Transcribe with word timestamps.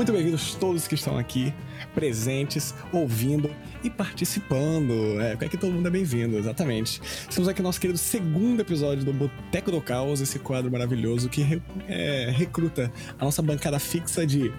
Muito 0.00 0.14
bem-vindos 0.14 0.54
todos 0.54 0.88
que 0.88 0.94
estão 0.94 1.18
aqui, 1.18 1.52
presentes, 1.94 2.74
ouvindo 2.90 3.54
e 3.84 3.90
participando. 3.90 5.20
É, 5.20 5.32
é 5.38 5.46
que 5.46 5.58
todo 5.58 5.70
mundo 5.74 5.86
é 5.88 5.90
bem-vindo, 5.90 6.38
exatamente. 6.38 7.02
Estamos 7.28 7.46
aqui 7.46 7.60
no 7.60 7.68
nosso 7.68 7.78
querido 7.78 7.98
segundo 7.98 8.60
episódio 8.60 9.04
do 9.04 9.12
Boteco 9.12 9.70
do 9.70 9.78
Caos, 9.78 10.22
esse 10.22 10.38
quadro 10.38 10.72
maravilhoso 10.72 11.28
que 11.28 11.42
re- 11.42 11.60
é, 11.86 12.32
recruta 12.34 12.90
a 13.18 13.24
nossa 13.26 13.42
bancada 13.42 13.78
fixa 13.78 14.26
de 14.26 14.50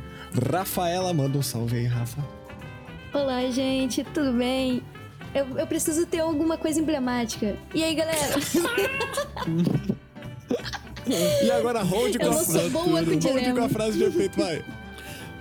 Rafaela. 0.52 1.12
Manda 1.12 1.40
um 1.40 1.42
salve 1.42 1.76
aí, 1.78 1.86
Rafa. 1.88 2.24
Olá, 3.12 3.42
gente, 3.50 4.04
tudo 4.04 4.34
bem? 4.34 4.84
Eu, 5.34 5.58
eu 5.58 5.66
preciso 5.66 6.06
ter 6.06 6.20
alguma 6.20 6.56
coisa 6.56 6.80
emblemática. 6.80 7.58
E 7.74 7.84
aí, 7.84 7.96
galera? 7.96 8.36
E 11.44 11.52
agora, 11.52 11.82
hold 11.82 12.16
com 12.16 12.26
a 12.26 12.70
com 12.72 12.80
Hold 12.92 13.06
com 13.10 13.16
dilema. 13.18 13.66
a 13.66 13.70
frase 13.70 13.98
de 13.98 14.04
efeito, 14.04 14.40
vai. 14.40 14.64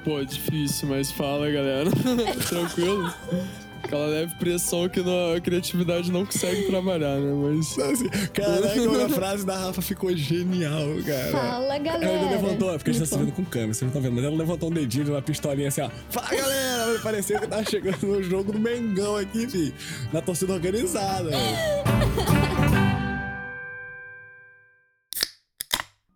Pô, 0.05 0.25
difícil, 0.25 0.89
mas 0.89 1.11
fala, 1.13 1.51
galera. 1.51 1.91
Tranquilo? 2.49 3.13
Aquela 3.83 4.07
leve 4.07 4.35
pressão 4.37 4.89
que 4.89 5.01
no- 5.01 5.35
a 5.35 5.41
criatividade 5.41 6.13
não 6.13 6.25
consegue 6.25 6.63
trabalhar, 6.69 7.17
né? 7.17 7.33
Mas. 7.35 7.79
Assim, 7.79 8.09
Caraca, 8.33 9.05
a 9.07 9.09
frase 9.09 9.45
da 9.45 9.57
Rafa 9.57 9.83
ficou 9.83 10.15
genial, 10.17 10.87
cara. 11.05 11.31
Fala, 11.33 11.79
galera. 11.79 12.05
Ela 12.13 12.19
ainda 12.23 12.31
levantou, 12.37 12.73
porque 12.79 12.91
a 12.91 12.95
gente 12.95 13.11
tá 13.11 13.17
vendo 13.17 13.33
com 13.33 13.45
câmera, 13.45 13.75
vocês 13.75 13.81
não 13.83 13.89
estão 13.89 14.03
vendo, 14.03 14.15
mas 14.15 14.25
ela 14.25 14.37
levantou 14.37 14.71
um 14.71 14.73
dedinho 14.73 15.09
uma 15.11 15.23
pistolinha 15.23 15.69
assim, 15.69 15.81
ó. 15.81 15.91
Fala 16.09 16.29
galera! 16.29 16.99
Parecia 17.03 17.39
que 17.41 17.47
tava 17.47 17.65
chegando 17.65 18.07
no 18.07 18.23
jogo 18.23 18.53
do 18.53 18.59
Mengão 18.61 19.17
aqui, 19.17 19.47
fi. 19.49 19.75
Na 20.13 20.21
torcida 20.23 20.53
organizada. 20.53 21.31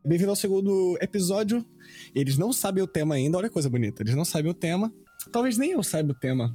Bem-vindo 0.06 0.28
ao 0.28 0.36
segundo 0.36 0.98
episódio. 1.00 1.64
Eles 2.14 2.36
não 2.36 2.52
sabem 2.52 2.84
o 2.84 2.86
tema 2.86 3.14
ainda, 3.14 3.38
olha 3.38 3.48
que 3.48 3.54
coisa 3.54 3.70
bonita. 3.70 4.02
Eles 4.02 4.14
não 4.14 4.24
sabem 4.24 4.50
o 4.50 4.54
tema. 4.54 4.92
Talvez 5.32 5.56
nem 5.56 5.70
eu 5.70 5.82
saiba 5.82 6.12
o 6.12 6.14
tema. 6.14 6.54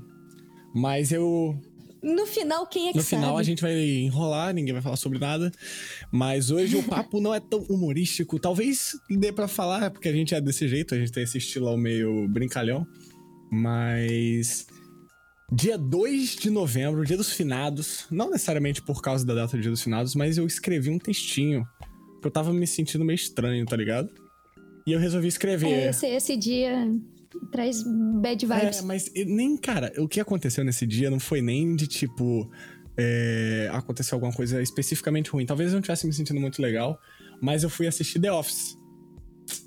Mas 0.71 1.11
eu. 1.11 1.59
No 2.03 2.27
final, 2.27 2.67
quem 2.67 2.89
é 2.89 2.91
que 2.91 2.99
no 2.99 3.03
final 3.03 3.31
sabe? 3.31 3.39
a 3.39 3.43
gente 3.43 3.61
vai 3.63 3.73
enrolar, 3.73 4.53
ninguém 4.53 4.71
vai 4.71 4.83
falar 4.83 4.97
sobre 4.97 5.17
nada. 5.17 5.51
Mas 6.11 6.51
hoje 6.51 6.77
o 6.77 6.83
papo 6.83 7.19
não 7.19 7.33
é 7.33 7.39
tão 7.39 7.61
humorístico. 7.61 8.39
Talvez 8.39 8.91
dê 9.09 9.31
pra 9.31 9.47
falar, 9.47 9.89
porque 9.89 10.09
a 10.09 10.13
gente 10.13 10.35
é 10.35 10.39
desse 10.39 10.67
jeito, 10.67 10.93
a 10.93 10.99
gente 10.99 11.11
tem 11.11 11.23
esse 11.23 11.39
estilão 11.39 11.75
meio 11.75 12.27
brincalhão. 12.27 12.85
Mas. 13.51 14.67
Dia 15.51 15.75
2 15.75 16.35
de 16.35 16.51
novembro, 16.51 17.03
dia 17.03 17.17
dos 17.17 17.33
finados. 17.33 18.05
Não 18.11 18.29
necessariamente 18.29 18.79
por 18.83 19.01
causa 19.01 19.25
da 19.25 19.33
data 19.33 19.57
do 19.57 19.61
dia 19.61 19.71
dos 19.71 19.81
finados, 19.81 20.13
mas 20.13 20.37
eu 20.37 20.45
escrevi 20.45 20.91
um 20.91 20.99
textinho. 20.99 21.65
Porque 22.19 22.27
eu 22.27 22.31
tava 22.31 22.51
me 22.51 22.67
sentindo 22.67 23.05
meio 23.05 23.15
estranho, 23.15 23.65
tá 23.65 23.77
ligado? 23.77 24.09
E 24.85 24.91
eu 24.91 24.99
resolvi 24.99 25.29
escrever. 25.29 25.71
É, 25.71 25.89
esse, 25.89 26.05
esse 26.05 26.35
dia 26.35 26.91
traz 27.51 27.81
bad 28.21 28.45
vibes. 28.45 28.79
É, 28.79 28.81
mas 28.81 29.11
nem, 29.15 29.55
cara, 29.55 29.93
o 29.97 30.07
que 30.07 30.19
aconteceu 30.19 30.63
nesse 30.63 30.85
dia 30.85 31.09
não 31.09 31.19
foi 31.19 31.41
nem 31.41 31.75
de 31.75 31.87
tipo. 31.87 32.49
é, 32.97 33.69
aconteceu 33.71 34.15
alguma 34.15 34.33
coisa 34.33 34.61
especificamente 34.61 35.29
ruim. 35.29 35.45
Talvez 35.45 35.71
eu 35.71 35.75
não 35.75 35.81
tivesse 35.81 36.05
me 36.05 36.13
sentindo 36.13 36.39
muito 36.39 36.61
legal, 36.61 36.99
mas 37.41 37.63
eu 37.63 37.69
fui 37.69 37.87
assistir 37.87 38.19
The 38.19 38.31
Office. 38.31 38.77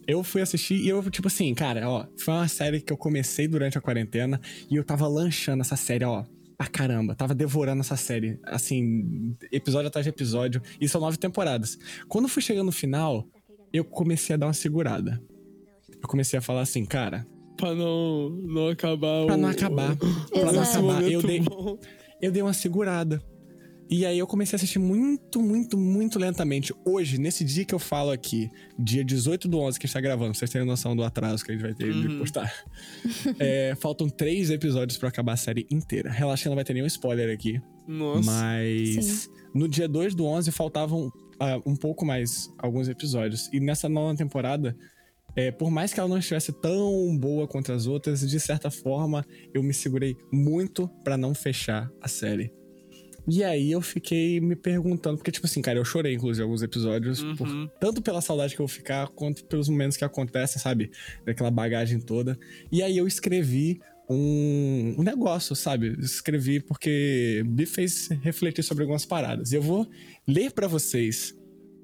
Eu 0.07 0.23
fui 0.23 0.43
assistir 0.43 0.75
e 0.75 0.89
eu, 0.89 1.03
tipo 1.11 1.29
assim, 1.29 1.55
cara, 1.55 1.89
ó, 1.89 2.07
foi 2.17 2.35
uma 2.35 2.49
série 2.49 2.81
que 2.81 2.93
eu 2.93 2.97
comecei 2.97 3.49
durante 3.49 3.79
a 3.79 3.81
quarentena 3.81 4.41
e 4.71 4.77
eu 4.77 4.85
tava 4.85 5.09
lanchando 5.09 5.63
essa 5.63 5.77
série, 5.77 6.05
ó. 6.05 6.25
Pra 6.63 6.71
caramba, 6.71 7.13
tava 7.17 7.35
devorando 7.35 7.81
essa 7.81 7.97
série, 7.97 8.39
assim, 8.45 9.35
episódio 9.51 9.89
atrás 9.89 10.05
de 10.05 10.11
episódio, 10.11 10.63
e 10.81 10.89
são 10.89 11.01
nove 11.01 11.17
temporadas. 11.17 11.77
Quando 12.07 12.27
eu 12.27 12.29
fui 12.29 12.41
chegando 12.41 12.67
no 12.67 12.73
final, 12.73 13.27
eu 13.73 13.85
comecei 13.85 14.35
a 14.35 14.37
dar 14.37 14.47
uma 14.47 14.53
segurada. 14.53 15.21
Eu 16.01 16.07
comecei 16.09 16.39
a 16.39 16.43
falar 16.43 16.61
assim, 16.61 16.85
cara, 16.85 17.27
Pra 17.57 17.75
não, 17.75 18.31
não 18.31 18.69
acabar 18.69 19.27
Pra 19.27 19.37
não 19.37 19.49
acabar. 19.49 19.93
o- 19.95 19.97
pra 20.31 20.53
não 20.53 20.63
acabar. 20.63 21.03
Eu 21.03 21.21
dei, 21.21 21.41
bom. 21.41 21.77
eu 22.21 22.31
dei 22.31 22.43
uma 22.43 22.53
segurada. 22.53 23.21
E 23.95 24.07
aí 24.07 24.19
eu 24.19 24.27
comecei 24.27 24.55
a 24.55 24.57
assistir 24.57 24.79
muito, 24.79 25.43
muito, 25.43 25.77
muito 25.77 26.19
lentamente. 26.19 26.73
Hoje, 26.83 27.19
nesse 27.19 27.45
dia 27.45 27.63
que 27.63 27.75
eu 27.75 27.79
falo 27.79 28.11
aqui, 28.11 28.51
dia 28.79 29.05
18 29.05 29.47
do 29.47 29.59
11 29.59 29.79
que 29.79 29.85
a 29.85 29.87
gente 29.87 29.93
tá 29.93 30.01
gravando, 30.01 30.31
pra 30.31 30.39
vocês 30.39 30.51
terem 30.51 30.67
noção 30.67 30.97
do 30.97 31.03
atraso 31.03 31.45
que 31.45 31.51
a 31.51 31.55
gente 31.55 31.63
vai 31.63 31.75
ter 31.75 31.93
de 31.93 32.09
Uhum. 32.09 32.19
postar. 32.21 32.51
É, 33.39 33.75
faltam 33.79 34.09
três 34.09 34.49
episódios 34.51 34.97
pra 34.97 35.11
acabar 35.11 35.35
a 35.35 35.37
série 35.37 35.67
inteira. 35.71 36.11
Relaxa, 36.11 36.49
não 36.49 36.57
vai 36.57 36.65
ter 36.65 36.73
nenhum 36.73 36.87
spoiler 36.87 37.35
aqui. 37.35 37.61
Nossa. 37.87 38.31
Mas 38.31 39.29
no 39.55 39.69
dia 39.69 39.87
2 39.87 40.15
do 40.15 40.25
11 40.25 40.51
faltavam 40.53 41.13
ah, 41.39 41.61
um 41.67 41.77
pouco 41.77 42.07
mais 42.07 42.49
alguns 42.57 42.89
episódios. 42.89 43.51
E 43.53 43.61
nessa 43.61 43.91
nova 43.91 44.17
temporada, 44.17 44.75
é, 45.37 45.51
por 45.51 45.71
mais 45.71 45.93
que 45.93 46.01
ela 46.01 46.09
não 46.09 46.17
estivesse 46.19 46.51
tão 46.51 47.15
boa 47.19 47.47
quanto 47.47 47.71
as 47.73 47.87
outras, 47.87 48.21
de 48.21 48.41
certa 48.41 48.71
forma 48.71 49.23
eu 49.53 49.63
me 49.63 49.75
segurei 49.75 50.17
muito 50.33 50.89
pra 51.05 51.19
não 51.19 51.35
fechar 51.35 51.91
a 52.01 52.09
série. 52.09 52.51
E 53.29 53.45
aí 53.45 53.71
eu 53.71 53.81
fiquei 53.81 54.41
me 54.41 54.57
perguntando, 54.57 55.17
porque, 55.17 55.31
tipo 55.31 55.47
assim, 55.47 55.63
cara, 55.63 55.79
eu 55.79 55.85
chorei, 55.85 56.15
inclusive, 56.15 56.43
em 56.43 56.45
alguns 56.45 56.63
episódios, 56.63 57.23
Uhum. 57.23 57.37
por- 57.37 57.69
tanto 57.81 58.03
pela 58.03 58.21
saudade 58.21 58.55
que 58.57 58.61
eu 58.61 58.67
vou 58.67 58.75
ficar, 58.75 59.07
quanto 59.09 59.45
pelos 59.45 59.69
momentos 59.69 59.97
que 59.97 60.05
acontecem, 60.05 60.61
sabe? 60.61 60.91
Daquela 61.25 61.51
bagagem 61.51 62.01
toda. 62.01 62.37
E 62.71 62.83
aí 62.83 62.99
eu 62.99 63.07
escrevi 63.07 63.81
um, 64.11 64.97
um 64.99 65.03
negócio, 65.03 65.55
sabe? 65.55 65.97
Escrevi 66.01 66.61
porque 66.61 67.43
me 67.47 67.65
fez 67.65 68.09
refletir 68.23 68.63
sobre 68.65 68.83
algumas 68.83 69.05
paradas. 69.07 69.53
E 69.53 69.57
eu 69.57 69.63
vou 69.63 69.89
ler 70.27 70.51
pra 70.53 70.67
vocês 70.67 71.33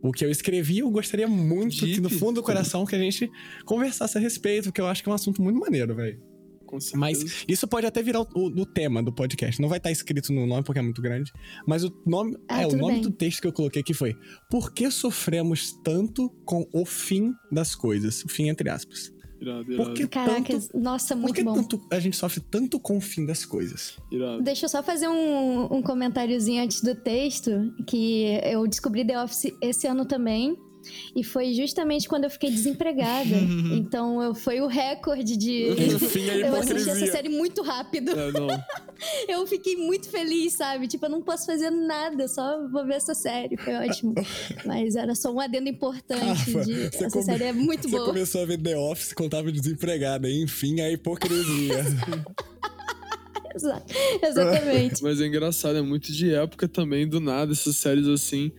o 0.02 0.12
que 0.12 0.24
eu 0.24 0.30
escrevi. 0.30 0.80
Eu 0.80 0.90
gostaria 0.90 1.28
muito 1.28 1.76
que, 1.86 2.00
no 2.00 2.10
fundo 2.10 2.34
do 2.36 2.42
coração, 2.42 2.84
que 2.84 2.94
a 2.96 2.98
gente 2.98 3.30
conversasse 3.64 4.18
a 4.18 4.20
respeito, 4.20 4.64
porque 4.64 4.80
eu 4.80 4.86
acho 4.88 5.02
que 5.02 5.08
é 5.08 5.12
um 5.12 5.14
assunto 5.14 5.40
muito 5.40 5.58
maneiro, 5.58 5.94
velho. 5.94 6.20
Com 6.68 6.78
certeza. 6.78 7.00
Mas 7.00 7.44
isso 7.48 7.66
pode 7.66 7.86
até 7.86 8.02
virar 8.02 8.20
o, 8.20 8.28
o- 8.34 8.46
o 8.60 8.66
tema 8.66 9.02
do 9.02 9.10
podcast. 9.12 9.60
Não 9.60 9.68
vai 9.68 9.78
estar 9.78 9.90
escrito 9.90 10.32
no 10.32 10.46
nome 10.46 10.62
porque 10.62 10.78
é 10.78 10.82
muito 10.82 11.00
grande. 11.02 11.32
Mas 11.66 11.82
o 11.82 11.92
nome, 12.06 12.36
Ah, 12.48 12.62
é, 12.62 12.66
o 12.66 12.76
nome 12.76 12.94
bem. 12.94 13.02
do 13.02 13.10
texto 13.10 13.40
que 13.40 13.46
eu 13.48 13.52
coloquei 13.52 13.80
aqui 13.80 13.94
foi 13.94 14.14
Por 14.50 14.72
que 14.72 14.90
sofremos 14.90 15.72
tanto 15.82 16.28
com 16.44 16.68
o 16.72 16.84
fim 16.84 17.32
das 17.50 17.74
coisas? 17.74 18.22
O 18.22 18.28
fim 18.28 18.48
entre 18.48 18.68
aspas. 18.68 19.10
Irado, 19.40 19.72
irado, 19.72 19.94
que 19.94 20.06
Caraca, 20.08 20.42
tanto, 20.52 20.78
nossa, 20.78 21.14
muito 21.14 21.32
que 21.34 21.44
bom. 21.44 21.54
tanto 21.54 21.80
a 21.92 22.00
gente 22.00 22.16
sofre 22.16 22.40
tanto 22.50 22.78
com 22.80 22.96
o 22.98 23.00
fim 23.00 23.24
das 23.24 23.44
coisas? 23.46 23.96
irado. 24.10 24.42
Deixa 24.42 24.64
eu 24.66 24.68
só 24.68 24.82
fazer 24.82 25.06
um, 25.08 25.72
um 25.76 25.80
comentáriozinho 25.80 26.62
antes 26.64 26.80
do 26.82 26.92
texto, 26.94 27.50
que 27.86 28.24
eu 28.42 28.66
descobri 28.66 29.06
The 29.06 29.22
Office 29.22 29.52
esse 29.62 29.86
ano 29.86 30.04
também. 30.04 30.56
E 31.14 31.24
foi 31.24 31.52
justamente 31.54 32.08
quando 32.08 32.24
eu 32.24 32.30
fiquei 32.30 32.50
desempregada. 32.50 33.34
então 33.74 34.22
eu, 34.22 34.34
foi 34.34 34.60
o 34.60 34.66
recorde 34.66 35.36
de. 35.36 35.68
Enfim, 35.94 36.30
a 36.30 36.36
eu 36.48 36.54
assisti 36.56 36.88
essa 36.90 37.06
série 37.06 37.28
muito 37.28 37.62
rápido. 37.62 38.12
É. 38.12 38.64
Eu 39.28 39.46
fiquei 39.46 39.76
muito 39.76 40.08
feliz, 40.08 40.54
sabe? 40.54 40.88
Tipo, 40.88 41.06
eu 41.06 41.10
não 41.10 41.22
posso 41.22 41.46
fazer 41.46 41.70
nada, 41.70 42.26
só 42.26 42.66
vou 42.68 42.84
ver 42.84 42.94
essa 42.94 43.14
série. 43.14 43.56
Foi 43.56 43.74
ótimo. 43.74 44.14
Mas 44.64 44.96
era 44.96 45.14
só 45.14 45.32
um 45.32 45.40
adendo 45.40 45.68
importante. 45.68 46.24
Rafa, 46.24 46.64
de... 46.64 46.74
você 46.90 47.04
Essa 47.04 47.10
come- 47.10 47.24
série 47.24 47.44
é 47.44 47.52
muito 47.52 47.82
Você 47.88 47.96
boa. 47.96 48.06
começou 48.06 48.42
a 48.42 48.46
ver 48.46 48.58
The 48.58 48.76
Office 48.76 49.12
quando 49.12 49.30
tava 49.30 49.52
desempregada. 49.52 50.28
Enfim, 50.30 50.80
a 50.80 50.90
hipocrisia. 50.90 51.84
Exa- 53.58 53.82
Exatamente. 54.22 55.02
Mas 55.02 55.20
é 55.20 55.26
engraçado, 55.26 55.76
é 55.78 55.82
muito 55.82 56.12
de 56.12 56.32
época 56.32 56.66
também, 56.68 57.06
do 57.06 57.20
nada, 57.20 57.52
essas 57.52 57.76
séries 57.76 58.06
assim. 58.06 58.50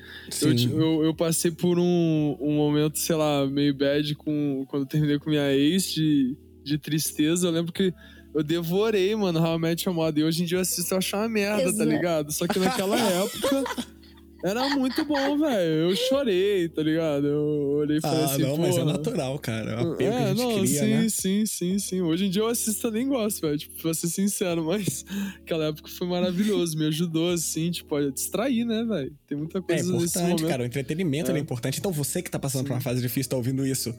Eu, 0.41 0.79
eu, 0.81 1.03
eu 1.05 1.13
passei 1.15 1.51
por 1.51 1.79
um, 1.79 2.37
um 2.39 2.55
momento, 2.55 2.99
sei 2.99 3.15
lá, 3.15 3.45
meio 3.47 3.73
bad 3.73 4.15
com, 4.15 4.65
quando 4.67 4.83
eu 4.83 4.87
terminei 4.87 5.17
com 5.19 5.29
minha 5.29 5.51
ex 5.53 5.91
de, 5.91 6.35
de 6.63 6.77
tristeza. 6.77 7.47
Eu 7.47 7.51
lembro 7.51 7.71
que 7.73 7.93
eu 8.33 8.43
devorei, 8.43 9.15
mano, 9.15 9.39
How 9.39 9.55
I 9.55 9.59
Met 9.59 9.87
Your 9.87 9.95
Mother. 9.95 10.23
E 10.23 10.27
hoje 10.27 10.43
em 10.43 10.45
dia 10.45 10.57
eu 10.57 10.61
assisto 10.61 10.93
e 10.93 10.97
acho 10.97 11.15
uma 11.17 11.27
merda, 11.27 11.63
tá 11.63 11.69
Exato. 11.69 11.89
ligado? 11.89 12.31
Só 12.31 12.45
que 12.47 12.59
naquela 12.59 12.97
época 12.99 13.63
era 14.43 14.69
muito 14.69 15.03
bom, 15.05 15.37
velho. 15.37 15.89
Eu 15.89 15.95
chorei, 15.95 16.69
tá 16.69 16.81
ligado? 16.81 17.27
Eu 17.27 17.77
olhei 17.79 17.97
e 17.97 18.01
falei 18.01 18.21
ah, 18.21 18.25
assim, 18.25 18.41
não, 18.41 18.57
mas 18.57 18.77
é 18.77 18.83
natural, 18.83 19.37
cara. 19.39 19.71
É 19.71 19.95
pena 19.95 19.95
que 19.97 20.03
a 20.03 20.05
É, 20.21 20.27
gente 20.29 20.37
não, 20.37 20.59
cria, 20.59 20.79
sim, 20.81 20.89
né? 20.89 21.09
sim, 21.09 21.45
sim, 21.45 21.79
sim. 21.79 22.01
Hoje 22.01 22.25
em 22.25 22.29
dia 22.29 22.41
eu 22.41 22.47
assisto 22.47 22.87
e 22.87 22.91
nem 22.91 23.07
gosto, 23.07 23.41
velho. 23.41 23.57
Tipo, 23.57 23.81
pra 23.81 23.93
ser 23.93 24.07
sincero, 24.07 24.63
mas 24.65 25.05
aquela 25.41 25.65
época 25.65 25.89
foi 25.89 26.07
maravilhoso. 26.07 26.77
Me 26.77 26.85
ajudou, 26.87 27.31
assim, 27.31 27.69
tipo, 27.71 27.95
a 27.95 28.09
distrair, 28.09 28.65
né, 28.65 28.83
velho? 28.83 29.13
Tem 29.27 29.37
muita 29.37 29.59
É 29.59 29.61
coisa 29.61 29.83
nesse 29.93 30.05
importante, 30.17 30.29
momento. 30.41 30.47
cara. 30.47 30.63
O 30.63 30.65
entretenimento 30.65 31.31
É. 31.31 31.35
é. 31.35 31.39
importante. 31.39 31.79
Então 31.79 31.91
você 31.91 32.21
que 32.21 32.31
tá 32.31 32.39
passando 32.39 32.65
por 32.65 32.73
uma 32.73 32.81
fase 32.81 33.01
difícil, 33.01 33.29
tá 33.29 33.37
ouvindo 33.37 33.65
isso. 33.65 33.93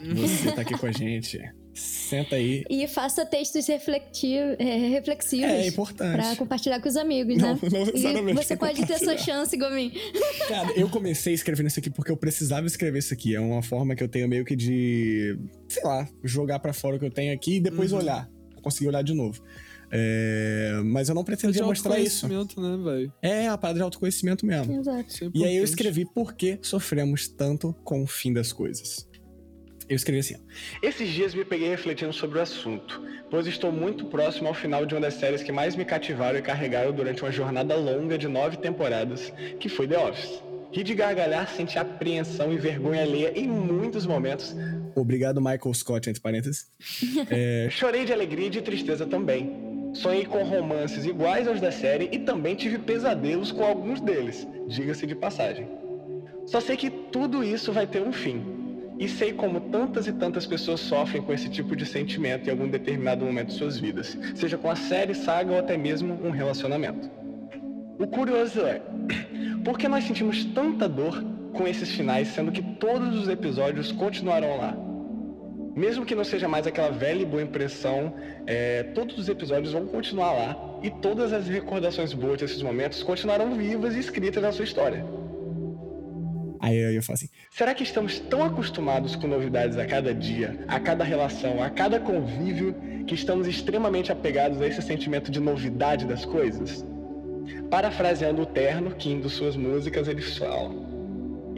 Você 0.14 0.50
tá 0.52 0.62
aqui 0.62 0.78
com 0.78 0.86
a 0.86 0.92
gente. 0.92 1.38
Senta 2.10 2.34
aí. 2.34 2.64
E 2.68 2.88
faça 2.88 3.24
textos 3.24 3.68
é, 3.68 3.76
reflexivos. 4.88 5.44
É 5.48 5.66
importante. 5.68 6.16
Pra 6.16 6.34
compartilhar 6.36 6.80
com 6.80 6.88
os 6.88 6.96
amigos, 6.96 7.36
Não, 7.36 7.54
né? 7.54 7.60
não 7.62 8.28
E 8.30 8.34
você 8.34 8.56
pode 8.56 8.84
ter 8.84 8.92
essa 8.94 9.04
compartilhar. 9.04 9.18
chance, 9.18 9.56
Gomin. 9.56 9.92
Cara, 10.48 10.72
eu 10.76 10.88
comecei 10.88 11.32
escrevendo 11.34 11.68
isso 11.68 11.78
aqui 11.78 11.88
porque 11.88 12.10
eu 12.10 12.16
precisava 12.16 12.66
escrever 12.66 12.98
isso 12.98 13.14
aqui. 13.14 13.34
É 13.36 13.40
uma 13.40 13.62
forma 13.62 13.94
que 13.94 14.02
eu 14.02 14.08
tenho 14.08 14.28
meio 14.28 14.44
que 14.44 14.56
de, 14.56 15.38
sei 15.68 15.84
lá, 15.84 16.08
jogar 16.24 16.58
pra 16.58 16.72
fora 16.72 16.96
o 16.96 16.98
que 16.98 17.04
eu 17.06 17.10
tenho 17.12 17.32
aqui 17.32 17.56
e 17.56 17.60
depois 17.60 17.92
Uhum. 17.92 17.98
olhar. 17.98 18.28
Conseguir 18.60 18.88
olhar 18.88 19.02
de 19.02 19.14
novo. 19.14 19.40
É, 19.92 20.80
Mas 20.84 21.08
eu 21.08 21.14
não 21.14 21.22
É 21.22 21.24
pretendia 21.24 21.64
mostrar 21.64 21.98
isso. 21.98 22.26
autoconhecimento, 22.26 22.60
né, 22.60 22.92
velho? 22.92 23.12
É 23.22 23.48
a 23.48 23.56
parada 23.58 23.78
de 23.78 23.82
autoconhecimento 23.82 24.44
mesmo. 24.46 24.80
Exato. 24.80 25.24
É 25.24 25.30
E 25.34 25.44
aí 25.44 25.56
eu 25.56 25.64
escrevi 25.64 26.04
por 26.04 26.34
que 26.34 26.58
sofremos 26.62 27.26
tanto 27.28 27.72
com 27.84 28.02
o 28.02 28.06
fim 28.06 28.32
das 28.32 28.52
coisas. 28.52 29.08
Eu 29.90 29.96
escrevi 29.96 30.20
assim: 30.20 30.36
Esses 30.80 31.08
dias 31.08 31.34
me 31.34 31.44
peguei 31.44 31.68
refletindo 31.68 32.12
sobre 32.12 32.38
o 32.38 32.40
assunto, 32.42 33.02
pois 33.28 33.48
estou 33.48 33.72
muito 33.72 34.04
próximo 34.04 34.46
ao 34.46 34.54
final 34.54 34.86
de 34.86 34.94
uma 34.94 35.00
das 35.00 35.14
séries 35.14 35.42
que 35.42 35.50
mais 35.50 35.74
me 35.74 35.84
cativaram 35.84 36.38
e 36.38 36.42
carregaram 36.42 36.92
durante 36.92 37.22
uma 37.22 37.32
jornada 37.32 37.74
longa 37.74 38.16
de 38.16 38.28
nove 38.28 38.56
temporadas, 38.56 39.32
que 39.58 39.68
foi 39.68 39.88
The 39.88 39.98
Office. 39.98 40.42
Ri 40.72 40.84
de 40.84 40.94
gargalhar, 40.94 41.48
senti 41.48 41.76
apreensão 41.76 42.52
e 42.52 42.56
vergonha 42.56 43.02
alheia 43.02 43.32
em 43.36 43.48
muitos 43.48 44.06
momentos. 44.06 44.54
Obrigado, 44.94 45.40
Michael 45.40 45.74
Scott, 45.74 46.08
entre 46.08 46.22
parênteses. 46.22 46.70
é... 47.28 47.66
Chorei 47.68 48.04
de 48.04 48.12
alegria 48.12 48.46
e 48.46 48.50
de 48.50 48.62
tristeza 48.62 49.04
também. 49.04 49.90
Sonhei 49.92 50.24
com 50.24 50.44
romances 50.44 51.04
iguais 51.04 51.48
aos 51.48 51.60
da 51.60 51.72
série 51.72 52.08
e 52.12 52.20
também 52.20 52.54
tive 52.54 52.78
pesadelos 52.78 53.50
com 53.50 53.64
alguns 53.64 54.00
deles, 54.00 54.46
diga-se 54.68 55.04
de 55.04 55.16
passagem. 55.16 55.66
Só 56.46 56.60
sei 56.60 56.76
que 56.76 56.88
tudo 56.88 57.42
isso 57.42 57.72
vai 57.72 57.88
ter 57.88 58.00
um 58.00 58.12
fim. 58.12 58.59
E 59.00 59.08
sei 59.08 59.32
como 59.32 59.58
tantas 59.58 60.06
e 60.06 60.12
tantas 60.12 60.44
pessoas 60.44 60.78
sofrem 60.78 61.22
com 61.22 61.32
esse 61.32 61.48
tipo 61.48 61.74
de 61.74 61.86
sentimento 61.86 62.46
em 62.46 62.50
algum 62.50 62.68
determinado 62.68 63.24
momento 63.24 63.48
de 63.48 63.54
suas 63.54 63.78
vidas, 63.78 64.16
seja 64.34 64.58
com 64.58 64.70
a 64.70 64.76
série, 64.76 65.14
saga 65.14 65.52
ou 65.52 65.58
até 65.58 65.74
mesmo 65.74 66.20
um 66.22 66.28
relacionamento. 66.28 67.10
O 67.98 68.06
curioso 68.06 68.60
é, 68.60 68.82
por 69.64 69.78
que 69.78 69.88
nós 69.88 70.04
sentimos 70.04 70.44
tanta 70.44 70.86
dor 70.86 71.24
com 71.54 71.66
esses 71.66 71.90
finais, 71.90 72.28
sendo 72.28 72.52
que 72.52 72.62
todos 72.62 73.18
os 73.18 73.26
episódios 73.26 73.90
continuarão 73.90 74.58
lá? 74.58 74.76
Mesmo 75.74 76.04
que 76.04 76.14
não 76.14 76.24
seja 76.24 76.46
mais 76.46 76.66
aquela 76.66 76.90
velha 76.90 77.22
e 77.22 77.24
boa 77.24 77.42
impressão, 77.42 78.12
é, 78.46 78.82
todos 78.82 79.16
os 79.16 79.30
episódios 79.30 79.72
vão 79.72 79.86
continuar 79.86 80.32
lá 80.32 80.78
e 80.82 80.90
todas 80.90 81.32
as 81.32 81.48
recordações 81.48 82.12
boas 82.12 82.38
desses 82.38 82.60
momentos 82.60 83.02
continuarão 83.02 83.54
vivas 83.54 83.96
e 83.96 83.98
escritas 83.98 84.42
na 84.42 84.52
sua 84.52 84.64
história. 84.66 85.02
Aí 86.60 86.94
eu 86.94 87.02
falo 87.02 87.14
assim: 87.14 87.28
será 87.50 87.74
que 87.74 87.82
estamos 87.82 88.18
tão 88.18 88.44
acostumados 88.44 89.16
com 89.16 89.26
novidades 89.26 89.78
a 89.78 89.86
cada 89.86 90.14
dia, 90.14 90.62
a 90.68 90.78
cada 90.78 91.02
relação, 91.02 91.62
a 91.62 91.70
cada 91.70 91.98
convívio, 91.98 92.74
que 93.06 93.14
estamos 93.14 93.46
extremamente 93.46 94.12
apegados 94.12 94.60
a 94.60 94.66
esse 94.66 94.82
sentimento 94.82 95.30
de 95.30 95.40
novidade 95.40 96.04
das 96.04 96.24
coisas? 96.24 96.84
Parafraseando 97.70 98.42
o 98.42 98.46
Terno, 98.46 98.94
que 98.94 99.10
em 99.10 99.26
suas 99.28 99.56
músicas 99.56 100.06
eles 100.06 100.36
falam: 100.36 100.99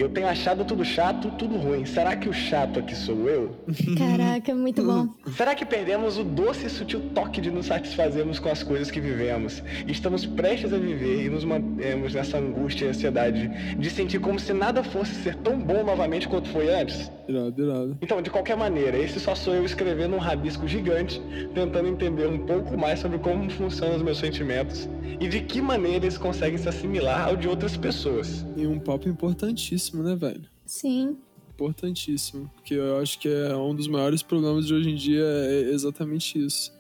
eu 0.03 0.09
tenho 0.09 0.27
achado 0.27 0.65
tudo 0.65 0.85
chato, 0.85 1.31
tudo 1.39 1.57
ruim. 1.57 1.87
Será 1.87 2.17
que 2.17 2.29
o 2.29 2.33
chato 2.33 2.81
aqui 2.81 2.95
sou 2.95 3.29
eu? 3.29 3.57
Caraca, 3.97 4.55
muito 4.55 4.83
bom. 4.83 5.09
Será 5.37 5.55
que 5.55 5.65
perdemos 5.65 6.19
o 6.19 6.25
doce 6.25 6.67
e 6.67 6.71
sutil 6.71 7.01
toque 7.15 7.41
de 7.41 7.51
nos 7.51 7.67
satisfazermos 7.67 8.39
com 8.39 8.49
as 8.49 8.63
coisas 8.63 8.91
que 8.91 9.01
vivemos? 9.01 9.63
Estamos 9.87 10.27
prestes 10.27 10.73
a 10.73 10.79
viver 10.79 11.27
e 11.27 11.29
nos 11.29 11.45
mantemos 11.45 12.15
nessa 12.15 12.39
angústia 12.39 12.87
e 12.87 12.89
ansiedade 12.89 13.49
de 13.79 13.91
sentir 13.91 14.19
como 14.19 14.39
se 14.39 14.53
nada 14.53 14.83
fosse 14.83 15.15
ser 15.23 15.37
tão 15.37 15.59
bom 15.59 15.85
novamente 15.85 16.29
quanto 16.29 16.49
foi 16.49 16.73
antes? 16.73 17.11
Irado, 17.29 17.63
irado. 17.63 17.99
Então, 18.03 18.21
de 18.21 18.31
qualquer 18.31 18.57
maneira, 18.57 18.99
esse 18.99 19.21
só 19.21 19.35
sou 19.35 19.55
eu 19.55 19.65
escrevendo 19.65 20.17
um 20.17 20.19
rabisco 20.19 20.67
gigante, 20.67 21.23
tentando 21.55 21.89
entender 21.89 22.27
um 22.27 22.39
pouco 22.39 22.77
mais 22.77 22.99
sobre 22.99 23.19
como 23.19 23.49
funcionam 23.51 23.97
os 23.97 24.03
meus 24.03 24.19
sentimentos 24.19 24.89
e 25.21 25.29
de 25.29 25.41
que 25.41 25.61
maneira 25.61 26.05
eles 26.05 26.19
conseguem 26.19 26.59
se 26.59 26.69
assimilar 26.69 27.29
ao 27.29 27.37
de 27.37 27.49
outras 27.49 27.77
pessoas. 27.77 28.45
E 28.57 28.67
um 28.67 28.79
papo 28.79 29.09
importantíssimo, 29.09 29.92
né, 30.01 30.15
velho? 30.15 30.45
Sim. 30.65 31.17
Importantíssimo. 31.55 32.51
Porque 32.55 32.75
eu 32.75 32.99
acho 32.99 33.19
que 33.19 33.29
é 33.29 33.57
um 33.57 33.75
dos 33.75 33.89
maiores 33.89 34.23
problemas 34.23 34.67
de 34.67 34.75
hoje 34.75 34.91
em 34.91 34.95
dia 34.95 35.25
é 35.25 35.71
exatamente 35.73 36.39
isso. 36.39 36.73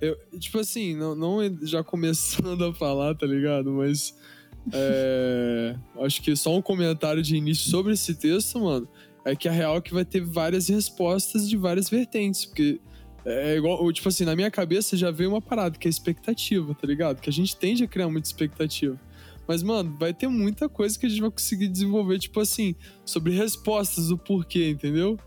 Eu, 0.00 0.16
tipo 0.38 0.58
assim, 0.58 0.94
não, 0.96 1.14
não 1.14 1.38
já 1.62 1.82
começando 1.82 2.64
a 2.66 2.74
falar, 2.74 3.14
tá 3.14 3.26
ligado? 3.26 3.70
Mas 3.72 4.14
é, 4.72 5.74
acho 6.04 6.22
que 6.22 6.34
só 6.36 6.56
um 6.56 6.62
comentário 6.62 7.22
de 7.22 7.36
início 7.36 7.70
sobre 7.70 7.92
esse 7.92 8.14
texto, 8.14 8.60
mano, 8.60 8.88
é 9.24 9.34
que 9.34 9.48
a 9.48 9.52
real 9.52 9.76
é 9.76 9.80
que 9.80 9.92
vai 9.92 10.04
ter 10.04 10.20
várias 10.20 10.68
respostas 10.68 11.48
de 11.48 11.56
várias 11.56 11.88
vertentes, 11.88 12.44
porque 12.44 12.80
é 13.24 13.56
igual, 13.56 13.92
tipo 13.92 14.08
assim, 14.08 14.24
na 14.24 14.34
minha 14.34 14.50
cabeça 14.50 14.96
já 14.96 15.10
veio 15.10 15.30
uma 15.30 15.42
parada, 15.42 15.76
que 15.76 15.86
é 15.86 15.90
expectativa, 15.90 16.74
tá 16.74 16.86
ligado? 16.86 17.20
Que 17.20 17.28
a 17.28 17.32
gente 17.32 17.56
tende 17.56 17.84
a 17.84 17.86
criar 17.86 18.08
muita 18.08 18.26
expectativa. 18.26 18.98
Mas, 19.48 19.62
mano, 19.62 19.96
vai 19.98 20.12
ter 20.12 20.28
muita 20.28 20.68
coisa 20.68 20.98
que 20.98 21.06
a 21.06 21.08
gente 21.08 21.22
vai 21.22 21.30
conseguir 21.30 21.68
desenvolver, 21.68 22.18
tipo 22.18 22.38
assim, 22.38 22.74
sobre 23.02 23.34
respostas 23.34 24.08
do 24.08 24.18
porquê, 24.18 24.68
entendeu? 24.68 25.18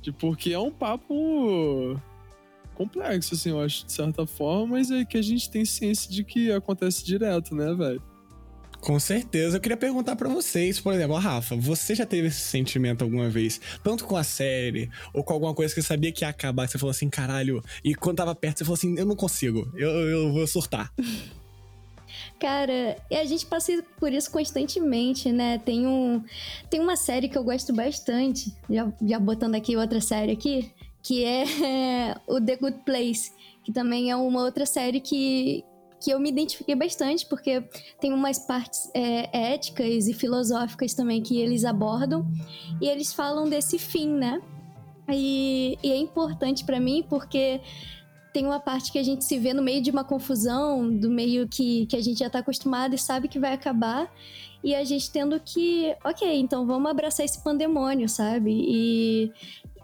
De 0.00 0.10
porque 0.10 0.54
é 0.54 0.58
um 0.58 0.70
papo 0.70 2.00
complexo, 2.74 3.34
assim, 3.34 3.50
eu 3.50 3.60
acho, 3.60 3.84
de 3.84 3.92
certa 3.92 4.26
forma, 4.26 4.78
mas 4.78 4.90
é 4.90 5.04
que 5.04 5.18
a 5.18 5.22
gente 5.22 5.50
tem 5.50 5.66
ciência 5.66 6.10
de 6.10 6.24
que 6.24 6.50
acontece 6.50 7.04
direto, 7.04 7.54
né, 7.54 7.74
velho? 7.74 8.02
Com 8.80 8.98
certeza. 8.98 9.58
Eu 9.58 9.60
queria 9.60 9.76
perguntar 9.76 10.16
para 10.16 10.30
vocês, 10.30 10.80
por 10.80 10.94
exemplo, 10.94 11.14
Rafa, 11.18 11.54
você 11.54 11.94
já 11.94 12.06
teve 12.06 12.28
esse 12.28 12.40
sentimento 12.40 13.04
alguma 13.04 13.28
vez? 13.28 13.60
Tanto 13.84 14.06
com 14.06 14.16
a 14.16 14.24
série, 14.24 14.90
ou 15.12 15.22
com 15.22 15.34
alguma 15.34 15.54
coisa 15.54 15.74
que 15.74 15.82
você 15.82 15.86
sabia 15.86 16.10
que 16.10 16.24
ia 16.24 16.30
acabar, 16.30 16.64
que 16.64 16.72
você 16.72 16.78
falou 16.78 16.90
assim, 16.90 17.10
caralho, 17.10 17.62
e 17.84 17.94
quando 17.94 18.16
tava 18.16 18.34
perto 18.34 18.58
você 18.58 18.64
falou 18.64 18.76
assim, 18.76 18.98
eu 18.98 19.04
não 19.04 19.14
consigo, 19.14 19.70
eu, 19.74 19.90
eu 19.90 20.32
vou 20.32 20.46
surtar. 20.46 20.90
Cara, 22.40 22.96
e 23.10 23.16
a 23.16 23.24
gente 23.26 23.44
passa 23.44 23.84
por 23.98 24.10
isso 24.10 24.30
constantemente, 24.30 25.30
né? 25.30 25.58
Tem, 25.58 25.86
um, 25.86 26.24
tem 26.70 26.80
uma 26.80 26.96
série 26.96 27.28
que 27.28 27.36
eu 27.36 27.44
gosto 27.44 27.70
bastante, 27.70 28.50
já, 28.68 28.90
já 29.02 29.18
botando 29.18 29.56
aqui 29.56 29.76
outra 29.76 30.00
série 30.00 30.32
aqui, 30.32 30.72
que 31.02 31.22
é, 31.22 31.42
é 31.42 32.16
o 32.26 32.40
The 32.40 32.56
Good 32.56 32.78
Place, 32.86 33.30
que 33.62 33.70
também 33.70 34.10
é 34.10 34.16
uma 34.16 34.40
outra 34.40 34.64
série 34.64 35.00
que, 35.00 35.62
que 36.02 36.10
eu 36.10 36.18
me 36.18 36.30
identifiquei 36.30 36.74
bastante, 36.74 37.26
porque 37.26 37.62
tem 38.00 38.10
umas 38.10 38.38
partes 38.38 38.90
é, 38.94 39.52
éticas 39.52 40.08
e 40.08 40.14
filosóficas 40.14 40.94
também 40.94 41.22
que 41.22 41.38
eles 41.38 41.66
abordam, 41.66 42.26
e 42.80 42.88
eles 42.88 43.12
falam 43.12 43.50
desse 43.50 43.78
fim, 43.78 44.08
né? 44.08 44.40
E, 45.10 45.78
e 45.82 45.92
é 45.92 45.96
importante 45.98 46.64
para 46.64 46.80
mim 46.80 47.04
porque 47.06 47.60
tem 48.32 48.46
uma 48.46 48.60
parte 48.60 48.92
que 48.92 48.98
a 48.98 49.02
gente 49.02 49.24
se 49.24 49.38
vê 49.38 49.52
no 49.52 49.62
meio 49.62 49.82
de 49.82 49.90
uma 49.90 50.04
confusão, 50.04 50.88
do 50.88 51.10
meio 51.10 51.48
que, 51.48 51.86
que 51.86 51.96
a 51.96 52.02
gente 52.02 52.18
já 52.18 52.30
tá 52.30 52.38
acostumado 52.38 52.94
e 52.94 52.98
sabe 52.98 53.28
que 53.28 53.38
vai 53.38 53.52
acabar, 53.52 54.12
e 54.62 54.74
a 54.74 54.84
gente 54.84 55.10
tendo 55.10 55.40
que, 55.40 55.94
ok, 56.04 56.38
então 56.38 56.66
vamos 56.66 56.90
abraçar 56.90 57.24
esse 57.24 57.42
pandemônio, 57.42 58.08
sabe? 58.08 58.52
E, 58.52 59.32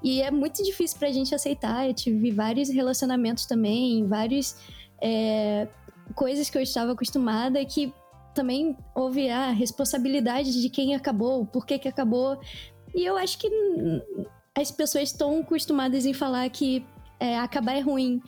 e 0.03 0.23
é 0.23 0.31
muito 0.31 0.63
difícil 0.63 0.99
pra 0.99 1.11
gente 1.11 1.35
aceitar. 1.35 1.89
Eu 1.89 1.95
tive 1.95 2.31
vários 2.31 2.69
relacionamentos 2.69 3.47
também, 3.47 4.07
vários. 4.07 4.57
É, 5.01 5.67
coisas 6.15 6.49
que 6.49 6.57
eu 6.57 6.63
estava 6.63 6.93
acostumada 6.93 7.63
que 7.65 7.93
também 8.35 8.77
houve 8.95 9.29
a 9.29 9.51
responsabilidade 9.51 10.61
de 10.61 10.69
quem 10.69 10.95
acabou, 10.95 11.47
por 11.47 11.67
que 11.67 11.79
que 11.79 11.89
acabou. 11.89 12.39
E 12.95 13.05
eu 13.05 13.17
acho 13.17 13.39
que 13.39 13.51
as 14.55 14.71
pessoas 14.71 15.11
estão 15.11 15.41
acostumadas 15.41 16.05
em 16.07 16.13
falar 16.13 16.49
que 16.51 16.85
é, 17.19 17.39
acabar 17.39 17.77
é 17.77 17.81
ruim 17.81 18.21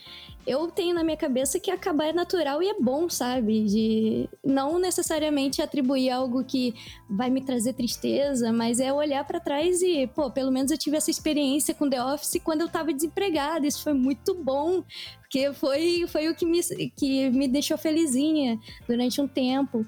eu 0.48 0.66
tenho 0.70 0.94
na 0.94 1.04
minha 1.04 1.16
cabeça 1.16 1.60
que 1.60 1.70
acabar 1.70 2.06
é 2.06 2.12
natural 2.14 2.62
e 2.62 2.70
é 2.70 2.80
bom, 2.80 3.06
sabe? 3.10 3.64
De 3.64 4.28
não 4.42 4.78
necessariamente 4.78 5.60
atribuir 5.60 6.08
algo 6.08 6.42
que 6.42 6.74
vai 7.08 7.28
me 7.28 7.42
trazer 7.42 7.74
tristeza, 7.74 8.50
mas 8.50 8.80
é 8.80 8.90
olhar 8.90 9.22
para 9.26 9.40
trás 9.40 9.82
e, 9.82 10.06
pô, 10.06 10.30
pelo 10.30 10.50
menos 10.50 10.70
eu 10.70 10.78
tive 10.78 10.96
essa 10.96 11.10
experiência 11.10 11.74
com 11.74 11.90
The 11.90 12.02
Office 12.02 12.40
quando 12.42 12.62
eu 12.62 12.68
tava 12.70 12.94
desempregada. 12.94 13.66
Isso 13.66 13.82
foi 13.82 13.92
muito 13.92 14.34
bom, 14.34 14.82
porque 15.20 15.52
foi, 15.52 16.06
foi 16.08 16.30
o 16.30 16.34
que 16.34 16.46
me, 16.46 16.62
que 16.96 17.28
me 17.28 17.46
deixou 17.46 17.76
felizinha 17.76 18.58
durante 18.88 19.20
um 19.20 19.28
tempo. 19.28 19.84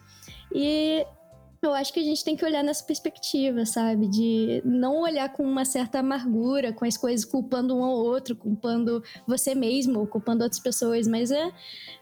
E 0.55 1.07
eu 1.63 1.75
acho 1.75 1.93
que 1.93 2.01
a 2.01 2.03
gente 2.03 2.25
tem 2.25 2.35
que 2.35 2.45
olhar 2.45 2.65
nessa 2.65 2.83
perspectiva, 2.83 3.67
sabe? 3.67 4.09
De 4.09 4.63
não 4.65 5.03
olhar 5.03 5.31
com 5.31 5.43
uma 5.43 5.65
certa 5.65 5.99
amargura, 5.99 6.73
com 6.73 6.87
as 6.87 6.97
coisas 6.97 7.25
culpando 7.25 7.77
um 7.77 7.85
ao 7.85 7.93
outro, 7.93 8.35
culpando 8.35 9.03
você 9.27 9.55
mesmo, 9.55 10.07
culpando 10.07 10.43
outras 10.43 10.61
pessoas, 10.61 11.07
mas 11.07 11.31
é, 11.31 11.53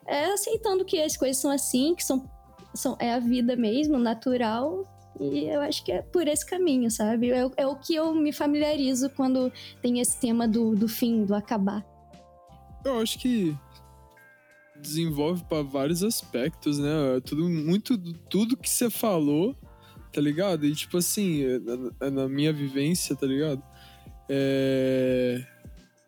é 0.07 0.27
aceitando 0.27 0.85
que 0.85 1.01
as 1.01 1.17
coisas 1.17 1.39
são 1.39 1.51
assim, 1.51 1.95
que 1.97 2.05
são, 2.05 2.31
são 2.73 2.97
é 3.01 3.13
a 3.13 3.19
vida 3.19 3.57
mesmo, 3.57 3.99
natural. 3.99 4.85
E 5.21 5.47
eu 5.47 5.61
acho 5.63 5.85
que 5.85 5.91
é 5.91 6.03
por 6.03 6.29
esse 6.29 6.47
caminho, 6.47 6.89
sabe? 6.89 7.33
É, 7.33 7.51
é 7.57 7.67
o 7.67 7.75
que 7.75 7.97
eu 7.97 8.15
me 8.15 8.33
familiarizo 8.33 9.11
quando 9.11 9.53
tem 9.83 9.99
esse 9.99 10.21
tema 10.21 10.47
do, 10.47 10.77
do 10.77 10.87
fim, 10.87 11.25
do 11.25 11.35
acabar. 11.35 11.85
Eu 12.85 13.01
acho 13.01 13.19
que 13.19 13.57
desenvolve 14.81 15.45
para 15.45 15.63
vários 15.63 16.03
aspectos, 16.03 16.79
né? 16.79 17.21
Tudo, 17.25 17.49
muito 17.49 17.99
tudo 18.29 18.57
que 18.57 18.69
você 18.69 18.89
falou, 18.89 19.57
tá 20.13 20.21
ligado? 20.21 20.67
E 20.67 20.75
tipo 20.75 20.97
assim, 20.99 21.43
é, 21.43 22.11
na, 22.11 22.25
é 22.25 22.29
minha 22.29 22.53
vivência, 22.53 23.15
tá 23.15 23.27
ligado? 23.27 23.63
É, 24.29 25.45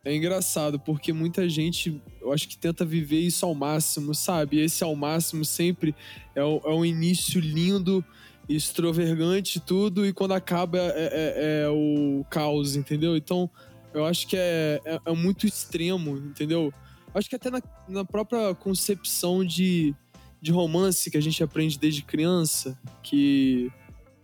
é 0.05 0.15
engraçado 0.15 0.79
porque 0.79 1.13
muita 1.13 1.49
gente, 1.49 2.01
eu 2.21 2.33
acho 2.33 2.49
que 2.49 2.57
tenta 2.57 2.85
viver 2.85 3.21
isso 3.21 3.45
ao 3.45 3.55
máximo, 3.55 4.15
sabe? 4.15 4.57
E 4.57 4.61
esse 4.61 4.83
ao 4.83 4.97
máximo 4.97 5.45
sempre 5.45 5.95
é, 6.35 6.43
o, 6.43 6.61
é 6.65 6.71
um 6.71 6.85
início 6.85 7.41
lindo, 7.41 8.05
extravagante 8.49 9.61
tudo, 9.61 10.05
e 10.07 10.13
quando 10.13 10.33
acaba 10.33 10.79
é, 10.79 10.93
é, 10.95 11.63
é, 11.65 11.69
o 11.69 12.25
caos, 12.31 12.77
entendeu? 12.77 13.17
Então 13.17 13.49
eu 13.93 14.05
acho 14.05 14.27
que 14.27 14.37
é, 14.37 14.81
é, 14.85 14.99
é 15.05 15.13
muito 15.13 15.47
extremo, 15.47 16.17
entendeu? 16.17 16.73
Acho 17.15 17.29
que 17.29 17.37
até 17.37 17.51
na, 17.51 17.61
na 17.89 18.05
própria 18.05 18.55
concepção 18.55 19.45
de, 19.45 19.95
de 20.41 20.51
romance 20.53 21.11
que 21.11 21.17
a 21.17 21.21
gente 21.21 21.43
aprende 21.43 21.79
desde 21.79 22.03
criança, 22.03 22.79
que 23.03 23.71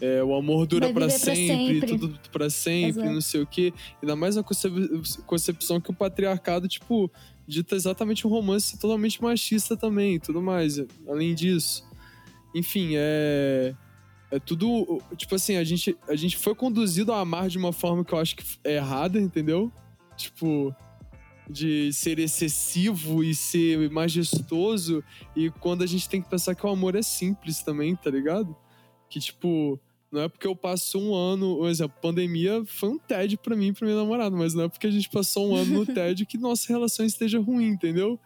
é, 0.00 0.22
o 0.22 0.34
amor 0.34 0.66
dura 0.66 0.92
pra 0.92 1.08
sempre, 1.08 1.80
sempre. 1.80 1.86
tudo 1.86 2.20
pra 2.30 2.50
sempre, 2.50 3.00
Exato. 3.00 3.12
não 3.12 3.20
sei 3.20 3.40
o 3.42 3.46
quê. 3.46 3.72
Ainda 4.02 4.14
mais 4.14 4.36
concep- 4.42 5.22
concepção 5.26 5.80
que 5.80 5.90
o 5.90 5.94
patriarcado, 5.94 6.68
tipo, 6.68 7.10
dita 7.46 7.74
exatamente 7.74 8.26
um 8.26 8.30
romance 8.30 8.78
totalmente 8.78 9.22
machista 9.22 9.76
também 9.76 10.18
tudo 10.20 10.40
mais. 10.42 10.78
Além 11.08 11.34
disso. 11.34 11.84
Enfim, 12.54 12.90
é. 12.94 13.74
É 14.30 14.38
tudo. 14.40 15.00
Tipo 15.16 15.36
assim, 15.36 15.56
a 15.56 15.62
gente, 15.62 15.96
a 16.08 16.16
gente 16.16 16.36
foi 16.36 16.52
conduzido 16.54 17.12
a 17.12 17.20
amar 17.20 17.48
de 17.48 17.56
uma 17.58 17.72
forma 17.72 18.04
que 18.04 18.12
eu 18.12 18.18
acho 18.18 18.34
que 18.34 18.42
é 18.64 18.74
errada, 18.76 19.20
entendeu? 19.20 19.72
Tipo. 20.16 20.74
De 21.48 21.92
ser 21.92 22.18
excessivo 22.18 23.22
e 23.22 23.34
ser 23.34 23.90
majestoso. 23.90 25.02
E 25.34 25.50
quando 25.50 25.82
a 25.82 25.86
gente 25.86 26.08
tem 26.08 26.20
que 26.20 26.28
pensar 26.28 26.54
que 26.54 26.66
o 26.66 26.68
amor 26.68 26.96
é 26.96 27.02
simples 27.02 27.62
também, 27.62 27.94
tá 27.94 28.10
ligado? 28.10 28.56
Que, 29.08 29.20
tipo, 29.20 29.80
não 30.10 30.22
é 30.22 30.28
porque 30.28 30.46
eu 30.46 30.56
passo 30.56 30.98
um 30.98 31.14
ano, 31.14 31.56
por 31.56 31.68
exemplo, 31.68 31.96
pandemia 32.00 32.64
foi 32.66 32.90
um 32.90 32.98
TED 32.98 33.36
pra 33.38 33.56
mim 33.56 33.68
e 33.68 33.72
pra 33.72 33.86
minha 33.86 33.98
namorada, 33.98 34.34
mas 34.36 34.54
não 34.54 34.64
é 34.64 34.68
porque 34.68 34.86
a 34.86 34.90
gente 34.90 35.08
passou 35.10 35.50
um 35.50 35.56
ano 35.56 35.72
no 35.72 35.86
TED 35.94 36.24
que 36.26 36.38
nossa 36.38 36.72
relação 36.72 37.04
esteja 37.04 37.38
ruim, 37.38 37.66
entendeu? 37.66 38.18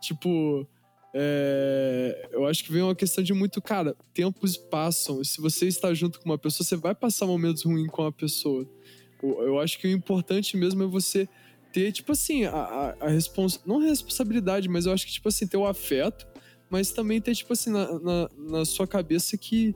Tipo, 0.00 0.66
é, 1.12 2.28
eu 2.32 2.46
acho 2.46 2.64
que 2.64 2.72
vem 2.72 2.82
uma 2.82 2.94
questão 2.94 3.22
de 3.22 3.32
muito, 3.32 3.62
cara, 3.62 3.96
tempos 4.12 4.56
passam. 4.56 5.20
e 5.20 5.24
Se 5.24 5.40
você 5.40 5.66
está 5.66 5.94
junto 5.94 6.18
com 6.18 6.28
uma 6.28 6.38
pessoa, 6.38 6.66
você 6.66 6.76
vai 6.76 6.94
passar 6.94 7.26
momentos 7.26 7.62
ruins 7.62 7.88
com 7.88 8.02
a 8.02 8.10
pessoa. 8.10 8.68
Eu 9.22 9.58
acho 9.60 9.78
que 9.78 9.86
o 9.86 9.90
importante 9.90 10.56
mesmo 10.56 10.82
é 10.82 10.86
você 10.86 11.28
ter, 11.74 11.90
tipo 11.90 12.12
assim, 12.12 12.44
a, 12.44 12.52
a, 12.52 12.96
a 13.00 13.08
respons... 13.08 13.60
não 13.66 13.80
a 13.80 13.84
responsabilidade, 13.84 14.68
mas 14.68 14.86
eu 14.86 14.92
acho 14.92 15.04
que, 15.04 15.12
tipo 15.12 15.28
assim, 15.28 15.46
ter 15.46 15.56
o 15.56 15.66
afeto, 15.66 16.26
mas 16.70 16.92
também 16.92 17.20
ter, 17.20 17.34
tipo 17.34 17.52
assim, 17.52 17.70
na, 17.70 17.98
na, 17.98 18.30
na 18.38 18.64
sua 18.64 18.86
cabeça 18.86 19.36
que 19.36 19.74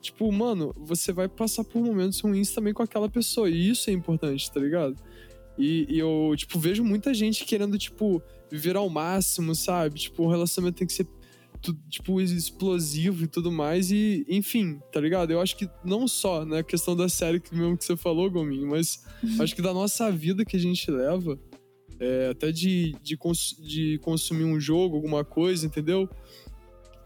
Tipo, 0.00 0.32
mano, 0.32 0.74
você 0.78 1.12
vai 1.12 1.28
passar 1.28 1.62
por 1.62 1.82
momentos 1.82 2.18
ruins 2.20 2.52
também 2.52 2.72
com 2.72 2.82
aquela 2.82 3.08
pessoa. 3.08 3.50
E 3.50 3.68
isso 3.68 3.90
é 3.90 3.92
importante, 3.92 4.50
tá 4.50 4.58
ligado? 4.58 4.96
E, 5.58 5.86
e 5.90 5.98
eu, 5.98 6.32
tipo, 6.36 6.58
vejo 6.58 6.82
muita 6.82 7.12
gente 7.12 7.44
querendo, 7.44 7.76
tipo, 7.76 8.22
viver 8.50 8.76
ao 8.76 8.88
máximo, 8.88 9.54
sabe? 9.54 10.00
Tipo, 10.00 10.24
o 10.24 10.30
relacionamento 10.30 10.78
tem 10.78 10.86
que 10.86 10.92
ser, 10.94 11.06
tipo, 11.88 12.20
explosivo 12.20 13.24
e 13.24 13.26
tudo 13.26 13.50
mais. 13.52 13.90
E, 13.90 14.24
enfim, 14.28 14.80
tá 14.92 15.00
ligado? 15.00 15.30
Eu 15.30 15.40
acho 15.40 15.56
que 15.56 15.68
não 15.84 16.06
só 16.08 16.44
na 16.44 16.62
questão 16.62 16.96
da 16.96 17.08
série 17.08 17.40
que 17.40 17.54
mesmo 17.54 17.76
que 17.76 17.84
você 17.84 17.96
falou, 17.96 18.30
Gominho, 18.30 18.68
mas 18.68 19.04
acho 19.38 19.54
que 19.54 19.62
da 19.62 19.72
nossa 19.74 20.10
vida 20.10 20.44
que 20.44 20.56
a 20.56 20.60
gente 20.60 20.90
leva, 20.90 21.38
é, 21.98 22.28
até 22.30 22.50
de, 22.50 22.94
de, 23.02 23.16
cons- 23.16 23.56
de 23.60 23.98
consumir 24.02 24.44
um 24.44 24.58
jogo, 24.58 24.96
alguma 24.96 25.24
coisa, 25.24 25.66
entendeu? 25.66 26.08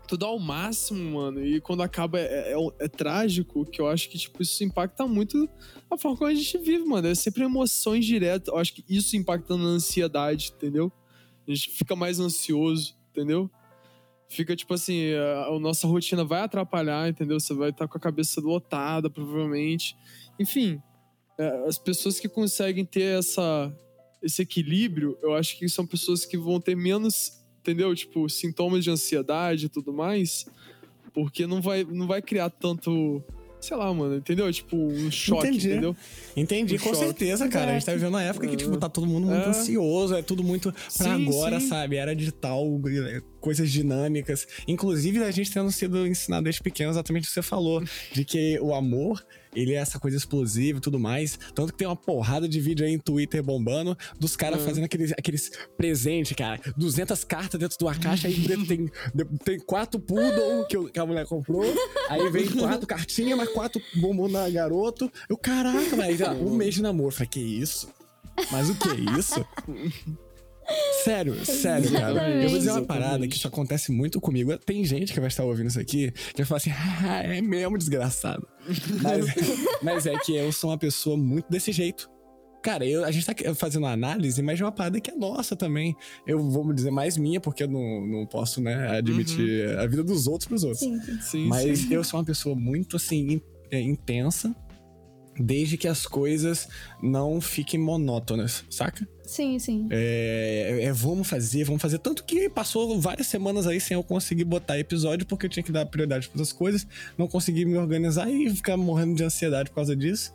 tudo 0.07 0.27
ao 0.27 0.39
máximo, 0.39 1.13
mano. 1.19 1.43
E 1.45 1.63
quando 1.63 1.83
acaba 1.83 2.21
é, 2.21 2.53
é- 2.53 2.57
é 2.81 2.89
trágico, 2.89 3.65
que 3.65 3.81
eu 3.81 3.89
acho 3.89 4.11
que, 4.11 4.19
tipo, 4.19 4.43
isso 4.43 4.63
impacta 4.63 5.07
muito 5.07 5.49
a 5.91 5.97
forma 5.97 6.19
como 6.19 6.31
a 6.31 6.35
gente 6.35 6.59
vive, 6.59 6.85
mano. 6.85 7.09
É 7.09 7.15
sempre 7.15 7.43
emoções 7.43 8.05
diretas. 8.05 8.49
Eu 8.49 8.59
acho 8.59 8.75
que 8.75 8.85
isso 8.87 9.17
impacta 9.17 9.57
na 9.57 9.65
ansiedade, 9.65 10.53
entendeu? 10.55 10.93
A 11.49 11.51
gente 11.55 11.71
fica 11.71 11.97
mais 11.97 12.21
ansioso, 12.21 12.95
entendeu? 13.11 13.51
Fica, 14.29 14.57
tipo 14.57 14.75
assim, 14.75 15.13
a, 15.15 15.47
a 15.47 15.59
nossa 15.59 15.87
rotina 15.87 16.25
vai 16.25 16.41
atrapalhar, 16.41 17.09
entendeu? 17.09 17.39
Você 17.39 17.55
vai 17.55 17.71
estar 17.71 17.87
com 17.87 17.97
a 17.97 18.01
cabeça 18.01 18.41
lotada, 18.41 19.09
provavelmente. 19.09 19.97
Enfim, 20.39 20.81
é, 21.39 21.65
as 21.67 21.79
pessoas 21.79 22.19
que 22.19 22.29
conseguem 22.29 22.85
ter 22.85 23.19
essa, 23.19 23.73
esse 24.23 24.43
equilíbrio, 24.43 25.19
eu 25.23 25.35
acho 25.35 25.59
que 25.59 25.69
são 25.69 25.87
pessoas 25.87 26.25
que 26.25 26.37
vão 26.37 26.61
ter 26.61 26.75
menos 26.75 27.45
entendeu? 27.65 27.95
Tipo, 27.95 28.29
sintomas 28.29 28.85
de 28.85 28.91
ansiedade 28.91 29.67
e 29.67 29.69
tudo 29.71 29.91
mais, 29.91 30.45
porque 31.15 31.47
não 31.47 31.63
vai, 31.63 31.83
não 31.83 32.07
vai 32.07 32.21
criar 32.21 32.51
tanto, 32.51 33.25
sei 33.65 33.77
lá, 33.77 33.93
mano, 33.93 34.17
entendeu? 34.17 34.53
Tipo, 34.53 34.77
um 34.77 35.11
choque, 35.11 35.49
Entendi. 35.49 35.69
entendeu? 35.71 35.97
Entendi, 36.37 36.75
Um 36.75 36.79
com 36.79 36.85
choque. 36.95 36.99
certeza, 36.99 37.49
cara. 37.49 37.71
A 37.71 37.75
gente 37.75 37.87
tá 37.87 37.93
vivendo 37.93 38.11
uma 38.11 38.23
época 38.23 38.47
que, 38.47 38.57
tipo, 38.57 38.77
tá 38.77 38.89
todo 38.89 39.07
mundo 39.07 39.27
muito 39.27 39.47
É. 39.47 39.49
ansioso, 39.49 40.15
é 40.15 40.23
tudo 40.23 40.43
muito 40.45 40.73
pra 40.73 40.81
Sim, 41.17 41.27
agora, 41.29 41.59
sim. 41.61 41.69
sabe? 41.69 41.97
Era 41.97 42.15
digital, 42.15 42.65
coisas 43.41 43.71
dinâmicas. 43.71 44.47
Inclusive, 44.67 45.23
a 45.23 45.31
gente 45.31 45.51
tendo 45.53 45.71
sido 45.71 46.07
ensinado 46.07 46.45
desde 46.45 46.63
pequeno 46.63 46.91
exatamente 46.91 47.25
o 47.25 47.27
que 47.27 47.33
você 47.33 47.43
falou, 47.43 47.83
de 48.13 48.25
que 48.25 48.59
o 48.61 48.75
amor, 48.75 49.25
ele 49.55 49.73
é 49.73 49.77
essa 49.77 49.99
coisa 49.99 50.17
explosiva 50.17 50.79
e 50.79 50.81
tudo 50.81 50.99
mais. 50.99 51.39
Tanto 51.55 51.73
que 51.73 51.79
tem 51.79 51.87
uma 51.87 51.97
porrada 51.97 52.49
de 52.49 52.61
vídeo 52.61 52.85
aí 52.87 52.93
em 52.93 52.99
Twitter 52.99 53.43
bombando 53.43 53.97
dos 54.19 54.37
caras 54.37 54.63
É. 54.63 54.65
fazendo 54.67 54.85
aqueles, 54.85 55.13
aqueles 55.13 55.51
presentes, 55.77 56.37
cara. 56.37 56.61
200 56.77 57.25
cartas 57.25 57.59
dentro 57.61 57.77
de 57.79 57.85
uma 57.85 57.95
caixa, 57.95 58.29
aí 58.29 58.35
dentro 58.35 58.67
tem, 58.67 58.91
tem 59.45 59.59
quatro 59.61 60.01
poodle 60.01 60.67
que, 60.69 60.91
que 60.91 60.99
a 60.99 61.07
mulher 61.07 61.27
comprou, 61.27 61.65
aí 62.09 62.29
vem 62.31 62.47
quatro 62.51 62.87
cartinhas, 62.87 63.37
mais 63.37 63.51
quatro 63.51 63.81
bombom 63.97 64.29
na 64.29 64.49
garoto. 64.49 65.11
Eu, 65.29 65.37
caraca, 65.37 65.97
mas 65.97 66.21
um 66.21 66.55
mês 66.55 66.75
de 66.75 66.83
namoro. 66.83 67.09
Eu 67.09 67.13
Falei, 67.13 67.29
que 67.29 67.41
isso? 67.41 67.89
Mas 68.51 68.69
o 68.71 68.75
que 68.75 68.89
é 68.89 69.19
isso? 69.19 69.45
Sério, 71.05 71.45
sério, 71.45 71.91
cara. 71.93 72.31
Eu 72.31 72.49
vou 72.49 72.59
dizer 72.59 72.71
uma 72.71 72.79
Exatamente. 72.81 72.87
parada 72.87 73.29
que 73.29 73.37
isso 73.37 73.47
acontece 73.47 73.93
muito 73.93 74.21
comigo. 74.21 74.57
Tem 74.59 74.85
gente 74.85 75.13
que 75.13 75.21
vai 75.21 75.29
estar 75.29 75.45
ouvindo 75.45 75.69
isso 75.69 75.79
aqui 75.81 76.11
que 76.13 76.39
vai 76.39 76.47
falar 76.47 76.57
assim, 76.59 76.71
ah, 76.71 77.23
é 77.23 77.41
mesmo 77.43 77.77
desgraçado. 77.77 78.47
Mas, 79.03 79.27
mas 79.83 80.07
é 80.07 80.17
que 80.19 80.35
eu 80.35 80.51
sou 80.53 80.71
uma 80.71 80.79
pessoa 80.79 81.17
muito 81.17 81.47
desse 81.51 81.73
jeito. 81.73 82.09
Cara, 82.63 82.87
eu- 82.87 83.05
a 83.05 83.11
gente 83.11 83.27
tá 83.27 83.35
fazendo 83.55 83.83
uma 83.83 83.93
análise, 83.93 84.41
mas 84.41 84.57
de 84.57 84.65
uma 84.65 84.73
parada 84.73 84.99
que 84.99 85.11
é 85.11 85.15
nossa 85.15 85.55
também. 85.55 85.95
Eu 86.27 86.39
vou 86.49 86.73
dizer 86.73 86.91
mais 86.91 87.19
minha, 87.19 87.39
porque 87.39 87.65
eu 87.65 87.69
não, 87.69 88.07
não 88.07 88.27
posso, 88.27 88.63
né, 88.63 88.97
admitir 88.97 89.69
a 89.79 89.87
vida 89.87 90.03
dos 90.03 90.27
outros 90.27 90.49
pros 90.49 90.65
outros. 90.65 90.81
Sim, 90.81 90.99
sim. 91.03 91.21
Sim, 91.21 91.47
Mas 91.49 91.81
sim. 91.81 91.93
eu 91.93 92.03
sou 92.03 92.19
uma 92.19 92.25
pessoa 92.25 92.57
muito, 92.57 92.97
assim, 92.97 93.39
é, 93.71 93.79
intensa, 93.79 94.57
desde 95.39 95.77
que 95.77 95.89
as 95.89 96.07
coisas 96.07 96.69
não 97.03 97.41
fiquem 97.41 97.79
monótonas, 97.81 98.65
saca? 98.71 99.07
Sim, 99.25 99.59
sim. 99.59 99.89
É, 99.91 100.81
é, 100.83 100.93
vamos 100.93 101.27
fazer, 101.29 101.65
vamos 101.65 101.81
fazer. 101.81 101.99
Tanto 101.99 102.25
que 102.25 102.49
passou 102.49 103.01
várias 103.01 103.27
semanas 103.27 103.67
aí 103.67 103.81
sem 103.81 103.95
eu 103.95 104.03
conseguir 104.05 104.45
botar 104.45 104.79
episódio, 104.79 105.27
porque 105.27 105.47
eu 105.47 105.51
tinha 105.51 105.63
que 105.63 105.73
dar 105.73 105.87
prioridade 105.87 106.29
para 106.29 106.35
outras 106.39 106.53
coisas, 106.53 106.87
não 107.17 107.27
consegui 107.27 107.65
me 107.65 107.77
organizar 107.79 108.31
e 108.31 108.49
ficar 108.55 108.77
morrendo 108.77 109.15
de 109.17 109.25
ansiedade 109.25 109.71
por 109.71 109.77
causa 109.77 109.97
disso. 109.97 110.35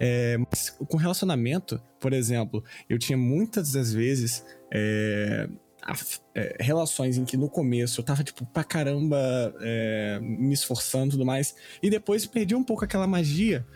É, 0.00 0.38
mas 0.38 0.70
com 0.70 0.96
relacionamento, 0.96 1.82
por 1.98 2.12
exemplo, 2.12 2.62
eu 2.88 2.98
tinha 2.98 3.18
muitas 3.18 3.72
das 3.72 3.92
vezes 3.92 4.44
é, 4.72 5.48
a- 5.82 5.96
é, 6.36 6.56
relações 6.60 7.18
em 7.18 7.24
que 7.24 7.36
no 7.36 7.50
começo 7.50 8.00
eu 8.00 8.04
tava, 8.04 8.22
tipo, 8.22 8.46
pra 8.46 8.62
caramba 8.62 9.18
é, 9.60 10.20
me 10.22 10.54
esforçando 10.54 11.08
e 11.08 11.10
tudo 11.12 11.26
mais, 11.26 11.56
e 11.82 11.90
depois 11.90 12.24
perdi 12.26 12.54
um 12.54 12.62
pouco 12.62 12.84
aquela 12.84 13.08
magia. 13.08 13.66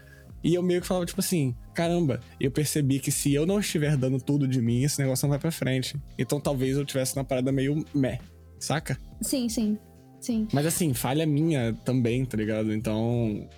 E 0.43 0.55
eu 0.55 0.63
meio 0.63 0.81
que 0.81 0.87
falava, 0.87 1.07
tipo 1.07 1.21
assim, 1.21 1.55
caramba, 1.75 2.21
eu 2.41 2.51
percebi 2.51 2.99
que 2.99 3.11
se 3.11 3.33
eu 3.33 3.47
não 3.47 3.61
estiver 3.61 3.97
dando 3.97 4.19
tudo 4.19 4.47
de 4.49 4.61
mim, 4.61 4.83
esse 4.83 5.01
negócio 5.01 5.25
não 5.25 5.31
vai 5.31 5.39
pra 5.39 5.51
frente. 5.51 5.97
Então 6.19 6.41
talvez 6.41 6.77
eu 6.77 6.85
tivesse 6.85 7.15
na 7.17 7.25
parada 7.25 7.53
meio 7.53 7.85
meh, 7.95 8.19
saca? 8.59 8.99
Sim, 9.21 9.49
sim. 9.49 9.79
Sim. 10.21 10.47
Mas 10.53 10.67
assim, 10.67 10.95
falha 10.95 11.27
minha 11.27 11.75
também, 11.85 12.25
tá 12.25 12.37
ligado? 12.37 12.73
Então. 12.73 13.49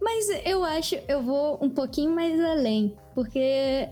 Mas 0.00 0.28
eu 0.44 0.62
acho, 0.64 0.96
eu 1.08 1.22
vou 1.22 1.58
um 1.60 1.68
pouquinho 1.68 2.14
mais 2.14 2.38
além, 2.38 2.94
porque 3.14 3.88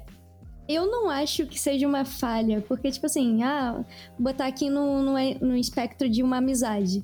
eu 0.68 0.86
não 0.86 1.10
acho 1.10 1.46
que 1.46 1.58
seja 1.58 1.86
uma 1.86 2.04
falha, 2.04 2.62
porque, 2.68 2.90
tipo 2.90 3.06
assim, 3.06 3.42
ah, 3.42 3.84
botar 4.18 4.46
aqui 4.46 4.70
no, 4.70 5.02
no, 5.02 5.14
no 5.40 5.56
espectro 5.56 6.08
de 6.08 6.22
uma 6.22 6.36
amizade. 6.38 7.02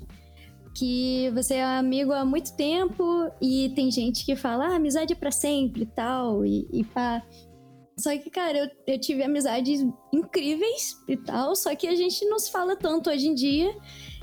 Que 0.78 1.30
você 1.34 1.54
é 1.54 1.64
amigo 1.64 2.12
há 2.12 2.24
muito 2.24 2.54
tempo 2.54 3.30
e 3.40 3.70
tem 3.74 3.90
gente 3.90 4.24
que 4.24 4.36
fala, 4.36 4.68
ah, 4.68 4.76
amizade 4.76 5.12
é 5.12 5.16
pra 5.16 5.30
sempre 5.30 5.86
tal, 5.86 6.44
e, 6.44 6.68
e 6.72 6.84
pá. 6.84 7.22
Só 7.98 8.16
que, 8.16 8.30
cara, 8.30 8.58
eu, 8.58 8.70
eu 8.86 9.00
tive 9.00 9.24
amizades 9.24 9.84
incríveis 10.12 10.94
e 11.08 11.16
tal, 11.16 11.56
só 11.56 11.74
que 11.74 11.88
a 11.88 11.96
gente 11.96 12.24
não 12.26 12.38
se 12.38 12.52
fala 12.52 12.76
tanto 12.76 13.10
hoje 13.10 13.26
em 13.26 13.34
dia. 13.34 13.74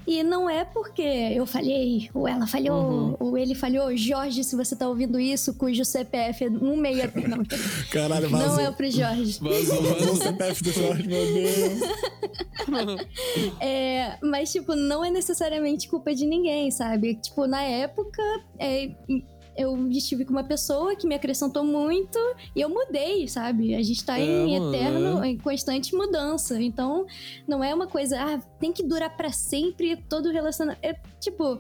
E 0.08 0.22
não 0.24 0.50
é 0.50 0.64
porque 0.64 1.02
eu 1.02 1.46
falhei, 1.46 2.10
ou 2.14 2.28
ela 2.28 2.46
falhou, 2.46 2.76
Uhum. 2.76 3.18
ou 3.20 3.38
ele 3.38 3.56
falhou. 3.56 3.96
Jorge, 3.98 4.44
se 4.44 4.56
você 4.56 4.76
tá 4.76 4.88
ouvindo 4.88 5.20
isso, 5.20 5.54
cujo 5.56 5.84
CPF 5.84 6.46
é 6.46 6.50
16... 6.50 7.14
Não, 7.28 7.44
Caralho, 7.92 8.30
não 8.30 8.40
vazou. 8.40 8.60
é 8.60 8.72
pro 8.72 8.90
Jorge. 8.92 9.40
Vazou, 9.42 9.82
Vazou 9.82 10.14
o. 10.14 10.16
CPF 10.18 10.64
do 10.64 10.72
Jorge, 10.72 11.08
meu 11.08 11.34
Deus. 11.34 11.80
É, 13.62 14.18
mas, 14.24 14.52
tipo, 14.52 14.76
não 14.76 15.04
é 15.06 15.10
necessariamente 15.12 15.88
culpa 15.88 16.14
de 16.16 16.26
ninguém, 16.26 16.72
sabe? 16.72 17.16
Tipo, 17.16 17.46
na 17.48 17.62
época, 17.62 18.22
é, 18.60 18.90
eu 19.58 19.88
estive 19.90 20.26
com 20.26 20.32
uma 20.32 20.44
pessoa 20.44 20.96
que 20.96 21.08
me 21.08 21.16
acrescentou 21.16 21.64
muito 21.64 22.18
e 22.56 22.62
eu 22.62 22.70
mudei, 22.70 23.28
sabe? 23.28 23.74
A 23.76 23.82
gente 23.82 24.04
tá 24.04 24.20
É, 24.20 24.24
em 24.24 24.60
mano, 24.60 24.76
eterno, 24.76 25.24
em 25.26 25.38
constante 25.38 25.96
mudança. 25.96 26.62
Então, 26.62 27.06
não 27.48 27.64
é 27.64 27.74
uma 27.74 27.88
coisa, 27.88 28.18
ah, 28.20 28.40
tem 28.60 28.72
que 28.74 28.84
durar 28.84 29.16
pra 29.16 29.32
sempre 29.32 29.96
todo 30.10 30.32
relacionamento. 30.32 30.80
É, 30.86 30.94
tipo, 31.20 31.60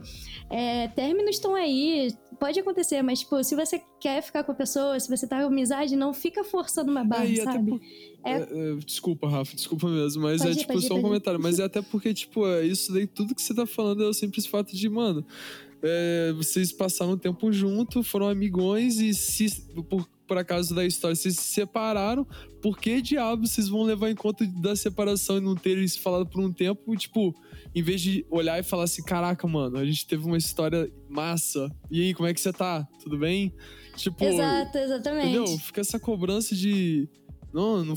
é, 0.50 0.88
términos 0.90 1.32
estão 1.36 1.56
aí, 1.56 2.14
pode 2.40 2.60
acontecer, 2.60 3.02
mas, 3.02 3.20
tipo, 3.20 3.44
se 3.44 3.56
você 3.56 3.82
quer 4.00 4.22
ficar 4.22 4.44
com 4.44 4.52
a 4.52 4.56
pessoa, 4.56 5.00
se 5.00 5.10
você 5.10 5.26
tá 5.28 5.40
com 5.42 5.48
amizade, 5.48 5.96
não 5.96 6.14
fica 6.14 6.44
forçando 6.44 6.92
uma 6.92 7.04
barra, 7.04 7.26
É, 7.26 7.36
sabe? 7.44 7.70
por- 7.72 7.82
É- 8.28 8.42
é, 8.42 8.76
desculpa, 8.84 9.30
Rafa, 9.30 9.56
desculpa 9.56 9.88
mesmo, 9.88 10.24
mas 10.24 10.42
Pode 10.42 10.50
é 10.50 10.54
ir, 10.54 10.58
tipo 10.58 10.74
pode 10.74 10.86
ir, 10.86 10.88
só 10.88 10.96
um 10.96 11.02
comentário. 11.02 11.40
Mas 11.40 11.60
é 11.60 11.64
até 11.64 11.80
porque, 11.82 12.12
tipo, 12.12 12.48
é 12.48 12.66
isso 12.66 12.92
daí, 12.92 13.06
tudo 13.06 13.36
que 13.36 13.42
você 13.42 13.54
tá 13.54 13.68
falando 13.68 14.04
é 14.04 14.08
o 14.08 14.14
simples 14.14 14.48
fato 14.48 14.76
de, 14.76 14.90
mano. 14.90 15.24
É, 15.86 16.34
vocês 16.34 16.72
passaram 16.72 17.14
um 17.14 17.18
tempo 17.18 17.52
junto, 17.52 18.02
foram 18.02 18.28
amigões 18.28 19.00
e 19.00 19.14
se 19.14 19.48
por, 19.88 20.08
por 20.28 20.38
acaso 20.38 20.74
da 20.74 20.84
história 20.84 21.16
vocês 21.16 21.36
se 21.36 21.54
separaram, 21.54 22.28
por 22.62 22.80
que 22.80 23.02
diabos 23.02 23.52
vocês 23.52 23.70
vão 23.70 23.84
levar 23.84 24.10
em 24.10 24.16
conta 24.16 24.46
da 24.48 24.76
separação 24.76 25.38
e 25.38 25.42
não 25.42 25.56
terem 25.56 25.88
se 25.88 26.00
falado 26.00 26.26
por 26.26 26.42
um 26.42 26.52
tempo? 26.52 26.96
Tipo, 26.96 27.34
em 27.76 27.84
vez 27.84 28.02
de 28.02 28.26
olhar 28.30 28.60
e 28.60 28.64
falar 28.64 28.86
assim: 28.86 29.04
caraca, 29.04 29.48
mano, 29.48 29.78
a 29.78 29.86
gente 29.86 30.08
teve 30.08 30.26
uma 30.26 30.38
história 30.38 30.92
massa. 31.08 31.70
E 31.92 32.02
aí, 32.02 32.14
como 32.14 32.28
é 32.28 32.34
que 32.34 32.42
você 32.42 32.52
tá? 32.52 32.88
Tudo 33.04 33.18
bem? 33.18 33.54
Tipo. 33.96 34.24
Exato, 34.24 34.78
exatamente. 34.78 35.28
Entendeu? 35.28 35.48
Fica 35.60 35.82
essa 35.82 36.00
cobrança 36.00 36.56
de. 36.56 37.08
Não, 37.54 37.86
não, 37.86 37.96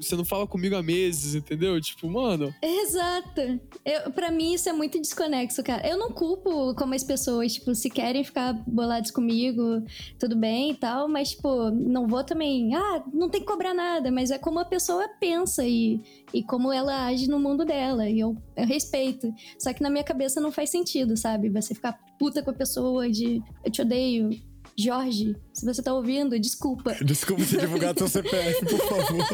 você 0.00 0.16
não 0.16 0.24
fala 0.24 0.46
comigo 0.46 0.76
há 0.76 0.82
meses, 0.82 1.34
entendeu? 1.34 1.80
Tipo, 1.80 2.08
mano. 2.08 2.54
Exato. 2.62 3.60
Eu, 3.84 4.10
pra 4.12 4.30
mim, 4.30 4.54
isso 4.54 4.68
é 4.68 4.72
muito 4.72 5.00
desconexo, 5.00 5.62
cara. 5.62 5.86
Eu 5.86 5.98
não 5.98 6.10
culpo 6.10 6.74
como 6.74 6.94
as 6.94 7.04
pessoas, 7.04 7.54
tipo, 7.54 7.74
se 7.74 7.90
querem 7.90 8.24
ficar 8.24 8.52
bolados 8.66 9.10
comigo, 9.10 9.82
tudo 10.18 10.36
bem 10.36 10.72
e 10.72 10.74
tal, 10.74 11.08
mas, 11.08 11.30
tipo, 11.30 11.70
não 11.70 12.06
vou 12.06 12.24
também. 12.24 12.74
Ah, 12.74 13.04
não 13.12 13.28
tem 13.28 13.40
que 13.40 13.46
cobrar 13.46 13.74
nada, 13.74 14.10
mas 14.10 14.30
é 14.30 14.38
como 14.38 14.58
a 14.58 14.64
pessoa 14.64 15.08
pensa 15.20 15.64
e, 15.66 16.00
e 16.32 16.42
como 16.42 16.72
ela 16.72 17.06
age 17.06 17.28
no 17.28 17.38
mundo 17.38 17.64
dela. 17.64 18.08
E 18.08 18.20
eu, 18.20 18.36
eu 18.56 18.66
respeito. 18.66 19.32
Só 19.58 19.72
que 19.72 19.82
na 19.82 19.90
minha 19.90 20.04
cabeça 20.04 20.40
não 20.40 20.52
faz 20.52 20.70
sentido, 20.70 21.16
sabe? 21.16 21.48
Você 21.50 21.74
ficar 21.74 21.98
puta 22.18 22.42
com 22.42 22.50
a 22.50 22.54
pessoa 22.54 23.10
de 23.10 23.42
eu 23.64 23.70
te 23.70 23.82
odeio 23.82 24.30
Jorge, 24.78 25.34
se 25.54 25.64
você 25.64 25.82
tá 25.82 25.94
ouvindo, 25.94 26.38
desculpa. 26.38 26.94
Desculpa 27.02 27.42
ter 27.44 27.60
divulgado 27.60 27.98
seu 28.00 28.08
CPF, 28.08 28.66
por 28.66 28.78
favor. 28.78 29.26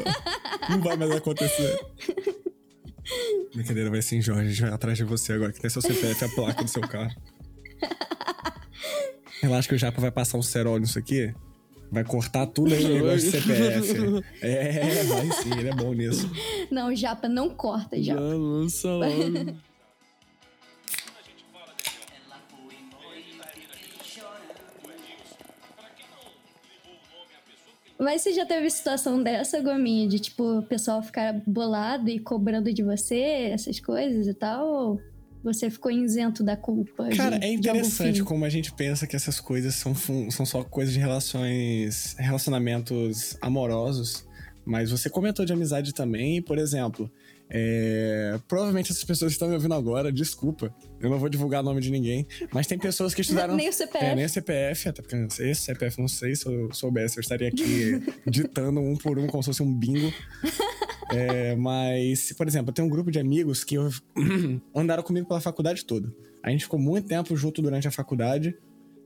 Não 0.71 0.81
vai 0.81 0.97
mais 0.97 1.11
acontecer. 1.11 1.81
Brincadeira, 3.53 3.91
vai 3.91 4.01
sim, 4.03 4.23
Jorge. 4.23 4.43
A 4.43 4.51
gente 4.51 4.63
vai 4.63 4.71
atrás 4.71 4.97
de 4.97 5.05
você 5.05 5.33
agora, 5.33 5.53
que 5.53 5.61
tem 5.61 5.69
seu 5.69 5.83
CPF 5.83 6.25
a 6.25 6.29
placa 6.29 6.63
do 6.63 6.71
seu 6.71 6.83
carro. 6.83 7.13
Relaxa 9.43 9.69
que 9.69 9.75
o 9.75 9.79
Japa 9.79 10.01
vai 10.01 10.13
passar 10.13 10.39
um 10.39 10.43
cerol 10.43 10.79
nisso 10.79 10.97
aqui. 10.99 11.35
Vai 11.91 12.05
cortar 12.05 12.47
tudo 12.47 12.73
aí 12.73 12.85
o 12.85 12.89
negócio 12.89 13.19
de 13.19 13.31
CPF. 13.33 14.25
É, 14.41 15.03
vai 15.05 15.31
sim, 15.33 15.51
ele 15.59 15.71
é 15.71 15.75
bom 15.75 15.93
nisso. 15.93 16.31
Não, 16.71 16.95
Japa, 16.95 17.29
não 17.29 17.51
corta, 17.51 18.01
Japa. 18.01 18.21
Já 18.21 18.27
lança 18.27 18.89
logo. 18.89 19.63
Mas 28.03 28.23
você 28.23 28.33
já 28.33 28.45
teve 28.45 28.69
situação 28.69 29.23
dessa, 29.23 29.61
Gominha? 29.61 30.09
De, 30.09 30.19
tipo, 30.19 30.59
o 30.59 30.63
pessoal 30.63 31.03
ficar 31.03 31.41
bolado 31.47 32.11
e 32.11 32.19
cobrando 32.19 32.73
de 32.73 32.83
você, 32.83 33.51
essas 33.53 33.79
coisas 33.79 34.27
e 34.27 34.35
tal? 34.35 34.67
Ou 34.67 35.01
você 35.45 35.71
ficou 35.71 35.91
isento 35.91 36.43
da 36.43 36.57
culpa? 36.57 37.09
Cara, 37.11 37.39
de, 37.39 37.47
é 37.47 37.53
interessante 37.53 38.23
como 38.25 38.45
a 38.45 38.49
gente 38.49 38.73
pensa 38.73 39.07
que 39.07 39.15
essas 39.15 39.39
coisas 39.39 39.75
são, 39.77 39.95
são 40.31 40.45
só 40.45 40.65
coisas 40.65 40.93
de 40.93 41.01
relações... 41.01 42.17
Relacionamentos 42.19 43.37
amorosos. 43.41 44.27
Mas 44.65 44.91
você 44.91 45.09
comentou 45.09 45.45
de 45.45 45.53
amizade 45.53 45.95
também, 45.95 46.43
por 46.43 46.59
exemplo... 46.59 47.11
É, 47.55 48.41
provavelmente 48.49 48.91
essas 48.91 49.05
pessoas 49.05 49.33
estão 49.33 49.47
me 49.47 49.55
ouvindo 49.55 49.75
agora, 49.75 50.11
desculpa. 50.11 50.75
Eu 50.99 51.11
não 51.11 51.19
vou 51.19 51.29
divulgar 51.29 51.61
o 51.61 51.65
nome 51.65 51.83
de 51.83 51.91
ninguém. 51.91 52.27
Mas 52.51 52.67
tem 52.67 52.79
pessoas 52.79 53.13
que 53.13 53.21
estudaram. 53.21 53.55
nem 53.55 53.69
o 53.69 53.73
CPF. 53.73 54.05
É, 54.07 54.15
nem 54.15 54.25
o 54.25 54.29
CPF, 54.29 54.89
até 54.89 55.03
porque 55.03 55.17
esse 55.43 55.63
CPF 55.63 56.01
não 56.01 56.09
sei, 56.09 56.35
se 56.35 56.47
eu 56.47 56.73
soubesse, 56.73 57.19
eu 57.19 57.21
estaria 57.21 57.49
aqui 57.49 58.03
ditando 58.27 58.81
um 58.81 58.97
por 58.97 59.19
um 59.19 59.27
como 59.27 59.43
se 59.43 59.49
fosse 59.49 59.63
um 59.63 59.71
bingo. 59.71 60.11
É, 61.11 61.55
mas, 61.55 62.33
por 62.33 62.49
exemplo, 62.49 62.71
eu 62.71 62.75
tenho 62.75 62.89
um 62.89 62.91
grupo 62.91 63.11
de 63.11 63.19
amigos 63.19 63.65
que 63.65 63.77
andaram 64.75 65.03
comigo 65.03 65.29
pela 65.29 65.41
faculdade 65.41 65.85
toda. 65.85 66.11
A 66.43 66.49
gente 66.49 66.65
ficou 66.65 66.81
muito 66.81 67.07
tempo 67.07 67.37
junto 67.37 67.61
durante 67.61 67.87
a 67.87 67.91
faculdade. 67.91 68.57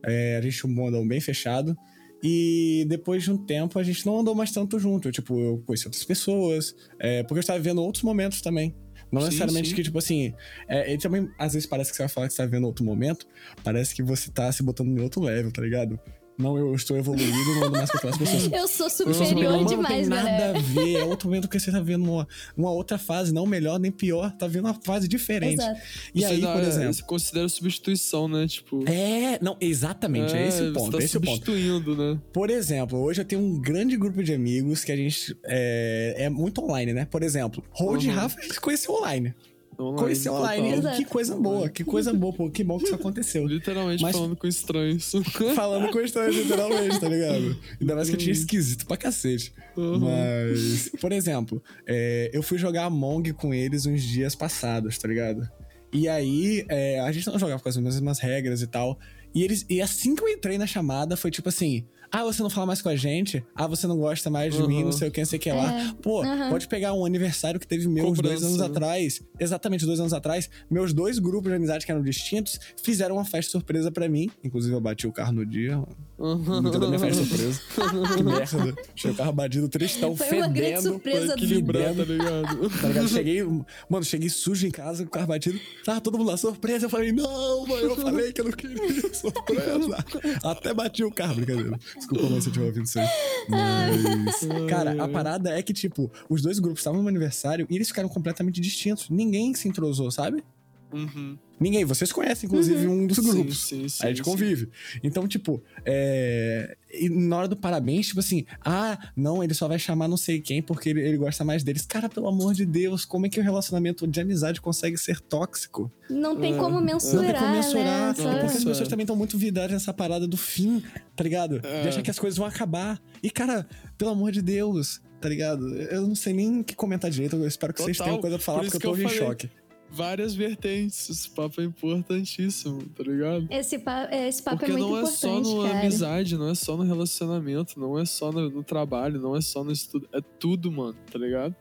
É, 0.05 0.37
a 0.37 0.41
gente 0.41 0.65
um 0.65 0.73
bondão 0.73 1.05
bem 1.05 1.19
fechado. 1.19 1.77
E 2.23 2.85
depois 2.87 3.23
de 3.23 3.31
um 3.31 3.37
tempo 3.37 3.77
a 3.77 3.83
gente 3.83 4.05
não 4.05 4.19
andou 4.19 4.33
mais 4.33 4.51
tanto 4.51 4.79
junto. 4.79 5.11
Tipo, 5.11 5.39
eu 5.39 5.63
conheci 5.65 5.85
outras 5.85 6.03
pessoas, 6.03 6.75
é, 6.99 7.23
porque 7.23 7.35
eu 7.35 7.41
estava 7.41 7.59
vivendo 7.59 7.81
outros 7.81 8.03
momentos 8.03 8.41
também. 8.41 8.75
Não 9.11 9.21
sim, 9.21 9.27
necessariamente 9.27 9.69
sim. 9.69 9.75
que, 9.75 9.83
tipo 9.83 9.97
assim. 9.97 10.33
É, 10.67 10.91
ele 10.91 11.01
também, 11.01 11.29
às 11.37 11.53
vezes, 11.53 11.67
parece 11.67 11.91
que 11.91 11.97
você 11.97 12.03
vai 12.03 12.09
falar 12.09 12.27
que 12.27 12.33
você 12.33 12.37
tá 12.37 12.45
vivendo 12.45 12.65
outro 12.65 12.83
momento. 12.83 13.25
Parece 13.63 13.95
que 13.95 14.03
você 14.03 14.29
tá 14.29 14.51
se 14.51 14.61
botando 14.63 14.97
em 14.97 15.01
outro 15.01 15.21
level, 15.21 15.51
tá 15.51 15.61
ligado? 15.61 15.99
Não, 16.37 16.55
eu 16.55 16.75
estou 16.75 16.95
evoluído, 16.95 17.31
não 17.55 17.63
ando 17.63 17.77
mais 17.77 17.89
com 17.89 17.97
aquelas 17.97 18.17
pessoas. 18.17 18.51
Eu 18.51 18.67
sou 18.67 18.89
superior 18.89 19.59
eu 19.59 19.65
demais, 19.65 20.07
não 20.07 20.17
tem 20.17 20.25
galera. 20.25 20.53
nada 20.53 20.59
a 20.59 20.61
ver. 20.61 20.97
É 20.97 21.03
outro 21.03 21.27
momento 21.27 21.49
que 21.49 21.59
você 21.59 21.71
tá 21.71 21.79
vendo 21.79 22.03
uma, 22.03 22.27
uma 22.55 22.71
outra 22.71 22.99
fase, 22.99 23.33
não 23.33 23.47
melhor 23.47 23.79
nem 23.79 23.91
pior. 23.91 24.31
Tá 24.33 24.47
vendo 24.47 24.65
uma 24.65 24.75
fase 24.75 25.07
diferente. 25.07 25.59
Exato. 25.61 25.81
E 26.13 26.21
você 26.21 26.25
aí, 26.27 26.41
dá, 26.41 26.53
por 26.53 26.61
exemplo. 26.61 26.93
Você 26.93 27.01
considera 27.01 27.49
substituição, 27.49 28.27
né? 28.27 28.47
Tipo. 28.47 28.87
É, 28.87 29.39
não, 29.41 29.57
exatamente. 29.59 30.35
É, 30.35 30.43
é 30.43 30.47
esse 30.47 30.61
o 30.61 30.73
ponto. 30.73 30.91
Você 30.91 30.97
tá 30.97 31.03
esse 31.03 31.13
substituindo, 31.13 31.95
ponto. 31.95 32.13
né? 32.13 32.19
Por 32.31 32.51
exemplo, 32.51 32.99
hoje 32.99 33.21
eu 33.21 33.25
tenho 33.25 33.41
um 33.41 33.59
grande 33.59 33.97
grupo 33.97 34.23
de 34.23 34.31
amigos 34.31 34.83
que 34.83 34.91
a 34.91 34.95
gente 34.95 35.35
é, 35.43 36.15
é 36.17 36.29
muito 36.29 36.63
online, 36.63 36.93
né? 36.93 37.05
Por 37.05 37.23
exemplo, 37.23 37.63
Road 37.71 38.05
uhum. 38.05 38.13
e 38.13 38.15
Rafa 38.15 38.39
a 38.39 38.43
gente 38.43 38.61
conheceu 38.61 38.93
online. 38.93 39.33
Online, 39.79 39.97
Conhecer 39.97 40.29
online. 40.29 40.95
Que 40.95 41.05
coisa 41.05 41.35
boa, 41.35 41.69
que 41.69 41.83
coisa 41.83 42.13
boa, 42.13 42.33
pô. 42.33 42.49
Que 42.49 42.63
bom 42.63 42.79
que 42.79 42.85
isso 42.85 42.95
aconteceu. 42.95 43.45
Literalmente 43.45 44.01
Mas, 44.01 44.15
falando 44.15 44.35
com 44.35 44.47
estranhos. 44.47 45.11
falando 45.55 45.91
com 45.91 45.99
estranhos, 45.99 46.35
literalmente, 46.35 46.99
tá 46.99 47.07
ligado? 47.07 47.57
Ainda 47.79 47.95
mais 47.95 48.09
que 48.09 48.15
eu 48.15 48.19
tinha 48.19 48.33
esquisito 48.33 48.87
pra 48.87 48.97
cacete. 48.97 49.53
Uhum. 49.75 49.99
Mas, 49.99 50.89
por 50.99 51.11
exemplo, 51.11 51.61
é, 51.85 52.31
eu 52.33 52.41
fui 52.41 52.57
jogar 52.57 52.85
Among 52.85 53.33
com 53.33 53.53
eles 53.53 53.85
uns 53.85 54.01
dias 54.01 54.33
passados, 54.33 54.97
tá 54.97 55.07
ligado? 55.07 55.47
E 55.93 56.09
aí, 56.09 56.65
é, 56.69 56.99
a 56.99 57.11
gente 57.11 57.27
não 57.27 57.37
jogava 57.37 57.61
com 57.61 57.69
as 57.69 57.77
mesmas 57.77 58.19
regras 58.19 58.63
e 58.63 58.67
tal. 58.67 58.97
E, 59.33 59.43
eles, 59.43 59.63
e 59.69 59.79
assim 59.79 60.15
que 60.15 60.23
eu 60.23 60.27
entrei 60.27 60.57
na 60.57 60.65
chamada, 60.65 61.15
foi 61.15 61.29
tipo 61.29 61.49
assim: 61.49 61.85
ah, 62.11 62.23
você 62.23 62.41
não 62.41 62.49
fala 62.49 62.65
mais 62.67 62.81
com 62.81 62.89
a 62.89 62.95
gente? 62.95 63.43
Ah, 63.55 63.67
você 63.67 63.85
não 63.87 63.97
gosta 63.97 64.29
mais 64.29 64.53
de 64.53 64.61
uhum. 64.61 64.67
mim, 64.67 64.83
não 64.83 64.91
sei 64.91 65.09
o 65.09 65.11
que, 65.11 65.19
não 65.19 65.25
sei 65.25 65.37
o 65.37 65.41
que 65.41 65.51
lá. 65.51 65.71
É. 65.73 65.93
Pô, 66.01 66.23
uhum. 66.23 66.49
pode 66.49 66.67
pegar 66.67 66.93
um 66.93 67.05
aniversário 67.05 67.59
que 67.59 67.67
teve 67.67 67.87
meus 67.87 68.07
Cobrança, 68.07 68.39
dois 68.39 68.43
anos 68.43 68.61
atrás. 68.61 69.21
Exatamente, 69.39 69.85
dois 69.85 69.99
anos 69.99 70.13
atrás. 70.13 70.49
Meus 70.69 70.93
dois 70.93 71.19
grupos 71.19 71.49
de 71.49 71.55
amizade 71.55 71.85
que 71.85 71.91
eram 71.91 72.01
distintos 72.01 72.59
fizeram 72.81 73.15
uma 73.15 73.25
festa 73.25 73.51
surpresa 73.51 73.91
para 73.91 74.07
mim. 74.07 74.29
Inclusive, 74.43 74.73
eu 74.73 74.81
bati 74.81 75.07
o 75.07 75.11
carro 75.11 75.33
no 75.33 75.45
dia. 75.45 75.81
Uhum. 76.17 76.69
Dia 76.69 76.79
da 76.79 76.87
minha 76.87 76.99
festa 76.99 77.23
surpresa. 77.23 77.61
que 78.15 78.23
merda. 78.23 78.81
Achei 78.95 79.11
o 79.11 79.15
carro 79.15 79.33
batido, 79.33 79.69
tristão, 79.69 80.15
Foi 80.15 80.27
fedendo. 80.27 80.45
Uma 80.45 80.53
grande 80.53 80.81
surpresa 80.81 81.33
equilibrando, 81.33 82.05
tá 82.05 82.11
ligado? 82.11 82.69
tá 82.69 82.87
ligado? 82.87 83.07
Cheguei, 83.09 83.43
mano, 83.89 84.03
cheguei 84.03 84.29
sujo 84.29 84.65
em 84.65 84.71
casa 84.71 85.03
com 85.03 85.09
o 85.09 85.11
carro 85.11 85.27
batido. 85.27 85.59
Tava 85.83 86.01
todo 86.01 86.17
mundo 86.17 86.29
lá, 86.29 86.37
surpresa. 86.37 86.85
Eu 86.85 86.89
falei, 86.89 87.11
não, 87.11 87.67
mãe, 87.67 87.81
eu 87.81 87.95
falei 87.95 88.31
que 88.31 88.41
eu 88.41 88.45
não 88.45 88.51
queria 88.51 88.77
surpresa. 89.13 90.05
Até 90.43 90.73
bati 90.73 91.03
o 91.03 91.11
carro, 91.11 91.35
brincadeira. 91.35 91.77
Desculpa, 91.97 92.41
se 92.41 92.47
eu 92.47 92.53
tiver 92.53 92.65
ouvindo 92.65 92.85
isso 92.85 92.99
aí. 92.99 93.07
Mas, 93.49 94.47
cara, 94.69 95.03
a 95.03 95.07
parada 95.07 95.49
é 95.57 95.61
que, 95.61 95.73
tipo, 95.73 96.11
os 96.29 96.41
dois 96.41 96.59
grupos 96.59 96.79
estavam 96.79 97.01
no 97.01 97.09
aniversário 97.09 97.65
e 97.69 97.75
eles 97.75 97.87
ficaram 97.87 98.07
completamente 98.07 98.61
distintos. 98.61 99.09
Ninguém 99.09 99.53
se 99.53 99.67
entrosou, 99.67 100.11
sabe? 100.11 100.43
Uhum. 100.91 101.37
Ninguém, 101.59 101.83
vocês 101.83 102.11
conhecem, 102.11 102.47
inclusive, 102.47 102.85
uhum. 102.85 103.03
um 103.03 103.07
dos 103.07 103.17
grupos. 103.17 103.63
Sim, 103.63 103.81
sim, 103.81 103.89
sim, 103.89 104.03
a 104.03 104.09
gente 104.09 104.21
convive. 104.21 104.69
Então, 105.03 105.27
tipo, 105.27 105.61
é... 105.83 106.77
e 106.93 107.09
na 107.09 107.35
hora 107.35 107.47
do 107.47 107.57
parabéns, 107.57 108.07
tipo 108.07 108.19
assim, 108.19 108.45
ah, 108.63 108.97
não, 109.15 109.43
ele 109.43 109.55
só 109.55 109.67
vai 109.67 109.79
chamar 109.79 110.07
não 110.07 110.17
sei 110.17 110.39
quem 110.39 110.61
porque 110.61 110.89
ele, 110.89 111.01
ele, 111.01 111.17
gosta 111.17 111.43
mais 111.43 111.63
deles. 111.63 111.83
Cara, 111.85 112.07
pelo 112.07 112.27
amor 112.27 112.53
de 112.53 112.63
Deus, 112.63 113.05
como 113.05 113.25
é 113.25 113.29
que 113.29 113.39
o 113.39 113.43
relacionamento 113.43 114.07
de 114.07 114.21
amizade 114.21 114.61
consegue 114.61 114.97
ser 114.97 115.19
tóxico? 115.19 115.91
Não 116.09 116.39
tem 116.39 116.53
é, 116.53 116.57
como 116.57 116.79
mensurar. 116.79 117.23
Não 117.23 117.31
tem 117.31 117.41
como 117.41 117.55
mensurar. 117.55 118.07
Né? 118.09 118.13
Porque 118.13 118.57
as 118.57 118.63
pessoas 118.63 118.87
também 118.87 119.03
estão 119.03 119.15
muito 119.15 119.37
vidadas 119.37 119.71
nessa 119.71 119.93
parada 119.93 120.27
do 120.27 120.37
fim, 120.37 120.83
tá 121.15 121.23
ligado? 121.23 121.59
É. 121.63 121.81
De 121.81 121.87
achar 121.87 122.03
que 122.03 122.11
as 122.11 122.19
coisas 122.19 122.37
vão 122.37 122.45
acabar. 122.45 123.01
E, 123.23 123.31
cara, 123.31 123.67
pelo 123.97 124.11
amor 124.11 124.31
de 124.31 124.43
Deus, 124.43 125.01
tá 125.19 125.27
ligado? 125.27 125.67
Eu 125.75 126.07
não 126.07 126.15
sei 126.15 126.33
nem 126.33 126.59
o 126.59 126.63
que 126.63 126.75
comentar 126.75 127.09
direito. 127.09 127.35
Eu 127.35 127.47
espero 127.47 127.73
que 127.73 127.79
Total. 127.79 127.95
vocês 127.95 128.05
tenham 128.05 128.21
coisa 128.21 128.37
pra 128.37 128.45
falar, 128.45 128.61
porque 128.61 128.77
eu 128.77 128.81
tô 128.81 128.95
em 128.95 129.09
choque 129.09 129.49
várias 129.89 130.35
vertentes. 130.35 131.09
Esse 131.09 131.29
papo 131.29 131.61
é 131.61 131.63
importantíssimo, 131.63 132.81
tá 132.95 133.03
ligado? 133.03 133.47
Esse, 133.49 133.79
pa 133.79 134.07
esse 134.11 134.41
papo 134.41 134.57
Porque 134.57 134.71
é 134.71 134.75
muito 134.75 134.97
importante. 134.97 135.19
Porque 135.21 135.55
não 135.55 135.65
é 135.65 135.67
só 135.67 135.73
na 135.73 135.79
amizade, 135.79 136.37
não 136.37 136.49
é 136.49 136.55
só 136.55 136.77
no 136.77 136.83
relacionamento, 136.83 137.79
não 137.79 137.99
é 137.99 138.05
só 138.05 138.31
no, 138.31 138.49
no, 138.49 138.63
trabalho, 138.63 139.19
não 139.19 139.35
é 139.35 139.41
só 139.41 139.63
no 139.63 139.71
estudo. 139.71 140.07
É 140.13 140.21
tudo, 140.21 140.71
mano, 140.71 140.97
tá 141.11 141.17
ligado? 141.17 141.55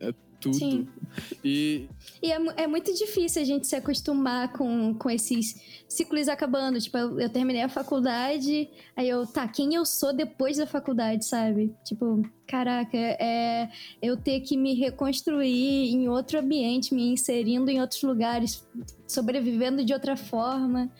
É 0.00 0.12
tudo. 0.44 0.56
Sim. 0.56 0.86
E, 1.42 1.88
e 2.22 2.32
é, 2.32 2.38
é, 2.56 2.66
muito 2.66 2.92
difícil 2.94 3.40
a 3.40 3.44
gente 3.44 3.66
se 3.66 3.76
acostumar 3.76 4.52
com, 4.52 4.94
com 4.94 5.10
esses 5.10 5.84
ciclos 5.88 6.28
acabando. 6.28 6.78
Tipo, 6.78 6.98
eu, 6.98 7.20
eu, 7.20 7.28
terminei 7.28 7.62
a 7.62 7.68
faculdade, 7.68 8.68
aí 8.96 9.08
eu, 9.08 9.26
tá, 9.26 9.46
quem 9.48 9.74
eu 9.74 9.84
sou 9.84 10.12
depois 10.12 10.56
da 10.56 10.66
faculdade, 10.66 11.24
sabe? 11.24 11.74
Tipo, 11.84 12.22
caraca, 12.46 12.96
é 12.96 13.68
eu 14.02 14.16
ter 14.16 14.40
que 14.40 14.56
me 14.56 14.74
reconstruir 14.74 15.92
em 15.92 16.08
outro 16.08 16.38
ambiente, 16.38 16.94
me 16.94 17.08
inserindo 17.08 17.70
em 17.70 17.80
outros 17.80 18.02
lugares, 18.02 18.66
sobrevivendo 19.06 19.84
de 19.84 19.92
outra 19.92 20.16
forma. 20.16 20.90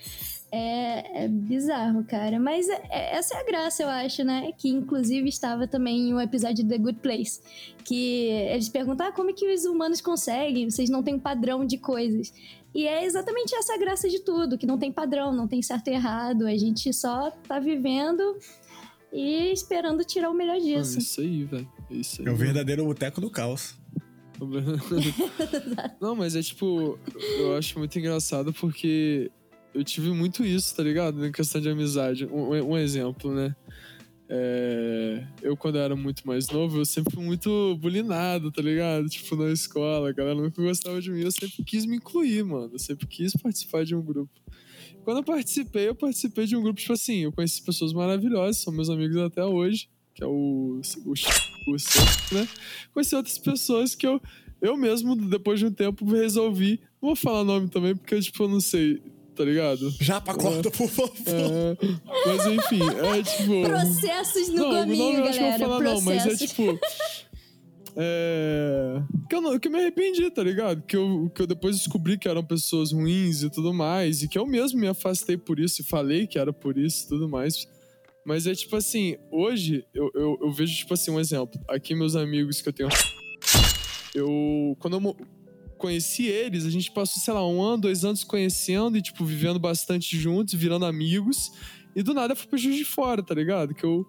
É, 0.56 1.24
é, 1.24 1.28
bizarro, 1.28 2.04
cara. 2.04 2.38
Mas 2.38 2.68
é, 2.68 2.80
é, 2.88 3.16
essa 3.16 3.34
é 3.34 3.40
a 3.40 3.44
graça, 3.44 3.82
eu 3.82 3.88
acho, 3.88 4.22
né? 4.22 4.52
Que 4.56 4.68
inclusive 4.68 5.28
estava 5.28 5.66
também 5.66 6.10
em 6.10 6.14
um 6.14 6.20
episódio 6.20 6.62
de 6.62 6.68
The 6.68 6.78
Good 6.78 7.00
Place. 7.00 7.40
Que 7.84 8.28
eles 8.28 8.68
perguntam: 8.68 9.08
ah, 9.08 9.12
como 9.12 9.30
é 9.30 9.32
que 9.32 9.52
os 9.52 9.64
humanos 9.64 10.00
conseguem? 10.00 10.70
Vocês 10.70 10.88
não 10.88 11.02
têm 11.02 11.14
um 11.14 11.18
padrão 11.18 11.66
de 11.66 11.76
coisas. 11.76 12.32
E 12.72 12.86
é 12.86 13.04
exatamente 13.04 13.52
essa 13.52 13.74
a 13.74 13.78
graça 13.78 14.08
de 14.08 14.20
tudo, 14.20 14.56
que 14.56 14.64
não 14.64 14.78
tem 14.78 14.92
padrão, 14.92 15.34
não 15.34 15.48
tem 15.48 15.60
certo 15.60 15.88
e 15.88 15.94
errado. 15.94 16.46
A 16.46 16.56
gente 16.56 16.92
só 16.92 17.32
tá 17.48 17.58
vivendo 17.58 18.38
e 19.12 19.52
esperando 19.52 20.04
tirar 20.04 20.30
o 20.30 20.34
melhor 20.34 20.60
disso. 20.60 20.98
É 20.98 21.00
isso 21.00 21.20
aí, 21.20 21.44
velho. 21.44 21.68
É 21.90 21.94
isso 21.94 22.22
aí. 22.22 22.28
É 22.28 22.30
o 22.30 22.36
verdadeiro 22.36 22.84
boteco 22.84 23.20
do 23.20 23.28
caos. 23.28 23.74
Não, 26.00 26.14
mas 26.14 26.36
é 26.36 26.42
tipo, 26.42 26.96
eu 27.38 27.56
acho 27.56 27.76
muito 27.78 27.98
engraçado 27.98 28.52
porque 28.52 29.32
eu 29.74 29.82
tive 29.82 30.10
muito 30.10 30.44
isso, 30.44 30.74
tá 30.74 30.82
ligado? 30.82 31.26
Em 31.26 31.32
questão 31.32 31.60
de 31.60 31.68
amizade. 31.68 32.26
Um, 32.26 32.50
um 32.50 32.78
exemplo, 32.78 33.34
né? 33.34 33.54
É, 34.28 35.26
eu, 35.42 35.56
quando 35.56 35.76
era 35.76 35.94
muito 35.94 36.26
mais 36.26 36.48
novo, 36.48 36.78
eu 36.78 36.84
sempre 36.84 37.12
fui 37.12 37.24
muito 37.24 37.76
bulinado, 37.76 38.50
tá 38.50 38.62
ligado? 38.62 39.08
Tipo, 39.08 39.36
na 39.36 39.50
escola, 39.50 40.08
a 40.08 40.12
galera 40.12 40.40
nunca 40.40 40.62
gostava 40.62 41.00
de 41.00 41.10
mim. 41.10 41.20
Eu 41.20 41.32
sempre 41.32 41.64
quis 41.64 41.84
me 41.84 41.96
incluir, 41.96 42.44
mano. 42.44 42.70
Eu 42.72 42.78
sempre 42.78 43.06
quis 43.06 43.32
participar 43.34 43.84
de 43.84 43.94
um 43.94 44.02
grupo. 44.02 44.32
Quando 45.02 45.18
eu 45.18 45.24
participei, 45.24 45.88
eu 45.88 45.94
participei 45.94 46.46
de 46.46 46.56
um 46.56 46.62
grupo, 46.62 46.80
tipo 46.80 46.92
assim, 46.92 47.24
eu 47.24 47.32
conheci 47.32 47.62
pessoas 47.62 47.92
maravilhosas, 47.92 48.62
são 48.62 48.72
meus 48.72 48.88
amigos 48.88 49.18
até 49.18 49.44
hoje, 49.44 49.88
que 50.14 50.24
é 50.24 50.26
o, 50.26 50.80
o, 51.04 51.10
o 51.10 52.34
né? 52.34 52.48
Conheci 52.92 53.14
outras 53.14 53.36
pessoas 53.36 53.94
que 53.94 54.06
eu, 54.06 54.18
eu 54.62 54.76
mesmo, 54.78 55.14
depois 55.14 55.60
de 55.60 55.66
um 55.66 55.72
tempo, 55.72 56.06
resolvi. 56.06 56.80
Não 57.02 57.08
vou 57.10 57.16
falar 57.16 57.44
nome 57.44 57.68
também, 57.68 57.94
porque, 57.94 58.18
tipo, 58.18 58.44
eu 58.44 58.48
não 58.48 58.60
sei 58.60 59.02
tá 59.34 59.44
ligado? 59.44 59.90
Já 60.00 60.20
pra 60.20 60.34
corta, 60.34 60.68
é, 60.68 60.70
por 60.70 60.88
favor. 60.88 61.12
É, 61.26 61.76
mas 62.26 62.46
enfim, 62.46 62.80
é 62.82 63.22
tipo. 63.22 63.62
Processos 63.62 64.48
no 64.48 64.56
não, 64.56 64.70
caminho, 64.70 65.12
não, 65.12 65.20
não 65.20 65.28
acho 65.28 65.38
que 65.38 65.44
eu 65.44 65.50
vou 65.50 65.58
falar, 65.58 65.76
Processos. 65.78 66.04
não, 66.04 66.14
mas 66.14 66.26
é 66.26 66.46
tipo. 66.46 66.80
É. 67.96 69.02
Que 69.28 69.36
eu, 69.36 69.40
não, 69.40 69.58
que 69.58 69.68
eu 69.68 69.72
me 69.72 69.78
arrependi, 69.78 70.28
tá 70.30 70.42
ligado? 70.42 70.82
Que 70.82 70.96
eu, 70.96 71.30
que 71.34 71.42
eu 71.42 71.46
depois 71.46 71.76
descobri 71.76 72.18
que 72.18 72.28
eram 72.28 72.44
pessoas 72.44 72.92
ruins 72.92 73.42
e 73.42 73.50
tudo 73.50 73.72
mais. 73.72 74.22
E 74.22 74.28
que 74.28 74.38
eu 74.38 74.46
mesmo 74.46 74.80
me 74.80 74.88
afastei 74.88 75.36
por 75.36 75.58
isso 75.60 75.80
e 75.80 75.84
falei 75.84 76.26
que 76.26 76.38
era 76.38 76.52
por 76.52 76.76
isso 76.76 77.04
e 77.04 77.08
tudo 77.08 77.28
mais. 77.28 77.68
Mas 78.24 78.46
é 78.46 78.54
tipo 78.54 78.74
assim, 78.74 79.16
hoje 79.30 79.84
eu, 79.94 80.10
eu, 80.14 80.38
eu 80.40 80.52
vejo, 80.52 80.74
tipo 80.74 80.94
assim, 80.94 81.10
um 81.10 81.20
exemplo. 81.20 81.60
Aqui, 81.68 81.94
meus 81.94 82.16
amigos 82.16 82.60
que 82.60 82.68
eu 82.68 82.72
tenho. 82.72 82.88
Eu. 84.14 84.76
Quando 84.78 84.94
eu 84.94 85.16
conheci 85.84 86.26
eles, 86.26 86.64
a 86.64 86.70
gente 86.70 86.90
passou, 86.90 87.22
sei 87.22 87.34
lá, 87.34 87.46
um 87.46 87.62
ano, 87.62 87.82
dois 87.82 88.06
anos 88.06 88.24
conhecendo 88.24 88.96
e, 88.96 89.02
tipo, 89.02 89.22
vivendo 89.22 89.58
bastante 89.58 90.18
juntos, 90.18 90.54
virando 90.54 90.86
amigos. 90.86 91.52
E 91.94 92.02
do 92.02 92.14
nada 92.14 92.32
eu 92.32 92.36
fui 92.36 92.48
pro 92.48 92.56
Juiz 92.56 92.76
de 92.76 92.86
Fora, 92.86 93.22
tá 93.22 93.34
ligado? 93.34 93.74
Que 93.74 93.84
eu 93.84 94.06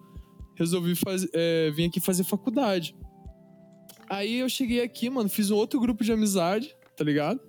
resolvi 0.54 0.94
fazer, 0.94 1.28
é, 1.34 1.70
vir 1.70 1.84
aqui 1.84 2.00
fazer 2.00 2.24
faculdade. 2.24 2.96
Aí 4.08 4.38
eu 4.38 4.48
cheguei 4.48 4.80
aqui, 4.80 5.10
mano, 5.10 5.28
fiz 5.28 5.50
um 5.50 5.56
outro 5.56 5.78
grupo 5.78 6.02
de 6.02 6.10
amizade, 6.12 6.74
tá 6.96 7.04
ligado? 7.04 7.40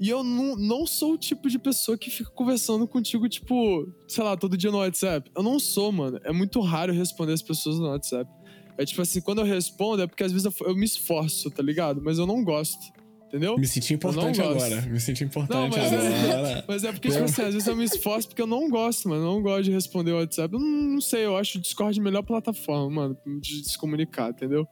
E 0.00 0.08
eu 0.08 0.24
não, 0.24 0.56
não 0.56 0.86
sou 0.86 1.12
o 1.12 1.18
tipo 1.18 1.50
de 1.50 1.58
pessoa 1.58 1.98
que 1.98 2.08
fica 2.08 2.30
conversando 2.30 2.88
contigo, 2.88 3.28
tipo, 3.28 3.86
sei 4.08 4.24
lá, 4.24 4.38
todo 4.38 4.56
dia 4.56 4.70
no 4.70 4.78
WhatsApp. 4.78 5.30
Eu 5.36 5.42
não 5.42 5.60
sou, 5.60 5.92
mano. 5.92 6.18
É 6.24 6.32
muito 6.32 6.58
raro 6.60 6.94
responder 6.94 7.34
as 7.34 7.42
pessoas 7.42 7.78
no 7.78 7.88
WhatsApp. 7.88 8.30
É 8.78 8.86
tipo 8.86 9.02
assim, 9.02 9.20
quando 9.20 9.40
eu 9.40 9.44
respondo 9.44 10.00
é 10.00 10.06
porque 10.06 10.24
às 10.24 10.32
vezes 10.32 10.46
eu, 10.46 10.66
eu 10.66 10.74
me 10.74 10.86
esforço, 10.86 11.50
tá 11.50 11.62
ligado? 11.62 12.00
Mas 12.02 12.16
eu 12.16 12.26
não 12.26 12.42
gosto. 12.42 12.99
Entendeu? 13.30 13.56
Me 13.56 13.66
senti 13.66 13.94
importante 13.94 14.40
agora. 14.40 14.82
Me 14.82 14.98
senti 14.98 15.22
importante 15.22 15.56
não, 15.56 15.68
mas 15.68 15.92
agora. 15.92 16.48
É, 16.48 16.64
mas 16.66 16.82
é 16.82 16.90
porque, 16.90 17.08
tipo 17.08 17.22
assim, 17.22 17.42
às 17.42 17.54
vezes 17.54 17.68
eu 17.68 17.76
me 17.76 17.84
esforço 17.84 18.26
porque 18.26 18.42
eu 18.42 18.46
não 18.46 18.68
gosto, 18.68 19.08
mano. 19.08 19.22
Eu 19.22 19.34
não 19.34 19.40
gosto 19.40 19.64
de 19.64 19.70
responder 19.70 20.10
o 20.10 20.16
WhatsApp. 20.16 20.52
Eu 20.52 20.58
não, 20.58 20.68
não 20.68 21.00
sei, 21.00 21.26
eu 21.26 21.36
acho 21.36 21.58
o 21.58 21.60
Discord 21.60 22.00
a 22.00 22.02
melhor 22.02 22.22
plataforma, 22.22 22.90
mano, 22.90 23.16
de 23.40 23.62
se 23.62 23.78
comunicar, 23.78 24.30
entendeu? 24.30 24.66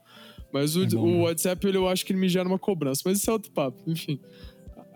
Mas 0.51 0.75
o, 0.75 0.83
é 0.83 0.87
bom, 0.87 1.19
o 1.19 1.21
WhatsApp, 1.21 1.65
eu 1.65 1.87
acho 1.87 2.05
que 2.05 2.11
ele 2.11 2.19
me 2.19 2.27
gera 2.27 2.49
uma 2.49 2.59
cobrança. 2.59 3.01
Mas 3.05 3.19
isso 3.19 3.29
é 3.29 3.33
outro 3.33 3.49
papo, 3.49 3.81
enfim. 3.87 4.19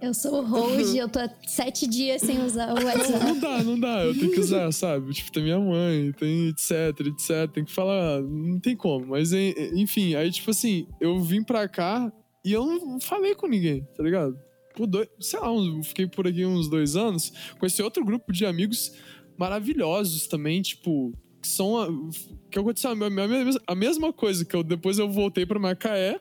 Eu 0.02 0.14
sou 0.14 0.42
o 0.42 0.46
host, 0.46 0.98
eu 0.98 1.08
tô 1.08 1.20
há 1.20 1.30
sete 1.48 1.88
dias 1.88 2.22
sem 2.22 2.44
usar 2.44 2.70
o 2.74 2.84
WhatsApp. 2.84 3.24
Não, 3.24 3.34
não 3.36 3.40
dá, 3.40 3.64
não 3.64 3.80
dá. 3.80 4.04
Eu 4.04 4.14
tenho 4.14 4.32
que 4.34 4.42
usar, 4.42 4.70
sabe? 4.74 5.14
Tipo, 5.14 5.32
tem 5.32 5.44
minha 5.44 5.60
mãe, 5.60 6.12
tem 6.20 6.50
etc, 6.50 7.00
etc. 7.08 7.50
Tem 7.54 7.64
que 7.64 7.72
falar, 7.72 8.22
não 8.22 8.60
tem 8.60 8.76
como. 8.76 9.06
Mas, 9.06 9.32
enfim, 9.32 10.16
aí, 10.16 10.30
tipo 10.30 10.52
assim, 10.52 10.86
eu 11.00 11.22
vim 11.22 11.42
pra 11.42 11.70
cá 11.70 12.12
e 12.44 12.52
eu 12.52 12.66
não 12.66 13.00
falei 13.00 13.36
com 13.36 13.48
ninguém, 13.48 13.88
tá 13.96 14.04
ligado? 14.04 14.38
Por 14.76 14.88
dois, 14.88 15.08
sei 15.20 15.40
lá, 15.40 15.48
eu 15.48 15.84
fiquei 15.84 16.08
por 16.08 16.28
aqui 16.28 16.46
uns 16.46 16.68
dois 16.68 16.96
anos 16.96 17.32
com 17.60 17.66
esse 17.66 17.82
outro 17.82 18.04
grupo 18.04 18.32
de 18.32 18.46
amigos 18.46 18.94
maravilhosos 19.38 20.28
também, 20.28 20.62
tipo, 20.62 21.14
que 21.42 21.48
são. 21.48 21.78
A, 21.78 21.88
que 22.50 22.60
aconteceu 22.60 22.92
a, 22.92 22.94
a, 22.94 23.72
a 23.72 23.76
mesma 23.76 24.12
coisa 24.12 24.44
que 24.46 24.56
eu 24.56 24.64
depois 24.64 24.98
eu 24.98 25.10
voltei 25.10 25.46
pra 25.46 25.60
Macaé, 25.60 26.20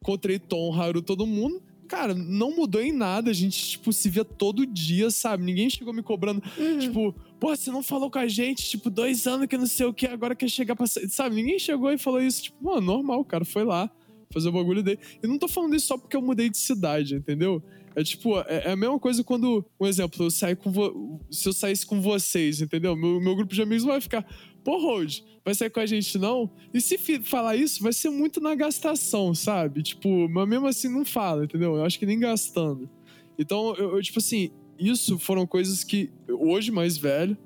encontrei 0.00 0.38
Tom, 0.38 0.72
Haru, 0.72 1.02
todo 1.02 1.26
mundo 1.26 1.62
cara, 1.90 2.14
não 2.14 2.54
mudou 2.54 2.80
em 2.80 2.92
nada. 2.92 3.30
A 3.30 3.34
gente, 3.34 3.70
tipo, 3.70 3.92
se 3.92 4.08
via 4.08 4.24
todo 4.24 4.64
dia, 4.64 5.10
sabe? 5.10 5.42
Ninguém 5.42 5.68
chegou 5.68 5.92
me 5.92 6.04
cobrando, 6.04 6.40
uhum. 6.56 6.78
tipo, 6.78 7.12
pô, 7.40 7.48
você 7.48 7.70
não 7.72 7.82
falou 7.82 8.08
com 8.08 8.18
a 8.20 8.28
gente, 8.28 8.70
tipo, 8.70 8.88
dois 8.88 9.26
anos 9.26 9.48
que 9.48 9.58
não 9.58 9.66
sei 9.66 9.86
o 9.86 9.92
que, 9.92 10.06
agora 10.06 10.36
quer 10.36 10.48
chegar 10.48 10.76
pra. 10.76 10.86
Sabe? 10.86 11.34
Ninguém 11.34 11.58
chegou 11.58 11.90
e 11.90 11.98
falou 11.98 12.22
isso, 12.22 12.44
tipo, 12.44 12.64
mano, 12.64 12.80
normal, 12.80 13.20
o 13.20 13.24
cara 13.24 13.44
foi 13.44 13.64
lá 13.64 13.90
fazer 14.32 14.48
o 14.48 14.52
bagulho 14.52 14.82
dele. 14.82 15.00
E 15.22 15.26
não 15.26 15.38
tô 15.38 15.48
falando 15.48 15.74
isso 15.74 15.88
só 15.88 15.98
porque 15.98 16.16
eu 16.16 16.22
mudei 16.22 16.48
de 16.48 16.56
cidade, 16.56 17.16
entendeu? 17.16 17.62
É 17.94 18.04
tipo, 18.04 18.38
é, 18.40 18.62
é 18.66 18.70
a 18.70 18.76
mesma 18.76 18.98
coisa 18.98 19.24
quando, 19.24 19.64
um 19.78 19.86
exemplo, 19.86 20.24
eu 20.24 20.30
saio 20.30 20.56
com 20.56 21.18
se 21.30 21.48
eu 21.48 21.52
saísse 21.52 21.84
com 21.84 22.00
vocês, 22.00 22.60
entendeu? 22.60 22.94
Meu, 22.94 23.20
meu 23.20 23.34
grupo 23.34 23.52
de 23.52 23.60
amigos 23.60 23.84
vai 23.84 24.00
ficar, 24.00 24.24
pô, 24.62 24.78
Road, 24.78 25.24
vai 25.44 25.54
sair 25.54 25.70
com 25.70 25.80
a 25.80 25.86
gente 25.86 26.16
não? 26.16 26.48
E 26.72 26.80
se 26.80 26.96
falar 27.22 27.56
isso, 27.56 27.82
vai 27.82 27.92
ser 27.92 28.10
muito 28.10 28.40
na 28.40 28.54
gastação, 28.54 29.34
sabe? 29.34 29.82
Tipo, 29.82 30.28
mas 30.28 30.48
mesmo 30.48 30.66
assim 30.68 30.88
não 30.88 31.04
fala, 31.04 31.44
entendeu? 31.44 31.76
Eu 31.76 31.84
acho 31.84 31.98
que 31.98 32.06
nem 32.06 32.18
gastando. 32.18 32.88
Então, 33.36 33.74
eu, 33.76 33.96
eu 33.96 34.02
tipo 34.02 34.20
assim, 34.20 34.52
isso 34.78 35.18
foram 35.18 35.44
coisas 35.44 35.82
que, 35.82 36.10
hoje 36.28 36.70
mais 36.70 36.96
velho, 36.96 37.36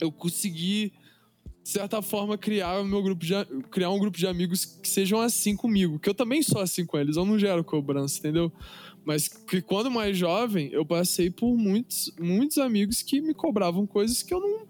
eu 0.00 0.12
consegui 0.12 0.92
de 1.64 1.70
certa 1.70 2.02
forma, 2.02 2.36
criar 2.36 2.78
o 2.78 2.84
meu 2.84 3.02
grupo 3.02 3.24
de, 3.24 3.32
criar 3.70 3.88
um 3.88 3.98
grupo 3.98 4.18
de 4.18 4.26
amigos 4.26 4.66
que 4.66 4.86
sejam 4.86 5.18
assim 5.18 5.56
comigo. 5.56 5.98
Que 5.98 6.10
eu 6.10 6.14
também 6.14 6.42
sou 6.42 6.60
assim 6.60 6.84
com 6.84 6.98
eles, 6.98 7.16
eu 7.16 7.24
não 7.24 7.38
gero 7.38 7.64
cobrança, 7.64 8.18
entendeu? 8.18 8.52
Mas 9.02 9.28
que 9.28 9.62
quando 9.62 9.90
mais 9.90 10.14
jovem, 10.14 10.68
eu 10.72 10.84
passei 10.84 11.30
por 11.30 11.56
muitos, 11.56 12.12
muitos 12.20 12.58
amigos 12.58 13.00
que 13.00 13.18
me 13.18 13.32
cobravam 13.32 13.86
coisas 13.86 14.22
que 14.22 14.34
eu 14.34 14.40
não. 14.40 14.66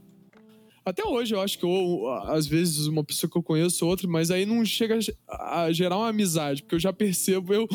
Até 0.84 1.04
hoje, 1.04 1.34
eu 1.34 1.40
acho 1.40 1.58
que 1.58 1.64
eu, 1.64 2.08
às 2.26 2.46
vezes, 2.46 2.86
uma 2.86 3.02
pessoa 3.02 3.28
que 3.28 3.36
eu 3.36 3.42
conheço, 3.42 3.84
outra, 3.84 4.06
mas 4.06 4.30
aí 4.30 4.46
não 4.46 4.64
chega 4.64 4.96
a 5.28 5.72
gerar 5.72 5.96
uma 5.96 6.08
amizade, 6.10 6.62
porque 6.62 6.76
eu 6.76 6.80
já 6.80 6.92
percebo, 6.92 7.52
eu. 7.52 7.66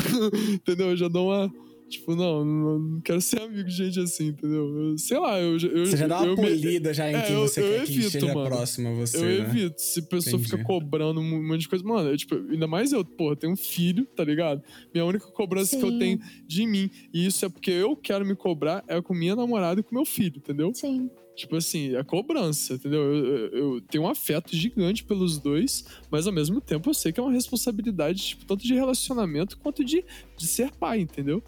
entendeu? 0.54 0.90
Eu 0.90 0.96
já 0.96 1.08
dou 1.08 1.28
uma 1.28 1.52
Tipo, 1.92 2.16
não, 2.16 2.44
não 2.44 3.00
quero 3.02 3.20
ser 3.20 3.42
amigo 3.42 3.68
de 3.68 3.74
gente 3.74 4.00
assim, 4.00 4.28
entendeu? 4.28 4.66
Eu, 4.66 4.98
sei 4.98 5.18
lá, 5.18 5.38
eu. 5.38 5.58
eu 5.58 5.86
você 5.86 5.96
já 5.96 6.06
dá 6.06 6.20
uma 6.20 6.28
eu, 6.28 6.36
polida 6.36 6.94
já 6.94 7.10
em 7.10 7.14
é, 7.14 7.22
quem 7.22 7.36
você 7.36 7.60
eu, 7.60 7.64
quer 7.64 7.82
evito, 7.82 7.92
que 7.92 8.06
esteja 8.06 8.34
mano. 8.34 8.46
próximo 8.46 8.88
a 8.88 8.92
você. 8.94 9.18
Eu 9.18 9.22
né? 9.22 9.38
evito. 9.40 9.80
Se 9.80 10.00
a 10.00 10.02
pessoa 10.02 10.36
Entendi. 10.36 10.50
fica 10.50 10.64
cobrando 10.64 11.20
um 11.20 11.46
monte 11.46 11.60
de 11.60 11.68
coisa. 11.68 11.84
Mano, 11.84 12.08
eu, 12.08 12.16
tipo, 12.16 12.34
ainda 12.34 12.66
mais 12.66 12.92
eu, 12.92 13.04
porra, 13.04 13.36
tenho 13.36 13.52
um 13.52 13.56
filho, 13.56 14.06
tá 14.06 14.24
ligado? 14.24 14.62
Minha 14.92 15.04
única 15.04 15.26
cobrança 15.26 15.72
Sim. 15.72 15.80
que 15.80 15.86
eu 15.86 15.98
tenho 15.98 16.18
de 16.46 16.66
mim, 16.66 16.90
e 17.12 17.26
isso 17.26 17.44
é 17.44 17.48
porque 17.48 17.70
eu 17.70 17.94
quero 17.94 18.24
me 18.24 18.34
cobrar, 18.34 18.82
é 18.88 19.00
com 19.02 19.12
minha 19.12 19.36
namorada 19.36 19.80
e 19.80 19.82
com 19.82 19.94
meu 19.94 20.06
filho, 20.06 20.38
entendeu? 20.38 20.72
Sim. 20.74 21.10
Tipo 21.34 21.56
assim, 21.56 21.96
é 21.96 22.04
cobrança, 22.04 22.74
entendeu? 22.74 23.00
Eu, 23.00 23.26
eu, 23.26 23.48
eu, 23.74 23.80
tenho 23.80 24.04
um 24.04 24.08
afeto 24.08 24.54
gigante 24.54 25.02
pelos 25.02 25.38
dois, 25.38 25.84
mas 26.10 26.26
ao 26.26 26.32
mesmo 26.32 26.60
tempo 26.60 26.90
eu 26.90 26.94
sei 26.94 27.10
que 27.10 27.18
é 27.18 27.22
uma 27.22 27.32
responsabilidade, 27.32 28.22
tipo, 28.22 28.44
tanto 28.44 28.64
de 28.64 28.74
relacionamento 28.74 29.56
quanto 29.58 29.82
de, 29.82 30.04
de 30.36 30.46
ser 30.46 30.70
pai, 30.72 31.00
entendeu? 31.00 31.42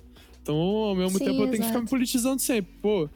Então, 0.45 0.57
ao 0.57 0.95
mesmo 0.95 1.17
Sim, 1.19 1.25
tempo, 1.25 1.41
eu 1.43 1.51
tenho 1.51 1.63
que 1.63 1.69
ficar 1.69 1.81
me 1.81 1.89
politizando 1.89 2.39
sempre. 2.39 2.71
Pô, 2.83 3.09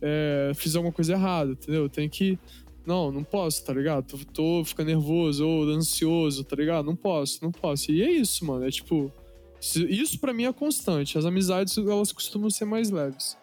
é, 0.00 0.52
fiz 0.54 0.74
alguma 0.74 0.90
coisa 0.90 1.12
errada, 1.12 1.52
entendeu? 1.52 1.90
Tem 1.90 2.08
que. 2.08 2.38
Não, 2.86 3.12
não 3.12 3.22
posso, 3.22 3.62
tá 3.62 3.74
ligado? 3.74 4.06
Tô, 4.06 4.18
tô 4.32 4.64
ficando 4.64 4.86
nervoso 4.86 5.46
ou 5.46 5.68
ansioso, 5.68 6.42
tá 6.42 6.56
ligado? 6.56 6.86
Não 6.86 6.96
posso, 6.96 7.38
não 7.42 7.52
posso. 7.52 7.92
E 7.92 8.02
é 8.02 8.10
isso, 8.10 8.46
mano. 8.46 8.66
É 8.66 8.70
tipo. 8.70 9.12
Isso 9.60 10.18
para 10.18 10.32
mim 10.32 10.44
é 10.44 10.52
constante. 10.54 11.18
As 11.18 11.26
amizades, 11.26 11.76
elas 11.76 12.12
costumam 12.12 12.48
ser 12.48 12.64
mais 12.64 12.88
leves. 12.88 13.36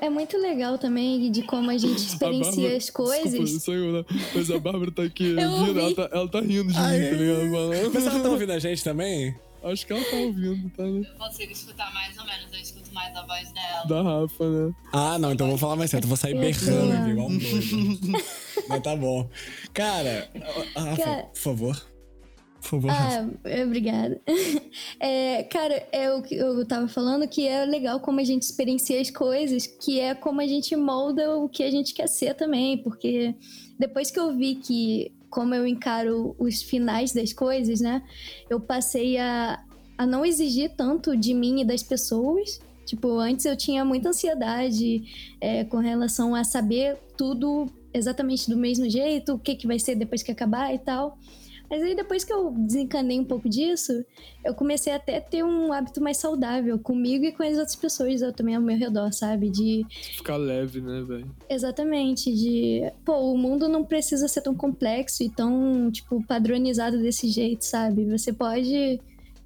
É 0.00 0.08
muito 0.08 0.36
legal 0.36 0.78
também 0.78 1.28
de 1.32 1.42
como 1.42 1.70
a 1.72 1.76
gente 1.76 1.98
experiencia 2.06 2.52
Bárbara, 2.52 2.76
as 2.76 2.88
coisas. 2.88 3.32
Desculpa, 3.32 3.58
sou 3.58 3.74
eu, 3.74 3.92
né? 3.92 4.04
Mas 4.32 4.48
a 4.48 4.58
Bárbara 4.60 4.92
tá 4.92 5.02
aqui 5.02 5.34
rindo, 5.34 5.80
ela 5.80 5.94
tá, 5.94 6.08
ela 6.12 6.28
tá 6.28 6.40
rindo 6.40 6.72
de 6.72 6.78
Ai, 6.78 7.00
mim, 7.00 7.10
tá 7.10 7.16
ligado? 7.16 7.92
Mas 7.92 8.06
ela 8.06 8.20
tá 8.20 8.30
ouvindo 8.30 8.52
a 8.52 8.58
gente 8.60 8.84
também? 8.84 9.34
Acho 9.64 9.86
que 9.86 9.92
ela 9.92 10.04
tá 10.04 10.16
ouvindo, 10.16 10.70
tá? 10.70 10.82
Né? 10.82 11.06
Eu 11.08 11.18
consigo 11.18 11.52
escutar 11.52 11.92
mais 11.94 12.18
ou 12.18 12.24
menos, 12.24 12.52
eu 12.52 12.60
escuto 12.60 12.92
mais 12.92 13.14
a 13.16 13.24
voz 13.24 13.52
dela. 13.52 13.84
Da 13.86 14.02
Rafa, 14.02 14.50
né? 14.50 14.74
Ah, 14.92 15.18
não, 15.18 15.32
então 15.32 15.48
vou 15.48 15.58
falar 15.58 15.76
mais 15.76 15.90
certo. 15.90 16.04
Eu 16.04 16.08
vou 16.08 16.16
sair 16.16 16.34
berrando 16.34 16.92
aqui, 16.92 17.10
igual 17.10 17.28
um 17.28 17.38
doido. 17.38 18.12
Mas 18.68 18.82
tá 18.82 18.96
bom. 18.96 19.28
Cara, 19.72 20.28
Rafa, 20.74 21.02
Cara... 21.02 21.22
por 21.24 21.38
favor. 21.38 21.92
Por 22.60 22.68
favor. 22.68 22.90
Ah, 22.90 23.28
obrigada. 23.64 24.20
É, 24.98 25.42
cara, 25.42 25.86
é 25.90 26.12
o 26.12 26.22
que 26.22 26.36
eu 26.36 26.64
tava 26.64 26.86
falando 26.86 27.28
que 27.28 27.46
é 27.46 27.64
legal 27.64 28.00
como 28.00 28.20
a 28.20 28.24
gente 28.24 28.44
experiencia 28.44 29.00
as 29.00 29.10
coisas, 29.10 29.66
que 29.66 29.98
é 30.00 30.14
como 30.14 30.40
a 30.40 30.46
gente 30.46 30.74
molda 30.76 31.36
o 31.36 31.48
que 31.48 31.62
a 31.62 31.70
gente 31.70 31.92
quer 31.92 32.06
ser 32.06 32.34
também, 32.34 32.78
porque 32.78 33.34
depois 33.78 34.10
que 34.10 34.18
eu 34.18 34.34
vi 34.34 34.54
que 34.54 35.12
como 35.32 35.54
eu 35.54 35.66
encaro 35.66 36.36
os 36.38 36.62
finais 36.62 37.12
das 37.12 37.32
coisas, 37.32 37.80
né? 37.80 38.02
Eu 38.50 38.60
passei 38.60 39.16
a, 39.16 39.64
a 39.96 40.06
não 40.06 40.26
exigir 40.26 40.72
tanto 40.76 41.16
de 41.16 41.32
mim 41.32 41.62
e 41.62 41.64
das 41.64 41.82
pessoas. 41.82 42.60
Tipo, 42.84 43.18
antes 43.18 43.46
eu 43.46 43.56
tinha 43.56 43.82
muita 43.82 44.10
ansiedade 44.10 45.34
é, 45.40 45.64
com 45.64 45.78
relação 45.78 46.34
a 46.34 46.44
saber 46.44 46.98
tudo 47.16 47.66
exatamente 47.94 48.50
do 48.50 48.58
mesmo 48.58 48.88
jeito, 48.90 49.32
o 49.32 49.38
que, 49.38 49.54
que 49.54 49.66
vai 49.66 49.78
ser 49.78 49.94
depois 49.94 50.22
que 50.22 50.30
acabar 50.30 50.74
e 50.74 50.78
tal. 50.78 51.18
Mas 51.72 51.82
aí 51.82 51.94
depois 51.94 52.22
que 52.22 52.30
eu 52.30 52.50
desencanei 52.50 53.18
um 53.18 53.24
pouco 53.24 53.48
disso, 53.48 54.04
eu 54.44 54.54
comecei 54.54 54.92
até 54.92 55.16
a 55.16 55.20
ter 55.22 55.42
um 55.42 55.72
hábito 55.72 56.02
mais 56.02 56.18
saudável 56.18 56.78
comigo 56.78 57.24
e 57.24 57.32
com 57.32 57.42
as 57.42 57.56
outras 57.56 57.74
pessoas 57.74 58.20
também 58.36 58.54
ao 58.54 58.60
meu 58.60 58.76
redor, 58.76 59.10
sabe? 59.10 59.48
De. 59.48 59.86
Ficar 59.90 60.36
leve, 60.36 60.82
né, 60.82 61.00
velho? 61.00 61.34
Exatamente, 61.48 62.30
de. 62.30 62.82
Pô, 63.06 63.32
o 63.32 63.38
mundo 63.38 63.70
não 63.70 63.84
precisa 63.84 64.28
ser 64.28 64.42
tão 64.42 64.54
complexo 64.54 65.22
e 65.22 65.30
tão, 65.30 65.90
tipo, 65.90 66.22
padronizado 66.26 66.98
desse 67.00 67.26
jeito, 67.28 67.64
sabe? 67.64 68.04
Você 68.04 68.34
pode 68.34 69.00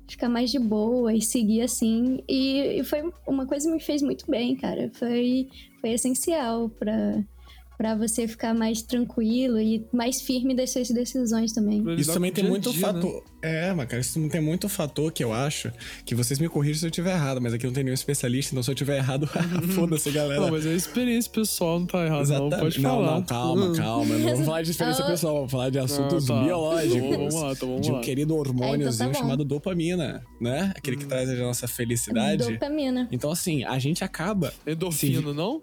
ficar 0.09 0.29
mais 0.29 0.51
de 0.51 0.59
boa 0.59 1.15
e 1.15 1.23
seguir 1.23 1.63
assim. 1.63 2.25
E, 2.29 2.81
e 2.81 2.83
foi 2.83 3.09
uma 3.25 3.47
coisa 3.47 3.69
que 3.69 3.73
me 3.73 3.81
fez 3.81 4.03
muito 4.03 4.29
bem, 4.29 4.57
cara. 4.57 4.91
Foi, 4.95 5.49
foi 5.81 5.91
essencial 5.91 6.69
para 6.71 7.25
para 7.77 7.95
você 7.95 8.27
ficar 8.27 8.55
mais 8.55 8.83
tranquilo 8.83 9.61
e 9.61 9.87
mais 9.93 10.23
firme 10.23 10.55
das 10.55 10.71
suas 10.71 10.89
decisões 10.89 11.53
também. 11.53 11.85
Isso 11.99 12.13
também 12.13 12.33
tem 12.33 12.45
muito 12.45 12.71
dia, 12.71 12.81
fator. 12.81 13.23
Né? 13.43 13.69
É, 13.69 13.75
mas 13.75 13.89
cara, 13.89 14.01
isso 14.01 14.29
tem 14.29 14.41
muito 14.41 14.69
fator 14.69 15.13
que 15.13 15.23
eu 15.23 15.33
acho 15.33 15.71
que 16.05 16.15
vocês 16.15 16.39
me 16.39 16.49
corrigem 16.49 16.81
se 16.81 16.87
eu 16.87 16.91
tiver 16.91 17.13
errado, 17.13 17.41
mas 17.41 17.53
aqui 17.53 17.67
não 17.67 17.73
tem 17.73 17.85
nenhum 17.85 17.95
especialista, 17.95 18.55
então 18.55 18.63
se 18.63 18.71
eu 18.71 18.75
tiver 18.75 18.97
errado, 18.97 19.29
foda-se, 19.75 20.11
galera. 20.11 20.41
Não, 20.41 20.51
mas 20.51 20.67
a 20.67 20.73
experiência 20.73 21.31
pessoal 21.31 21.79
não 21.79 21.87
tá 21.87 22.05
errada, 22.05 22.23
Exatamente. 22.23 22.51
não. 22.53 22.61
Pode 22.61 22.81
falar. 22.81 23.07
Não, 23.07 23.15
não, 23.15 23.23
calma, 23.23 23.77
calma. 23.77 24.19
Não 24.19 24.31
vamos 24.31 24.47
falar 24.47 24.63
de 24.63 24.71
experiência 24.71 25.05
pessoal, 25.07 25.35
vamos 25.35 25.53
falar 25.53 25.71
de 25.71 25.79
assuntos 25.79 26.31
ah, 26.31 26.35
tá. 26.35 26.43
biológicos. 26.43 26.97
Então, 26.97 27.11
vamos 27.11 27.35
lá, 27.35 27.53
então 27.53 27.69
vamos 27.69 27.83
de 27.83 27.93
um 27.93 27.95
lá. 27.95 28.01
querido 28.01 28.37
hormôniozinho 28.37 29.07
é, 29.07 29.09
então 29.09 29.13
tá 29.13 29.19
chamado 29.19 29.45
dopamina, 29.45 30.25
né? 30.41 30.73
Aquele 30.75 30.97
que 30.97 31.05
hum. 31.05 31.09
traz 31.09 31.29
a 31.29 31.35
nossa 31.35 31.69
felicidade. 31.69 32.53
Dopamina. 32.53 33.09
Então, 33.13 33.31
assim, 33.31 33.65
a 33.65 33.79
gente 33.79 34.03
acaba. 34.03 34.53
Endorfina, 34.67 35.21
se... 35.21 35.33
não? 35.35 35.63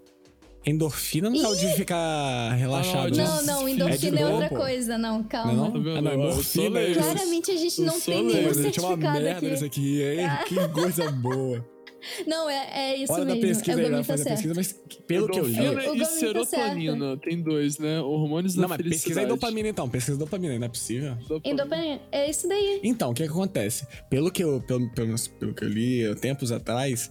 Endorfina 0.66 1.28
não 1.28 1.44
é 1.44 1.48
o 1.48 1.54
de 1.54 1.68
ficar 1.74 2.52
relaxado. 2.54 3.14
Não, 3.16 3.42
não, 3.42 3.68
endorfina 3.68 4.18
é, 4.18 4.22
é 4.22 4.26
outra 4.26 4.48
coisa, 4.48 4.96
não, 4.96 5.22
calma. 5.22 5.52
Não, 5.52 5.70
não? 5.70 5.96
Ah, 5.96 6.00
não, 6.00 6.14
endorfina 6.14 6.80
é 6.80 6.94
Claramente 6.94 7.50
a 7.50 7.56
gente 7.56 7.80
não 7.82 8.00
tem 8.00 8.24
nenhum 8.24 8.54
certificado 8.54 8.60
A 8.60 8.62
gente 8.62 8.80
é 8.80 8.82
uma 8.82 8.96
merda 8.96 9.30
aqui. 9.38 9.54
isso 9.54 9.64
aqui, 9.64 10.02
hein? 10.02 10.24
Ah. 10.24 10.44
Que 10.48 10.68
coisa 10.68 11.10
boa. 11.10 11.74
Não, 12.26 12.48
é, 12.48 12.92
é 12.92 12.96
isso 12.96 13.12
Hora 13.12 13.24
mesmo. 13.24 13.40
da 13.40 13.46
pesquisa 13.46 13.80
é 13.80 13.90
vai 13.90 14.04
fazer 14.04 14.30
pesquisa, 14.30 14.54
mas 14.54 14.72
pelo 15.06 15.28
que 15.28 15.38
eu 15.38 15.46
li... 15.46 15.56
e 15.56 15.98
tá 15.98 16.04
serotonina, 16.04 17.16
tem 17.16 17.40
dois, 17.40 17.78
né? 17.78 18.00
Hormônios 18.00 18.54
da 18.54 18.62
Não, 18.62 18.68
mas 18.68 18.82
pesquisa 18.82 19.22
em 19.22 19.26
dopamina 19.26 19.68
então, 19.68 19.88
pesquisa 19.88 20.16
em 20.16 20.18
dopamina, 20.18 20.58
não 20.58 20.66
é 20.66 20.68
possível. 20.68 21.16
Em 21.42 21.56
dopamina, 21.56 22.00
é 22.12 22.28
isso 22.28 22.48
daí. 22.48 22.80
Então, 22.82 23.10
o 23.10 23.14
que, 23.14 23.22
que 23.22 23.28
acontece? 23.28 23.86
Pelo 24.10 24.30
que 24.30 24.44
eu, 24.44 24.60
pelo, 24.60 24.88
pelo, 24.90 25.14
pelo 25.38 25.54
que 25.54 25.64
eu 25.64 25.68
li 25.68 26.14
tempos 26.16 26.52
atrás 26.52 27.10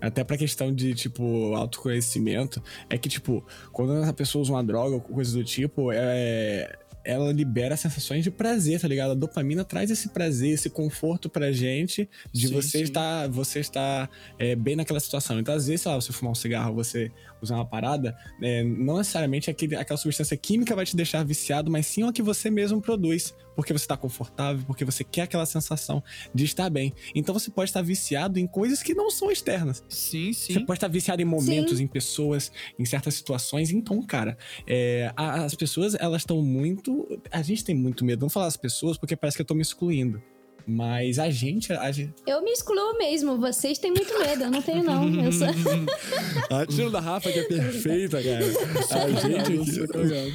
até 0.00 0.22
pra 0.24 0.36
questão 0.36 0.74
de, 0.74 0.94
tipo, 0.94 1.54
autoconhecimento, 1.54 2.62
é 2.88 2.98
que, 2.98 3.08
tipo, 3.08 3.44
quando 3.72 4.02
a 4.04 4.12
pessoa 4.12 4.42
usa 4.42 4.52
uma 4.52 4.64
droga 4.64 4.94
ou 4.94 5.00
coisa 5.00 5.36
do 5.36 5.44
tipo, 5.44 5.90
é, 5.92 6.76
ela 7.06 7.32
libera 7.32 7.76
sensações 7.76 8.24
de 8.24 8.30
prazer, 8.30 8.80
tá 8.80 8.88
ligado? 8.88 9.12
A 9.12 9.14
dopamina 9.14 9.64
traz 9.64 9.90
esse 9.90 10.08
prazer, 10.08 10.50
esse 10.50 10.68
conforto 10.68 11.30
pra 11.30 11.52
gente 11.52 12.10
de 12.32 12.48
sim, 12.48 12.54
você 12.54 12.78
sim. 12.78 12.84
estar, 12.84 13.28
você 13.28 13.60
estar 13.60 14.10
é, 14.38 14.56
bem 14.56 14.74
naquela 14.74 14.98
situação. 14.98 15.38
Então, 15.38 15.54
às 15.54 15.68
vezes, 15.68 15.82
sei 15.82 15.92
lá, 15.92 16.00
você 16.00 16.12
fumar 16.12 16.32
um 16.32 16.34
cigarro, 16.34 16.74
você 16.74 17.10
usar 17.40 17.54
uma 17.54 17.64
parada, 17.64 18.16
é, 18.42 18.64
não 18.64 18.98
necessariamente 18.98 19.48
aquele, 19.48 19.76
aquela 19.76 19.96
substância 19.96 20.36
química 20.36 20.74
vai 20.74 20.84
te 20.84 20.96
deixar 20.96 21.24
viciado, 21.24 21.70
mas 21.70 21.86
sim 21.86 22.02
o 22.02 22.12
que 22.12 22.22
você 22.22 22.50
mesmo 22.50 22.82
produz. 22.82 23.32
Porque 23.56 23.72
você 23.72 23.84
está 23.84 23.96
confortável, 23.96 24.64
porque 24.66 24.84
você 24.84 25.02
quer 25.02 25.22
aquela 25.22 25.46
sensação 25.46 26.02
de 26.32 26.44
estar 26.44 26.70
bem. 26.70 26.92
Então 27.14 27.32
você 27.32 27.50
pode 27.50 27.70
estar 27.70 27.82
viciado 27.82 28.38
em 28.38 28.46
coisas 28.46 28.82
que 28.82 28.94
não 28.94 29.10
são 29.10 29.30
externas. 29.30 29.82
Sim, 29.88 30.32
sim. 30.32 30.52
Você 30.52 30.60
pode 30.60 30.76
estar 30.76 30.88
viciado 30.88 31.22
em 31.22 31.24
momentos, 31.24 31.78
sim. 31.78 31.84
em 31.84 31.86
pessoas, 31.86 32.52
em 32.78 32.84
certas 32.84 33.14
situações. 33.14 33.70
Então, 33.70 34.00
cara, 34.02 34.36
é, 34.66 35.10
as 35.16 35.54
pessoas, 35.54 35.96
elas 35.98 36.22
estão 36.22 36.40
muito. 36.42 37.08
A 37.32 37.42
gente 37.42 37.64
tem 37.64 37.74
muito 37.74 38.04
medo. 38.04 38.20
Não 38.20 38.28
falar 38.28 38.46
as 38.46 38.56
pessoas, 38.56 38.98
porque 38.98 39.16
parece 39.16 39.36
que 39.36 39.42
eu 39.42 39.46
tô 39.46 39.54
me 39.54 39.62
excluindo. 39.62 40.22
Mas 40.66 41.20
a 41.20 41.30
gente, 41.30 41.72
a 41.72 41.92
gente. 41.92 42.12
Eu 42.26 42.42
me 42.42 42.50
excluo 42.50 42.98
mesmo. 42.98 43.38
Vocês 43.38 43.78
têm 43.78 43.92
muito 43.92 44.18
medo. 44.18 44.44
Eu 44.44 44.50
não 44.50 44.60
tenho, 44.60 44.82
não. 44.82 45.08
Eu 45.24 45.30
sou. 45.30 45.46
a 46.50 46.66
tiro 46.66 46.90
da 46.90 46.98
Rafa 46.98 47.30
que 47.30 47.38
é 47.38 47.44
perfeita, 47.44 48.20
cara. 48.20 48.44
A 49.06 49.20
gente. 49.20 49.78
Eu 49.78 49.86
sou 49.86 49.88
cagado. 49.88 50.32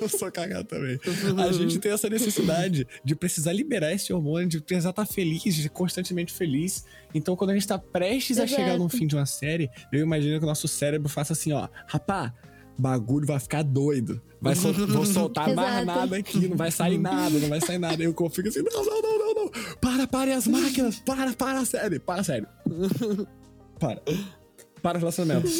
eu 0.00 0.08
sou 0.08 0.32
cagado 0.32 0.64
também. 0.64 0.98
A 1.46 1.52
gente 1.52 1.78
tem 1.78 1.92
essa 1.92 2.08
necessidade 2.08 2.86
de 3.04 3.14
precisar 3.14 3.52
liberar 3.52 3.92
esse 3.92 4.10
hormônio, 4.10 4.48
de 4.48 4.60
precisar 4.60 4.90
estar 4.90 5.04
feliz, 5.04 5.42
de 5.42 5.62
ser 5.62 5.68
constantemente 5.68 6.32
feliz. 6.32 6.86
Então, 7.14 7.36
quando 7.36 7.50
a 7.50 7.54
gente 7.54 7.68
tá 7.68 7.78
prestes 7.78 8.38
Exato. 8.38 8.54
a 8.54 8.56
chegar 8.56 8.78
no 8.78 8.88
fim 8.88 9.06
de 9.06 9.14
uma 9.14 9.26
série, 9.26 9.68
eu 9.92 10.00
imagino 10.00 10.38
que 10.38 10.44
o 10.44 10.48
nosso 10.48 10.66
cérebro 10.66 11.10
faça 11.10 11.34
assim, 11.34 11.52
ó. 11.52 11.68
Rapá, 11.86 12.32
bagulho 12.78 13.26
vai 13.26 13.38
ficar 13.38 13.62
doido. 13.62 14.20
Vai 14.40 14.54
sol 14.54 14.72
vou 14.72 15.06
soltar 15.06 15.54
mais 15.54 15.86
nada 15.86 16.16
aqui, 16.16 16.48
não 16.48 16.56
vai 16.56 16.70
sair 16.70 16.98
nada, 16.98 17.38
não 17.38 17.48
vai 17.48 17.60
sair 17.60 17.78
nada. 17.78 18.02
Eu 18.02 18.12
fico 18.30 18.48
assim, 18.48 18.62
não, 18.62 18.84
não, 18.84 18.84
não, 18.84 19.02
não, 19.02 19.13
não. 19.13 19.13
Para, 19.80 20.06
pare 20.06 20.32
as 20.32 20.46
máquinas, 20.46 20.98
para, 21.00 21.32
para 21.32 21.60
a 21.60 21.64
série, 21.64 21.98
para 21.98 22.20
a 22.20 22.24
série. 22.24 22.46
Para. 23.78 24.00
Para 24.80 24.98
relacionamentos. 24.98 25.52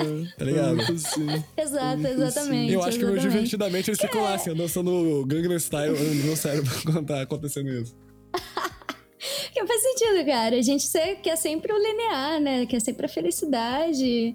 tá 0.38 0.44
ligado? 0.44 0.80
Exato, 0.80 2.06
exatamente. 2.06 2.72
Eu 2.72 2.80
acho 2.80 2.88
exatamente. 2.90 2.98
que 2.98 3.04
meu 3.04 3.18
divertidamente 3.18 3.90
eles 3.90 4.00
ficam 4.00 4.22
lá 4.22 4.34
assim, 4.34 4.54
dançando 4.54 5.24
Gangnam 5.26 5.58
Style 5.58 5.98
no 5.98 6.24
meu 6.24 6.36
cérebro 6.36 6.72
quando 6.86 7.06
tá 7.06 7.22
acontecendo 7.22 7.68
isso. 7.70 7.94
Que 9.58 9.66
faz 9.66 9.82
sentido, 9.82 10.26
cara. 10.26 10.56
A 10.56 10.62
gente 10.62 10.88
quer 11.22 11.36
sempre 11.36 11.72
o 11.72 11.78
linear, 11.78 12.40
né? 12.40 12.66
Quer 12.66 12.80
sempre 12.80 13.06
a 13.06 13.08
felicidade. 13.08 14.34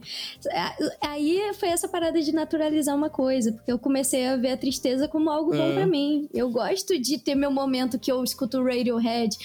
Aí 1.02 1.40
foi 1.60 1.70
essa 1.70 1.88
parada 1.88 2.22
de 2.22 2.34
naturalizar 2.34 2.96
uma 2.96 3.10
coisa, 3.10 3.52
porque 3.52 3.72
eu 3.72 3.80
comecei 3.80 4.28
a 4.28 4.36
ver 4.36 4.52
a 4.52 4.58
tristeza 4.58 5.08
como 5.08 5.30
algo 5.30 5.54
é. 5.54 5.58
bom 5.58 5.74
pra 5.74 5.88
mim. 5.88 6.28
Eu 6.34 6.50
gosto 6.50 7.00
de 7.00 7.18
ter 7.18 7.36
meu 7.36 7.52
momento 7.52 7.98
que 7.98 8.12
eu 8.12 8.24
escuto 8.24 8.60
o 8.60 8.66
Radiohead, 8.66 9.38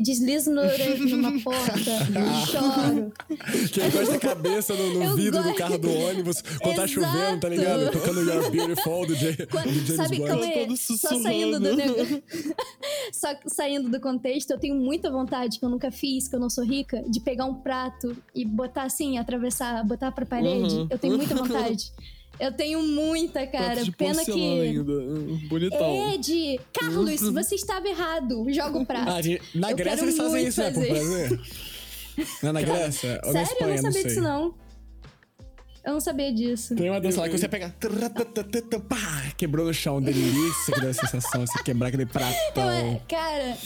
deslizo 0.00 0.50
no, 0.50 0.62
numa 1.08 1.38
porta, 1.42 1.90
choro. 2.46 3.12
Que 3.72 3.86
encosta 3.86 4.14
a 4.14 4.20
cabeça 4.20 4.74
no, 4.74 4.94
no 4.94 5.16
vidro 5.16 5.42
gosto... 5.42 5.52
do 5.52 5.58
carro 5.58 5.78
do 5.78 5.92
ônibus 5.92 6.42
quando 6.62 6.76
tá 6.76 6.86
chovendo, 6.86 7.40
tá 7.40 7.48
ligado? 7.48 7.90
Tocando 7.90 8.20
You're 8.22 8.50
Beautiful 8.50 9.06
do, 9.06 9.14
Jay, 9.14 9.36
quando, 9.50 9.66
do 9.66 9.86
James 9.86 9.96
Sabe, 9.96 10.18
Bond. 10.18 10.44
É? 10.44 10.76
Só 10.76 11.18
saindo 11.20 11.60
do 11.60 11.74
Só 13.12 13.28
saindo 13.46 13.90
do 13.90 14.00
contexto, 14.00 14.50
eu 14.50 14.58
tenho 14.58 14.74
muita 14.74 15.10
vontade, 15.10 15.23
que 15.58 15.64
eu 15.64 15.68
nunca 15.68 15.90
fiz, 15.90 16.28
que 16.28 16.34
eu 16.36 16.40
não 16.40 16.50
sou 16.50 16.64
rica, 16.64 17.02
de 17.08 17.20
pegar 17.20 17.44
um 17.44 17.54
prato 17.54 18.16
e 18.34 18.44
botar 18.44 18.84
assim, 18.84 19.18
atravessar, 19.18 19.84
botar 19.84 20.12
pra 20.12 20.24
parede. 20.24 20.74
Uhum. 20.74 20.86
Eu 20.90 20.98
tenho 20.98 21.16
muita 21.16 21.34
vontade. 21.36 21.92
Eu 22.38 22.52
tenho 22.52 22.82
muita, 22.82 23.46
cara. 23.46 23.84
de 23.84 23.92
Pena 23.92 24.24
que. 24.24 24.32
Ainda. 24.32 24.92
Bonitão. 25.48 26.12
É 26.12 26.16
de. 26.18 26.60
Carlos, 26.72 27.20
você 27.20 27.54
estava 27.54 27.88
errado. 27.88 28.44
Joga 28.52 28.78
o 28.78 28.84
prato. 28.86 29.08
Ah, 29.08 29.20
de... 29.20 29.40
Na 29.54 29.70
eu 29.70 29.76
Grécia 29.76 30.04
eles 30.04 30.16
fazem 30.16 30.46
isso, 30.48 30.60
fazer. 30.62 30.80
né? 30.80 30.86
Por 30.86 30.96
prazer. 30.96 31.40
Não, 32.42 32.52
na 32.52 32.62
Grécia? 32.62 33.20
Sério? 33.22 33.32
Na 33.32 33.42
Espanha, 33.42 33.76
eu 33.76 33.82
não 33.82 33.92
sabia 33.92 34.02
não 34.02 34.08
disso, 34.08 34.20
não. 34.20 34.54
Eu 35.84 35.92
não 35.92 36.00
sabia 36.00 36.32
disso. 36.32 36.74
Tem 36.74 36.88
uma 36.88 37.00
dança 37.00 37.20
lá 37.20 37.28
que 37.28 37.36
você 37.36 37.46
pega. 37.46 37.74
Pá, 38.88 39.32
quebrou 39.36 39.66
no 39.66 39.74
chão. 39.74 40.00
Delícia 40.00 40.74
que 40.74 40.80
dá 40.80 40.88
a 40.88 40.94
sensação. 40.94 41.46
Você 41.46 41.62
quebrar 41.62 41.88
aquele 41.88 42.06
pratão. 42.06 42.70
É, 42.70 43.00
cara, 43.06 43.58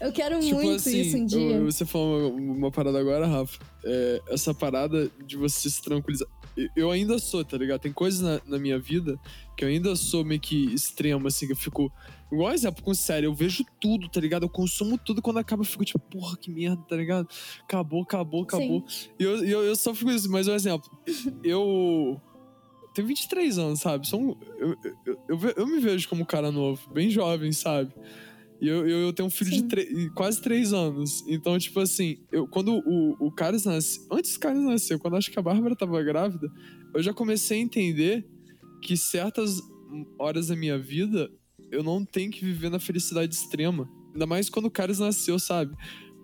eu 0.00 0.12
quero 0.12 0.40
tipo 0.40 0.56
muito 0.56 0.76
assim, 0.76 1.00
isso 1.00 1.16
um 1.16 1.26
dia. 1.26 1.56
Eu, 1.56 1.70
você 1.70 1.86
falou 1.86 2.32
uma, 2.32 2.52
uma, 2.52 2.70
parada 2.72 2.98
agora, 2.98 3.26
Rafa. 3.26 3.58
É, 3.84 4.20
essa 4.30 4.52
parada 4.52 5.08
de 5.24 5.36
você 5.36 5.70
se 5.70 5.80
tranquilizar. 5.80 6.26
Eu 6.74 6.90
ainda 6.90 7.18
sou, 7.18 7.44
tá 7.44 7.56
ligado? 7.56 7.80
Tem 7.80 7.92
coisas 7.92 8.20
na, 8.20 8.40
na, 8.46 8.58
minha 8.58 8.78
vida 8.78 9.16
que 9.56 9.64
eu 9.64 9.68
ainda 9.68 9.94
sou 9.94 10.24
meio 10.24 10.40
que 10.40 10.74
extremo, 10.74 11.28
assim, 11.28 11.46
que 11.46 11.52
eu 11.52 11.56
fico. 11.56 11.92
Igual 12.32 12.52
exemplo 12.52 12.82
com 12.84 12.94
série, 12.94 13.26
eu 13.26 13.34
vejo 13.34 13.64
tudo, 13.80 14.08
tá 14.08 14.20
ligado? 14.20 14.44
Eu 14.44 14.48
consumo 14.48 14.96
tudo 14.96 15.20
quando 15.20 15.38
acaba 15.38 15.62
eu 15.62 15.66
fico 15.66 15.84
tipo, 15.84 15.98
porra, 15.98 16.36
que 16.36 16.50
merda, 16.50 16.82
tá 16.88 16.96
ligado? 16.96 17.28
Acabou, 17.64 18.02
acabou, 18.02 18.44
acabou. 18.44 18.84
E 19.18 19.24
eu, 19.24 19.44
eu, 19.44 19.64
eu 19.64 19.76
só 19.76 19.92
fico 19.94 20.10
isso, 20.10 20.30
mas 20.30 20.46
um 20.46 20.54
exemplo, 20.54 20.88
eu 21.42 22.20
tenho 22.94 23.08
23 23.08 23.58
anos, 23.58 23.80
sabe? 23.80 24.06
Sou 24.06 24.38
eu, 24.58 24.76
eu, 25.04 25.18
eu, 25.28 25.38
eu, 25.56 25.66
me 25.66 25.80
vejo 25.80 26.08
como 26.08 26.22
um 26.22 26.26
cara 26.26 26.52
novo, 26.52 26.88
bem 26.92 27.10
jovem, 27.10 27.52
sabe? 27.52 27.92
E 28.60 28.68
eu, 28.68 28.86
eu, 28.86 28.98
eu 29.06 29.12
tenho 29.12 29.26
um 29.26 29.30
filho 29.30 29.50
Sim. 29.50 29.66
de 29.66 30.10
quase 30.10 30.40
três 30.40 30.72
anos. 30.72 31.24
Então, 31.26 31.58
tipo 31.58 31.80
assim, 31.80 32.18
eu, 32.30 32.46
quando 32.46 32.74
o, 32.86 33.16
o 33.26 33.32
Carlos 33.32 33.64
nasceu. 33.64 34.06
Antes 34.12 34.34
do 34.34 34.40
Carlos 34.40 34.64
nasceu, 34.64 34.98
quando 34.98 35.16
acho 35.16 35.30
que 35.30 35.38
a 35.38 35.42
Bárbara 35.42 35.74
tava 35.74 36.02
grávida, 36.02 36.46
eu 36.94 37.02
já 37.02 37.14
comecei 37.14 37.58
a 37.58 37.62
entender 37.62 38.28
que 38.82 38.96
certas 38.96 39.60
horas 40.18 40.48
da 40.48 40.56
minha 40.56 40.78
vida 40.78 41.30
eu 41.70 41.82
não 41.82 42.04
tenho 42.04 42.30
que 42.30 42.44
viver 42.44 42.70
na 42.70 42.78
felicidade 42.78 43.34
extrema. 43.34 43.88
Ainda 44.12 44.26
mais 44.26 44.50
quando 44.50 44.66
o 44.66 44.70
Carlos 44.70 44.98
nasceu, 44.98 45.38
sabe? 45.38 45.74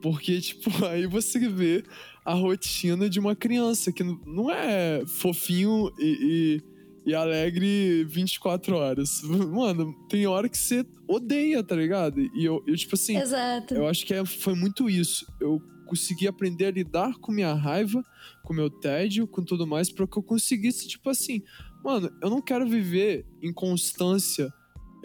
Porque, 0.02 0.40
tipo, 0.40 0.70
aí 0.86 1.06
você 1.06 1.38
vê 1.48 1.84
a 2.24 2.34
rotina 2.34 3.08
de 3.08 3.18
uma 3.18 3.36
criança 3.36 3.92
que 3.92 4.02
não 4.02 4.50
é 4.50 5.04
fofinho 5.06 5.90
e, 5.98 6.60
e 6.62 6.76
e 7.06 7.14
alegre 7.14 8.04
24 8.04 8.74
horas. 8.76 9.22
Mano, 9.22 9.94
tem 10.08 10.26
hora 10.26 10.48
que 10.48 10.58
você 10.58 10.84
odeia, 11.06 11.62
tá 11.62 11.76
ligado? 11.76 12.20
E 12.20 12.44
eu, 12.44 12.62
eu 12.66 12.76
tipo 12.76 12.96
assim, 12.96 13.16
Exato. 13.16 13.74
eu 13.74 13.86
acho 13.86 14.04
que 14.04 14.12
é, 14.12 14.24
foi 14.24 14.56
muito 14.56 14.90
isso. 14.90 15.24
Eu 15.40 15.62
consegui 15.86 16.26
aprender 16.26 16.66
a 16.66 16.70
lidar 16.72 17.14
com 17.20 17.30
minha 17.30 17.54
raiva, 17.54 18.02
com 18.42 18.52
meu 18.52 18.68
tédio, 18.68 19.24
com 19.28 19.44
tudo 19.44 19.64
mais, 19.64 19.88
para 19.88 20.04
que 20.04 20.18
eu 20.18 20.22
conseguisse, 20.22 20.88
tipo 20.88 21.08
assim, 21.08 21.42
mano, 21.84 22.10
eu 22.20 22.28
não 22.28 22.42
quero 22.42 22.68
viver 22.68 23.24
em 23.40 23.52
constância, 23.52 24.52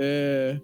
é, 0.03 0.59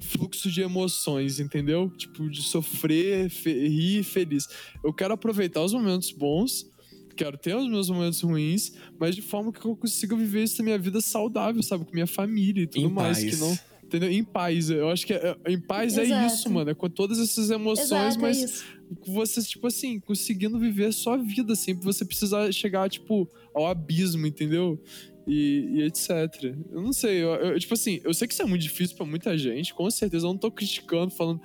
fluxo 0.00 0.50
de 0.50 0.60
emoções, 0.60 1.38
entendeu? 1.38 1.88
Tipo, 1.96 2.28
de 2.28 2.42
sofrer, 2.42 3.30
fe- 3.30 3.68
rir, 3.68 4.02
feliz. 4.02 4.48
Eu 4.82 4.92
quero 4.92 5.14
aproveitar 5.14 5.62
os 5.62 5.72
momentos 5.72 6.10
bons, 6.10 6.68
quero 7.16 7.38
ter 7.38 7.54
os 7.56 7.68
meus 7.68 7.88
momentos 7.88 8.20
ruins, 8.20 8.72
mas 8.98 9.14
de 9.14 9.22
forma 9.22 9.52
que 9.52 9.64
eu 9.64 9.76
consiga 9.76 10.16
viver 10.16 10.42
isso 10.42 10.58
na 10.58 10.64
minha 10.64 10.78
vida 10.78 11.00
saudável, 11.00 11.62
sabe? 11.62 11.84
Com 11.84 11.92
minha 11.92 12.06
família 12.08 12.62
e 12.64 12.66
tudo 12.66 12.86
Em 12.86 12.90
mais, 12.92 13.18
paz. 13.20 13.30
que 13.34 13.40
não. 13.40 13.58
Entendeu? 13.84 14.10
Em 14.10 14.24
paz. 14.24 14.70
Eu 14.70 14.88
acho 14.88 15.06
que 15.06 15.12
é- 15.12 15.36
é- 15.44 15.52
em 15.52 15.60
paz 15.60 15.96
é 15.96 16.02
Exato. 16.04 16.34
isso, 16.34 16.50
mano. 16.50 16.70
É 16.70 16.74
com 16.74 16.88
todas 16.90 17.18
essas 17.20 17.50
emoções, 17.50 17.86
Exato, 17.92 18.20
mas 18.20 18.38
é 18.42 18.44
isso. 18.46 18.64
com 19.00 19.12
você, 19.12 19.40
tipo 19.42 19.66
assim, 19.68 20.00
conseguindo 20.00 20.58
viver 20.58 20.86
a 20.86 20.92
sua 20.92 21.16
vida 21.16 21.54
sem 21.54 21.74
você 21.74 22.04
precisar 22.04 22.50
chegar, 22.50 22.90
tipo, 22.90 23.28
ao 23.54 23.66
abismo, 23.68 24.26
entendeu? 24.26 24.82
E, 25.26 25.70
e 25.76 25.82
etc. 25.82 26.54
Eu 26.70 26.82
não 26.82 26.92
sei, 26.92 27.22
eu, 27.22 27.30
eu- 27.34 27.58
tipo 27.58 27.72
assim, 27.74 28.00
eu 28.04 28.12
sei 28.12 28.28
que 28.28 28.34
isso 28.34 28.42
é 28.42 28.46
muito 28.46 28.60
difícil 28.62 28.94
pra 28.96 29.06
muita 29.06 29.36
gente, 29.38 29.72
com 29.72 29.90
certeza. 29.90 30.26
Eu 30.26 30.30
não 30.32 30.38
tô 30.38 30.50
criticando, 30.50 31.10
falando 31.10 31.40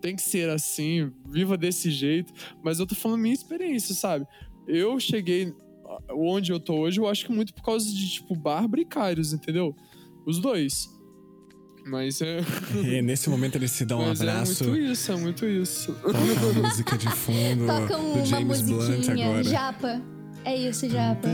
tem 0.00 0.16
que 0.16 0.22
ser 0.22 0.50
assim, 0.50 1.12
viva 1.28 1.56
desse 1.56 1.90
jeito, 1.90 2.32
mas 2.62 2.78
eu 2.80 2.86
tô 2.86 2.94
falando 2.94 3.20
minha 3.20 3.32
experiência, 3.34 3.94
sabe? 3.94 4.26
Eu 4.66 4.98
cheguei 4.98 5.54
onde 6.10 6.50
eu 6.52 6.58
tô 6.58 6.74
hoje, 6.74 6.98
eu 6.98 7.06
acho 7.06 7.24
que 7.26 7.32
muito 7.32 7.54
por 7.54 7.62
causa 7.62 7.88
de, 7.88 8.08
tipo, 8.10 8.34
Bárbara 8.34 8.82
e 8.82 8.84
Kairos, 8.84 9.32
entendeu? 9.32 9.74
Os 10.26 10.38
dois. 10.40 10.88
Mas 11.86 12.20
é. 12.20 12.38
E 12.84 13.00
nesse 13.02 13.28
momento 13.30 13.56
eles 13.56 13.70
se 13.70 13.84
dão 13.84 14.00
um 14.00 14.08
mas 14.08 14.20
abraço. 14.20 14.64
é 14.64 14.66
muito 14.68 14.82
isso, 14.92 15.12
é 15.12 15.16
muito 15.16 15.46
isso. 15.46 15.92
Toca 15.94 16.18
a 16.18 16.52
música 16.62 16.98
de 16.98 17.08
fundo 17.08 17.66
Toca 17.66 17.96
do 17.96 18.02
uma 18.02 18.24
James 18.24 18.60
Blunt 18.62 18.88
musiquinha. 18.98 19.26
agora. 19.26 19.44
Japa. 19.44 20.02
É 20.44 20.56
isso, 20.56 20.88
Japa. 20.88 21.28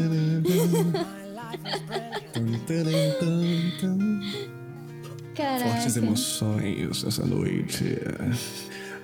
Caraca. 5.35 5.71
Fortes 5.71 5.97
emoções 5.97 7.05
essa 7.05 7.25
noite. 7.25 7.85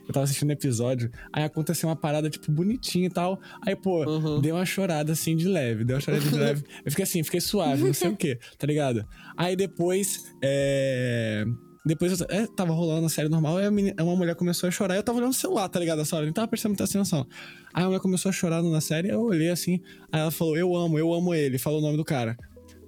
Eu 0.08 0.14
tava 0.14 0.26
assistindo 0.26 0.50
o 0.50 0.54
episódio, 0.54 1.10
aí 1.34 1.44
aconteceu 1.44 1.88
uma 1.90 1.96
parada, 1.96 2.30
tipo, 2.30 2.52
bonitinha 2.52 3.08
e 3.08 3.10
tal. 3.10 3.40
Aí, 3.66 3.76
pô, 3.76 4.04
Uhum. 4.06 4.40
deu 4.42 4.56
uma 4.56 4.66
chorada 4.66 5.12
assim 5.14 5.36
de 5.36 5.48
leve, 5.48 5.84
deu 5.84 5.96
uma 5.96 6.02
chorada 6.02 6.24
de 6.24 6.36
leve. 6.36 6.64
Eu 6.86 6.92
fiquei 6.92 7.04
assim, 7.04 7.24
fiquei 7.24 7.42
suave, 7.42 7.84
não 7.84 7.94
sei 7.94 8.10
o 8.10 8.16
quê, 8.16 8.38
tá 8.58 8.68
ligado? 8.68 9.06
Aí 9.38 9.56
depois, 9.56 10.26
é. 10.42 11.46
Depois 11.84 12.20
eu 12.22 12.28
é, 12.30 12.46
tava 12.46 12.74
rolando 12.74 13.08
a 13.08 13.10
série 13.10 13.28
normal, 13.28 13.58
aí 13.58 13.66
a 13.66 13.72
meni- 13.72 13.94
uma 14.00 14.16
mulher 14.16 14.36
começou 14.36 14.68
a 14.68 14.72
chorar. 14.72 14.96
Eu 14.96 15.04
tava 15.04 15.18
olhando 15.18 15.32
o 15.32 15.36
celular, 15.36 15.68
tá 15.68 15.80
ligado? 15.80 16.02
Essa 16.02 16.16
hora, 16.16 16.26
nem 16.26 16.34
tava 16.34 16.48
prestando 16.48 16.72
muita 16.74 16.84
atenção. 16.84 17.26
Aí 17.74 17.84
a 17.84 17.88
mulher 17.88 18.00
começou 18.00 18.30
a 18.30 18.32
chorar 18.32 18.62
na 18.62 18.80
série, 18.82 19.10
eu 19.10 19.22
olhei 19.22 19.50
assim. 19.50 19.82
Aí 20.12 20.22
ela 20.22 20.30
falou: 20.32 20.56
Eu 20.56 20.76
amo, 20.76 21.00
eu 21.00 21.12
amo 21.12 21.34
ele. 21.34 21.58
Falou 21.58 21.80
o 21.80 21.82
nome 21.82 21.98
do 21.98 22.06
cara. 22.06 22.38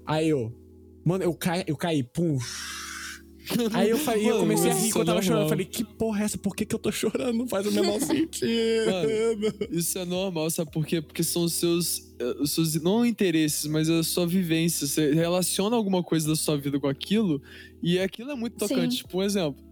Aí 0.06 0.29
eu, 0.29 0.53
mano, 1.03 1.23
eu 1.23 1.34
caí, 1.34 1.63
eu 1.65 1.75
caí, 1.75 2.03
pum. 2.03 2.38
Aí 3.73 3.89
eu, 3.89 3.97
falei, 3.97 4.23
eu 4.23 4.27
Mano, 4.36 4.39
comecei 4.41 4.71
a 4.71 4.73
rir 4.73 4.91
quando 4.91 5.01
eu 5.01 5.06
tava 5.06 5.21
chorando. 5.21 5.41
Eu 5.41 5.47
normal. 5.47 5.49
falei, 5.49 5.65
que 5.65 5.84
porra 5.84 6.21
é 6.21 6.25
essa? 6.25 6.38
Por 6.38 6.56
que, 6.56 6.65
que 6.65 6.73
eu 6.75 6.79
tô 6.79 6.91
chorando? 6.91 7.38
Não 7.38 7.47
faz 7.47 7.67
o 7.67 7.71
menor 7.71 7.99
sentido. 8.01 8.47
Isso 9.71 9.97
é 9.99 10.06
normal, 10.06 10.49
sabe 10.49 10.71
por 10.71 10.86
quê? 10.86 11.01
Porque 11.01 11.23
são 11.23 11.43
os 11.43 11.53
seus, 11.53 12.13
eh, 12.19 12.36
os 12.39 12.51
seus 12.51 12.73
não 12.82 13.06
interesses, 13.06 13.65
mas 13.65 13.89
a 13.89 14.03
sua 14.03 14.25
vivência. 14.25 14.88
Você 14.88 15.13
relaciona 15.13 15.75
alguma 15.75 16.01
coisa 16.03 16.27
da 16.27 16.36
sua 16.36 16.58
vida 16.58 16.79
com 16.79 16.88
aquilo 16.88 17.41
e 17.82 17.99
aquilo 17.99 18.32
é 18.32 18.36
muito 18.36 18.58
tocante. 18.58 18.95
Sim. 18.95 19.01
Tipo, 19.03 19.19
um 19.19 19.23
exemplo. 19.23 19.63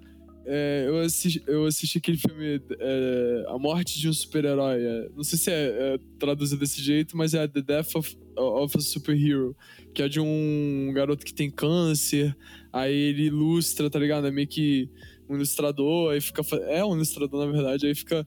é, 0.45 0.85
eu, 0.87 0.99
assisti, 0.99 1.43
eu 1.47 1.65
assisti 1.65 1.97
aquele 1.97 2.17
filme 2.17 2.61
é, 2.79 3.45
A 3.47 3.57
Morte 3.57 3.99
de 3.99 4.09
um 4.09 4.13
Super-Herói. 4.13 4.83
é, 4.83 5.09
não 5.15 5.23
sei 5.23 5.37
se 5.37 5.49
é, 5.51 5.53
é 5.93 5.97
traduzido 6.19 6.59
desse 6.59 6.81
jeito, 6.81 7.15
mas 7.15 7.33
é 7.33 7.47
The 7.47 7.61
Death 7.61 7.95
of, 7.95 8.17
of 8.35 8.77
a 8.77 8.81
Superhero. 8.81 9.55
Que 9.93 10.01
é 10.03 10.09
de 10.09 10.19
um 10.19 10.91
garoto 10.93 11.25
que 11.25 11.33
tem 11.33 11.49
câncer. 11.49 12.35
Aí 12.73 12.93
ele 12.93 13.25
ilustra, 13.25 13.89
tá 13.89 13.99
ligado? 13.99 14.27
É 14.27 14.31
meio 14.31 14.47
que 14.47 14.89
um 15.29 15.35
ilustrador. 15.35 16.11
Aí 16.13 16.21
fica. 16.21 16.41
É 16.67 16.83
um 16.83 16.95
ilustrador, 16.95 17.45
na 17.45 17.51
verdade. 17.51 17.85
Aí 17.87 17.95
fica 17.95 18.25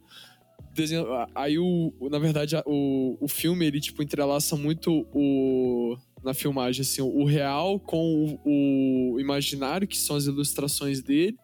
desenho. 0.74 1.06
Aí 1.34 1.58
o, 1.58 1.92
na 2.10 2.18
verdade, 2.18 2.54
o, 2.66 3.16
o 3.20 3.28
filme, 3.28 3.66
ele, 3.66 3.80
tipo, 3.80 4.02
entrelaça 4.02 4.56
muito 4.56 5.06
o. 5.12 5.96
Na 6.22 6.32
filmagem, 6.32 6.80
assim, 6.80 7.02
o 7.02 7.22
real 7.26 7.78
com 7.78 8.38
o, 8.46 9.12
o 9.14 9.20
imaginário, 9.20 9.86
que 9.86 9.98
são 9.98 10.16
as 10.16 10.24
ilustrações 10.24 11.02
dele. 11.02 11.36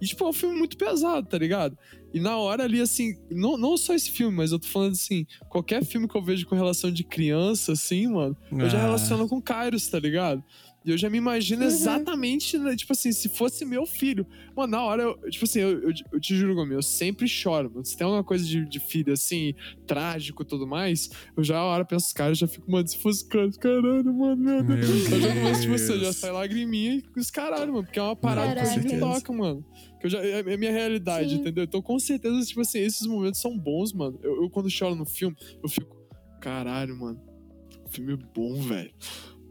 E, 0.00 0.06
tipo, 0.06 0.24
é 0.24 0.28
um 0.28 0.32
filme 0.32 0.56
muito 0.58 0.74
pesado, 0.78 1.28
tá 1.28 1.36
ligado? 1.36 1.76
E 2.14 2.18
na 2.18 2.38
hora 2.38 2.64
ali, 2.64 2.80
assim, 2.80 3.14
não, 3.30 3.58
não 3.58 3.76
só 3.76 3.92
esse 3.94 4.10
filme, 4.10 4.34
mas 4.34 4.50
eu 4.50 4.58
tô 4.58 4.66
falando 4.68 4.92
assim, 4.92 5.26
qualquer 5.50 5.84
filme 5.84 6.08
que 6.08 6.16
eu 6.16 6.22
vejo 6.22 6.46
com 6.46 6.54
relação 6.54 6.90
de 6.90 7.04
criança, 7.04 7.72
assim, 7.72 8.06
mano, 8.06 8.34
eu 8.50 8.70
já 8.70 8.78
Ah. 8.78 8.82
relaciono 8.82 9.28
com 9.28 9.40
Kairos, 9.40 9.86
tá 9.88 9.98
ligado? 9.98 10.42
E 10.84 10.90
eu 10.90 10.98
já 10.98 11.08
me 11.08 11.18
imagino 11.18 11.62
Uhum. 11.62 11.68
exatamente, 11.68 12.58
né, 12.58 12.74
tipo 12.74 12.92
assim, 12.92 13.12
se 13.12 13.28
fosse 13.28 13.64
meu 13.64 13.86
filho. 13.86 14.26
Mano, 14.56 14.72
na 14.72 14.82
hora, 14.82 15.02
eu, 15.04 15.30
tipo 15.30 15.44
assim, 15.44 15.60
eu, 15.60 15.80
eu, 15.82 15.92
eu 16.12 16.20
te 16.20 16.34
juro, 16.36 16.54
Gomes, 16.54 16.72
eu 16.74 16.82
sempre 16.82 17.28
choro, 17.28 17.70
mano. 17.70 17.84
Se 17.84 17.96
tem 17.96 18.04
alguma 18.04 18.24
coisa 18.24 18.44
de, 18.44 18.64
de 18.68 18.80
filho, 18.80 19.12
assim, 19.12 19.54
trágico 19.86 20.42
e 20.42 20.46
tudo 20.46 20.66
mais, 20.66 21.08
eu 21.36 21.44
já, 21.44 21.56
a 21.58 21.64
hora 21.64 21.84
penso, 21.84 22.12
cara, 22.14 22.30
eu 22.32 22.34
já 22.34 22.48
fico, 22.48 22.70
mano, 22.70 22.86
se 22.88 22.98
fosse 22.98 23.24
cara, 23.28 23.50
caralho, 23.52 24.12
mano, 24.12 24.36
meu 24.36 24.62
Deus. 24.64 25.08
Meu 25.08 25.18
Eu 25.18 25.20
já 25.22 25.34
começo, 25.34 25.60
tipo 25.62 25.74
assim, 25.74 25.92
eu 25.92 26.00
já 26.00 26.12
sai 26.12 26.32
lagriminha 26.32 27.02
e 27.16 27.20
os 27.20 27.30
caralho, 27.30 27.72
mano, 27.72 27.84
porque 27.84 27.98
é 27.98 28.02
uma 28.02 28.16
parada 28.16 28.54
Caraca. 28.54 28.70
que 28.70 28.76
me 28.78 28.82
certeza. 28.90 29.00
toca, 29.00 29.32
mano. 29.32 29.64
Que 30.00 30.06
eu 30.06 30.10
já, 30.10 30.18
é 30.20 30.40
é 30.40 30.54
a 30.54 30.58
minha 30.58 30.72
realidade, 30.72 31.30
Sim. 31.30 31.36
entendeu? 31.36 31.62
Então, 31.64 31.80
com 31.80 31.98
certeza, 31.98 32.44
tipo 32.44 32.60
assim, 32.60 32.80
esses 32.80 33.06
momentos 33.06 33.40
são 33.40 33.56
bons, 33.56 33.92
mano. 33.92 34.18
Eu, 34.22 34.42
eu, 34.42 34.50
quando 34.50 34.68
choro 34.68 34.96
no 34.96 35.06
filme, 35.06 35.36
eu 35.62 35.68
fico, 35.68 35.96
caralho, 36.40 36.96
mano, 36.98 37.20
filme 37.88 38.16
bom, 38.34 38.60
velho. 38.62 38.90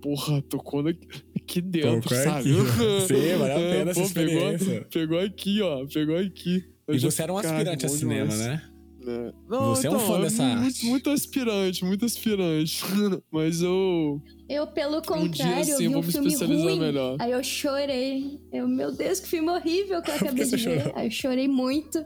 Porra, 0.02 0.42
tocou 0.44 0.84
aqui, 0.88 1.62
dentro, 1.62 2.02
Tocou 2.02 2.18
sabe? 2.18 2.52
aqui. 2.52 2.52
Sim, 3.08 3.38
valeu 3.38 3.56
a 3.56 3.60
pena 3.60 3.92
essa 3.92 4.02
Pô, 4.02 4.10
pegou, 4.10 4.86
pegou 4.92 5.20
aqui, 5.20 5.62
ó. 5.62 5.86
Pegou 5.86 6.18
aqui. 6.18 6.66
Eu 6.88 6.96
E 6.96 7.00
já 7.00 7.12
você 7.12 7.22
era 7.24 7.32
um 7.34 7.38
aspirante 7.38 7.62
a 7.62 7.66
"Caralho, 7.66 7.82
bom 7.88 7.98
cinema, 7.98 8.30
demais." 8.32 8.40
né? 8.40 8.62
É. 9.04 9.34
Não, 9.50 9.76
Você 9.76 9.88
é 9.88 9.90
um 9.90 9.96
então, 9.96 10.08
fã 10.08 10.22
dessa 10.22 10.44
muito, 10.44 10.64
arte. 10.66 10.86
Muito 10.86 11.10
aspirante, 11.10 11.86
muito 11.86 12.06
aspirante. 12.06 12.84
Mas 13.32 13.62
eu. 13.62 14.22
Eu, 14.52 14.68
pelo 14.68 14.98
Um 14.98 15.02
contrário, 15.02 15.64
dia 15.64 15.74
assim 15.76 15.86
eu 15.86 16.02
vi 16.02 16.18
um 16.18 16.24
me 16.24 16.36
filme 16.38 16.62
ruim. 16.64 16.80
melhor. 16.80 17.16
Aí 17.20 17.32
eu 17.32 17.42
chorei. 17.44 18.40
Eu, 18.52 18.68
meu 18.68 18.92
Deus, 18.92 19.20
que 19.22 19.28
filme 19.30 19.50
horrível 19.50 20.02
que 20.02 20.12
eu 20.12 20.16
acabei 20.20 20.44
de 20.44 20.52
ver. 20.52 20.58
chorou? 20.58 20.94
Aí 20.96 21.08
eu 21.08 21.12
chorei 21.12 21.48
muito. 21.48 22.04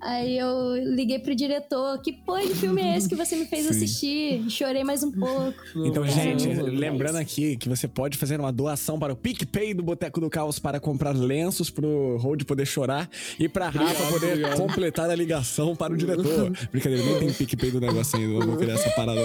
Aí 0.00 0.38
eu 0.38 0.76
liguei 0.94 1.18
pro 1.18 1.34
diretor. 1.34 2.00
Que 2.00 2.12
porra 2.12 2.46
de 2.46 2.54
filme 2.54 2.80
é 2.80 2.96
esse 2.96 3.08
que 3.08 3.16
você 3.16 3.34
me 3.34 3.46
fez 3.46 3.64
Sim. 3.64 3.70
assistir? 3.70 4.48
Chorei 4.50 4.84
mais 4.84 5.02
um 5.02 5.10
pouco. 5.10 5.54
Então, 5.84 6.04
Não, 6.04 6.08
gente, 6.12 6.46
lembrando 6.48 7.16
aqui 7.16 7.56
que 7.56 7.68
você 7.68 7.88
pode 7.88 8.16
fazer 8.16 8.38
uma 8.38 8.52
doação 8.52 8.96
para 8.96 9.12
o 9.12 9.16
PicPay 9.16 9.74
do 9.74 9.82
Boteco 9.82 10.20
do 10.20 10.30
Caos 10.30 10.60
para 10.60 10.78
comprar 10.78 11.16
lenços 11.16 11.68
pro 11.68 12.16
Road 12.18 12.44
poder 12.44 12.64
chorar 12.66 13.10
e 13.40 13.48
pra 13.48 13.70
Rafa 13.70 13.82
Obrigado, 13.88 14.12
poder 14.12 14.26
obrigado. 14.34 14.56
completar 14.56 15.10
a 15.10 15.14
ligação 15.16 15.74
para 15.74 15.92
o 15.92 15.96
diretor. 15.96 16.52
Brincadeira, 16.70 17.04
nem 17.04 17.18
tem 17.18 17.32
PicPay 17.32 17.72
do 17.72 17.80
negócio 17.80 18.16
ainda, 18.18 18.34
eu 18.34 18.46
vou 18.46 18.56
criar 18.56 18.74
essa 18.74 18.90
parada. 18.90 19.20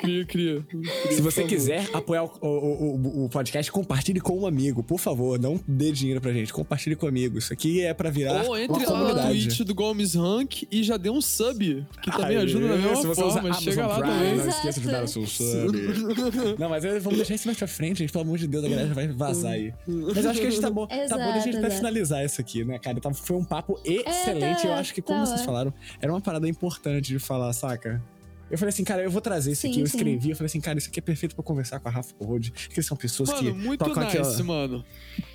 Cria, 0.00 0.24
cria. 0.26 0.66
Se 1.12 1.20
você 1.22 1.43
você 1.48 1.54
quiser 1.54 1.88
apoiar 1.92 2.24
o, 2.24 2.30
o, 2.40 2.46
o, 2.48 3.24
o, 3.24 3.28
podcast, 3.28 3.70
compartilhe 3.70 4.20
com 4.20 4.38
um 4.40 4.46
amigo, 4.46 4.82
por 4.82 4.98
favor. 4.98 5.38
Não 5.38 5.60
dê 5.66 5.92
dinheiro 5.92 6.20
pra 6.20 6.32
gente, 6.32 6.52
compartilhe 6.52 6.96
com 6.96 7.06
um 7.06 7.08
amigo. 7.08 7.38
Isso 7.38 7.52
aqui 7.52 7.82
é 7.82 7.92
pra 7.94 8.10
virar 8.10 8.44
Ou 8.44 8.56
entre 8.58 8.84
uma 8.84 8.90
lá 8.92 8.98
no 8.98 9.06
comunidade. 9.06 9.46
Twitch 9.48 9.60
do 9.60 9.74
Gomes 9.74 10.14
Rank 10.14 10.62
e 10.70 10.82
já 10.82 10.96
dê 10.96 11.10
um 11.10 11.20
sub, 11.20 11.84
que 12.02 12.10
também 12.10 12.36
Aê, 12.36 12.44
ajuda 12.44 12.68
da 12.68 12.76
mesma 12.76 12.96
se 12.96 13.06
você 13.06 13.20
forma. 13.20 13.50
usa 13.50 13.60
Chega 13.60 13.86
lá 13.86 13.96
Amazon 13.96 14.10
Prime, 14.16 14.24
também. 14.28 14.36
Não 14.44 14.48
esqueça 14.48 14.80
de 14.80 14.86
dar 14.88 15.04
o 15.04 15.08
seu 15.08 15.26
sub. 15.26 15.78
não, 16.58 16.68
mas 16.68 16.84
é, 16.84 16.98
vamos 16.98 17.18
deixar 17.18 17.34
isso 17.34 17.46
mais 17.48 17.58
pra 17.58 17.68
frente, 17.68 17.98
gente. 17.98 18.12
Pelo 18.12 18.24
amor 18.24 18.38
de 18.38 18.46
Deus, 18.46 18.64
a 18.64 18.68
galera 18.68 18.88
já 18.88 18.94
vai 18.94 19.08
vazar 19.08 19.52
aí. 19.52 19.72
Mas 19.86 20.24
eu 20.24 20.30
acho 20.30 20.40
que 20.40 20.46
a 20.46 20.50
gente 20.50 20.60
tá 20.60 20.70
bom. 20.70 20.86
tá 20.86 20.96
bom 20.96 21.16
da 21.16 21.32
gente 21.40 21.48
Exato, 21.48 21.56
até 21.58 21.66
exato. 21.66 21.76
finalizar 21.76 22.24
isso 22.24 22.40
aqui, 22.40 22.64
né, 22.64 22.78
cara? 22.78 23.00
Tá- 23.00 23.12
Foi 23.12 23.36
um 23.36 23.44
papo 23.44 23.78
excelente. 23.84 24.62
tá- 24.62 24.68
eu 24.68 24.74
acho 24.74 24.94
que, 24.94 25.02
como 25.02 25.20
tá 25.20 25.26
vocês 25.26 25.42
falaram, 25.44 25.72
era 26.00 26.12
uma 26.12 26.20
parada 26.20 26.48
importante 26.48 27.08
de 27.08 27.18
falar, 27.18 27.52
saca? 27.52 28.02
Eu 28.50 28.58
falei 28.58 28.68
assim, 28.70 28.84
cara, 28.84 29.02
eu 29.02 29.10
vou 29.10 29.20
trazer 29.20 29.52
isso 29.52 29.62
Sim, 29.62 29.70
aqui. 29.70 29.80
Eu 29.80 29.86
sim. 29.86 29.96
escrevi, 29.96 30.30
eu 30.30 30.36
falei 30.36 30.46
assim, 30.46 30.60
cara, 30.60 30.78
isso 30.78 30.88
aqui 30.88 30.98
é 30.98 31.02
perfeito 31.02 31.34
pra 31.34 31.42
conversar 31.42 31.80
com 31.80 31.88
a 31.88 31.90
Rafa 31.90 32.14
Road. 32.22 32.50
Que 32.52 32.82
são 32.82 32.96
pessoas 32.96 33.32
que. 33.32 33.44
Mano, 33.44 33.56
muito 33.56 33.84
tocam 33.84 34.04
nice, 34.04 34.16
aquela- 34.18 34.44
mano. 34.44 34.84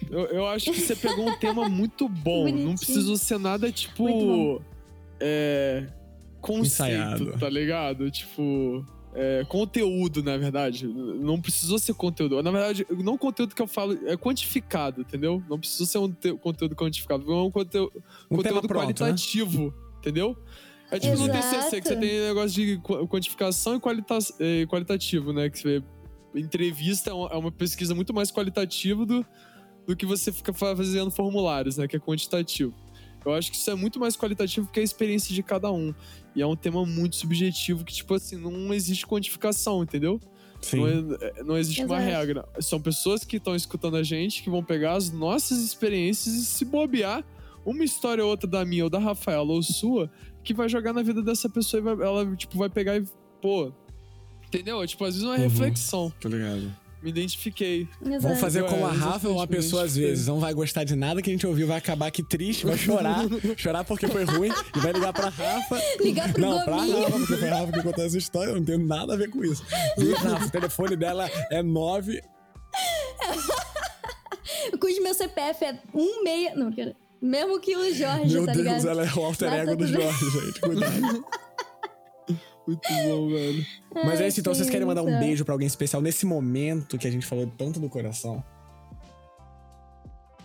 Eu, 0.10 0.26
eu 0.28 0.48
acho 0.48 0.72
que 0.72 0.80
você 0.80 0.96
pegou 0.96 1.28
um 1.30 1.38
tema 1.38 1.68
muito 1.68 2.08
bom. 2.08 2.44
Bonitinho. 2.44 2.66
Não 2.70 2.76
precisou 2.76 3.18
ser 3.18 3.40
nada, 3.40 3.72
tipo. 3.72 4.62
É. 5.20 5.88
Conceito, 6.42 6.68
Ensaiado. 6.68 7.38
tá 7.38 7.50
ligado? 7.50 8.10
Tipo. 8.12 8.86
É, 9.14 9.44
conteúdo, 9.50 10.22
na 10.24 10.38
verdade. 10.38 10.88
Não 10.88 11.42
precisou 11.42 11.80
ser 11.80 11.96
conteúdo. 11.96 12.42
Na 12.44 12.52
verdade, 12.52 12.86
não 13.04 13.18
conteúdo 13.18 13.56
que 13.56 13.62
eu 13.62 13.66
falo 13.68 13.98
é 14.08 14.16
quantificado, 14.16 15.02
entendeu? 15.02 15.42
Não 15.50 15.60
precisou 15.60 15.88
ser 15.88 15.98
um 15.98 16.12
te- 16.12 16.34
conteúdo 16.34 16.76
quantificado. 16.76 17.30
É 17.30 17.36
um 17.36 17.50
conteúdo, 17.50 17.92
Um 18.30 18.36
conteúdo 18.38 18.68
pronto, 18.68 18.86
né? 18.88 18.94
qualitativo, 18.94 19.74
entendeu? 19.98 20.38
É 20.92 21.00
tipo 21.00 21.18
no 21.18 21.28
TCC, 21.30 21.82
que 21.82 21.88
você 21.88 21.94
Exato. 21.94 22.00
tem 22.00 22.20
negócio 22.22 22.50
de 22.52 22.78
qu- 22.80 23.08
quantificação 23.08 23.76
e 23.76 23.80
qualita 23.80 24.18
eh, 24.40 24.66
qualitativo, 24.68 25.32
né? 25.32 25.50
Que 25.50 25.60
você 25.60 25.84
entrevista 26.36 27.10
é 27.10 27.14
uma, 27.14 27.28
é 27.30 27.36
uma 27.36 27.52
pesquisa 27.52 27.94
muito 27.96 28.14
mais 28.14 28.32
qualitativa 28.32 29.06
do, 29.06 29.26
do 29.88 29.96
que 29.96 30.06
você 30.06 30.32
fica 30.32 30.54
fa- 30.54 30.76
fazendo 30.76 31.12
formulários, 31.12 31.78
né? 31.78 31.88
Que 31.88 31.96
é 31.96 32.00
quantitativo. 32.00 32.74
Eu 33.26 33.34
acho 33.34 33.52
que 33.52 33.58
isso 33.58 33.70
é 33.70 33.76
muito 33.76 34.00
mais 34.00 34.16
qualitativo 34.16 34.68
que 34.72 34.80
a 34.80 34.84
experiência 34.84 35.34
de 35.36 35.44
cada 35.44 35.72
um. 35.72 35.94
E 36.36 36.42
é 36.42 36.48
um 36.48 36.56
tema 36.56 36.86
muito 36.86 37.16
subjetivo 37.18 37.84
que, 37.84 37.94
tipo 37.94 38.14
assim, 38.14 38.38
não 38.38 38.74
existe 38.74 39.06
quantificação, 39.06 39.84
entendeu? 39.84 40.20
Sim. 40.62 40.78
Não, 40.78 40.88
é- 41.16 41.44
não 41.44 41.58
existe 41.58 41.84
uma 41.84 41.98
Exato. 41.98 42.18
regra. 42.18 42.46
São 42.62 42.80
pessoas 42.82 43.24
que 43.24 43.38
estão 43.38 43.56
escutando 43.56 43.98
a 43.98 44.04
gente, 44.04 44.42
que 44.42 44.50
vão 44.50 44.64
pegar 44.64 44.94
as 44.94 45.12
nossas 45.12 45.60
experiências 45.60 46.34
e 46.36 46.46
se 46.46 46.64
bobear 46.66 47.24
uma 47.66 47.84
história 47.84 48.24
ou 48.24 48.30
outra 48.30 48.50
da 48.50 48.64
minha 48.66 48.86
ou 48.86 48.90
da 48.90 49.00
Rafaela 49.00 49.52
ou 49.52 49.62
sua, 49.62 50.10
que 50.44 50.54
vai 50.54 50.68
jogar 50.70 50.94
na 50.94 51.02
vida 51.04 51.22
dessa 51.22 51.48
pessoa 51.50 51.80
e 51.80 51.84
vai- 51.84 52.08
ela, 52.08 52.36
tipo, 52.36 52.58
vai 52.58 52.70
pegar 52.70 52.98
e, 52.98 53.04
pô... 53.42 53.72
Entendeu? 54.48 54.86
Tipo, 54.88 55.06
às 55.06 55.14
vezes 55.14 55.24
uma 55.28 55.36
Uhum. 55.36 55.42
reflexão. 55.42 56.12
Tô 56.20 56.28
ligado. 56.28 56.76
Me 57.04 57.12
identifiquei. 57.12 57.88
Vamos 58.02 58.18
Exato. 58.26 58.36
fazer 58.38 58.64
É, 58.66 58.68
como 58.68 58.86
a 58.86 58.92
Rafa, 58.92 59.30
uma 59.30 59.48
pessoa 59.48 59.84
às 59.84 59.96
vezes 59.96 60.28
não 60.28 60.38
vai 60.40 60.54
gostar 60.54 60.84
de 60.84 60.96
nada 60.98 61.22
que 61.22 61.30
a 61.30 61.34
gente 61.34 61.46
ouviu, 61.48 61.66
vai 61.68 61.78
acabar 61.78 62.08
aqui 62.08 62.22
triste, 62.24 62.66
vai 62.66 62.78
chorar, 62.78 63.24
chorar 63.56 63.86
porque 63.86 64.06
foi 64.08 64.26
ruim, 64.26 64.50
e 64.76 64.80
vai 64.80 64.92
ligar 64.92 65.14
pra 65.14 65.30
Rafa. 65.30 65.80
Ligar 66.02 66.34
pro 66.34 66.42
Não, 66.42 66.66
pra. 66.66 66.76
Rafa, 66.76 67.12
porque 67.12 67.38
foi 67.38 67.48
a 67.50 67.56
Rafa 67.60 67.72
que 67.72 67.84
contou 67.84 68.04
essa 68.04 68.18
história, 68.18 68.52
eu 68.52 68.56
não 68.58 68.66
tenho 68.66 68.80
nada 68.86 69.14
a 69.14 69.18
ver 69.18 69.30
com 69.30 69.42
isso. 69.46 69.64
E 69.98 70.12
Rafa, 70.14 70.48
o 70.48 70.50
telefone 70.50 70.96
dela 70.98 71.30
é 71.52 71.62
9. 71.64 72.22
Com 74.80 74.88
o 74.88 75.04
meu 75.04 75.14
CPF 75.14 75.66
é 75.66 75.80
um 75.94 76.24
meia. 76.24 76.54
Não, 76.56 76.72
quero- 76.72 76.96
mesmo 77.22 77.60
que 77.60 77.76
o 77.76 77.94
Jorge, 77.94 78.34
Meu 78.34 78.46
tá 78.46 78.54
Deus, 78.54 78.66
ligado? 78.66 78.88
ela 78.88 79.06
é 79.06 79.14
o 79.14 79.26
alter 79.26 79.54
ego 79.54 79.76
do 79.76 79.88
Jorge, 79.88 80.30
gente. 80.32 80.62
Cuidado. 80.62 81.26
Muito 82.68 82.88
bom, 82.88 83.30
velho. 83.30 83.66
Mas 84.06 84.22
é 84.22 84.28
isso, 84.28 84.40
então 84.40 84.54
vocês 84.54 84.70
querem 84.70 84.86
mandar 84.86 85.02
um 85.02 85.20
beijo 85.20 85.44
pra 85.44 85.56
alguém 85.56 85.66
especial 85.66 86.02
nesse 86.02 86.26
momento 86.26 87.00
que 87.00 87.08
a 87.08 87.12
gente 87.12 87.26
falou 87.26 87.52
tanto 87.58 87.80
do 87.80 87.90
coração? 87.90 88.44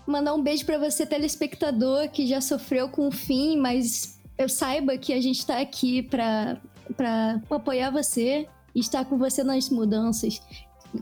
Mandar 0.06 0.34
um 0.34 0.42
beijo 0.42 0.64
pra 0.64 0.78
você, 0.78 1.04
telespectador, 1.04 2.08
que 2.10 2.26
já 2.26 2.40
sofreu 2.40 2.88
com 2.88 3.08
o 3.08 3.12
fim, 3.12 3.58
mas 3.58 4.18
eu 4.38 4.48
saiba 4.48 4.96
que 4.96 5.12
a 5.12 5.20
gente 5.20 5.44
tá 5.44 5.60
aqui 5.60 6.02
pra, 6.02 6.60
pra 6.96 7.42
apoiar 7.50 7.90
você 7.90 8.48
e 8.74 8.80
estar 8.80 9.04
com 9.04 9.18
você 9.18 9.44
nas 9.44 9.68
mudanças, 9.68 10.40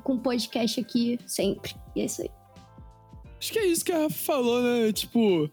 com 0.02 0.14
o 0.14 0.20
podcast 0.20 0.80
aqui 0.80 1.18
sempre. 1.26 1.74
E 1.94 2.00
é 2.00 2.04
isso 2.04 2.22
aí. 2.22 2.30
Acho 3.42 3.52
que 3.52 3.58
é 3.58 3.66
isso 3.66 3.84
que 3.84 3.90
a 3.90 4.02
Rafa 4.02 4.14
falou, 4.14 4.62
né? 4.62 4.92
Tipo, 4.92 5.50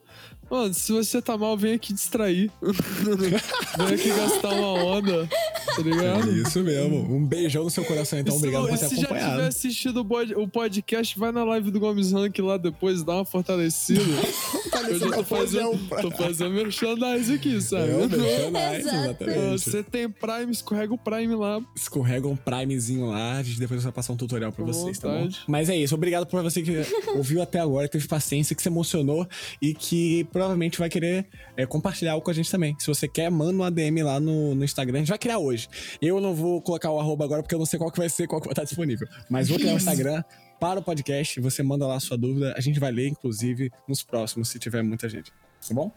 mano, 0.47 0.71
se 0.75 0.91
você 0.91 1.19
tá 1.19 1.35
mal, 1.35 1.57
vem 1.57 1.73
aqui 1.73 1.91
distrair. 1.91 2.51
vem 2.61 3.95
aqui 3.95 4.09
gastar 4.09 4.49
uma 4.49 4.73
onda, 4.83 5.27
tá 5.75 5.81
ligado? 5.81 6.31
isso 6.37 6.59
mesmo. 6.63 6.97
Um 7.15 7.25
beijão 7.25 7.63
no 7.63 7.69
seu 7.69 7.83
coração, 7.85 8.19
então. 8.19 8.33
Se 8.33 8.39
Obrigado 8.39 8.67
por 8.67 8.77
ter 8.77 8.87
se 8.89 8.95
já 8.95 9.01
acompanhado. 9.03 9.31
tiver 9.35 9.47
assistido 9.47 9.97
o 10.01 10.05
pod- 10.05 10.35
o 10.35 10.47
podcast, 10.47 11.17
vai 11.19 11.31
na 11.31 11.43
live 11.43 11.71
do 11.71 11.79
Gomes 11.79 12.11
Rank 12.11 12.37
lá 12.39 12.57
depois, 12.57 13.03
dá 13.03 13.15
uma 13.15 13.25
fortalecida. 13.25 14.01
Eu 14.89 14.97
já 14.97 15.11
tô 15.11 15.23
fazendo, 15.23 15.77
tô 16.01 16.09
fazendo 16.11 16.51
merchandise 16.51 17.31
aqui, 17.33 17.61
sabe? 17.61 17.91
É 17.91 17.95
o 17.95 18.09
merchandise, 18.09 18.87
exatamente. 18.89 19.51
Você 19.59 19.83
tem 19.83 20.09
Prime, 20.09 20.51
escorrega 20.51 20.93
o 20.93 20.97
Prime 20.97 21.35
lá. 21.35 21.61
escorrega 21.75 22.27
um 22.27 22.35
primezinho 22.35 23.05
lá, 23.07 23.37
a 23.37 23.43
gente 23.43 23.59
depois 23.59 23.83
vai 23.83 23.91
passar 23.91 24.13
um 24.13 24.17
tutorial 24.17 24.51
pra 24.51 24.65
Com 24.65 24.71
vocês, 24.73 24.97
tá 24.97 25.09
bom? 25.09 25.29
Mas 25.47 25.69
é 25.69 25.75
isso, 25.75 25.93
obrigado 25.93 26.25
por 26.25 26.41
você 26.41 26.61
que 26.63 26.71
ouviu 27.15 27.41
até 27.41 27.59
agora, 27.59 27.87
que 27.87 27.91
teve 27.93 28.07
paciência, 28.07 28.55
que 28.55 28.61
se 28.63 28.69
emocionou 28.69 29.27
e 29.61 29.73
que 29.73 30.23
provavelmente 30.31 30.79
vai 30.79 30.89
querer 30.89 31.27
é, 31.55 31.65
compartilhar 31.65 32.13
algo 32.13 32.23
com 32.25 32.31
a 32.31 32.33
gente 32.33 32.49
também. 32.49 32.75
Se 32.79 32.87
você 32.87 33.07
quer, 33.07 33.29
manda 33.29 33.53
um 33.53 33.63
ADM 33.63 34.01
lá 34.03 34.19
no, 34.19 34.55
no 34.55 34.63
Instagram, 34.63 34.95
a 34.97 34.99
gente 35.01 35.09
vai 35.09 35.19
criar 35.19 35.37
hoje. 35.39 35.58
Eu 36.01 36.21
não 36.21 36.33
vou 36.33 36.61
colocar 36.61 36.91
o 36.91 36.99
arroba 36.99 37.25
agora 37.25 37.41
porque 37.41 37.55
eu 37.55 37.59
não 37.59 37.65
sei 37.65 37.79
qual 37.79 37.91
que 37.91 37.97
vai 37.97 38.09
ser, 38.09 38.27
qual 38.27 38.39
que 38.39 38.47
vai 38.47 38.53
estar 38.53 38.63
disponível. 38.63 39.07
Mas 39.29 39.49
vou 39.49 39.57
criar 39.57 39.73
o 39.73 39.77
Instagram 39.77 40.23
para 40.59 40.79
o 40.79 40.83
podcast, 40.83 41.39
você 41.39 41.63
manda 41.63 41.87
lá 41.87 41.95
a 41.95 41.99
sua 41.99 42.17
dúvida, 42.17 42.53
a 42.57 42.59
gente 42.59 42.79
vai 42.79 42.91
ler, 42.91 43.07
inclusive, 43.07 43.71
nos 43.87 44.03
próximos, 44.03 44.49
se 44.49 44.59
tiver 44.59 44.83
muita 44.83 45.07
gente. 45.07 45.31
Tá 45.31 45.73
bom? 45.73 45.91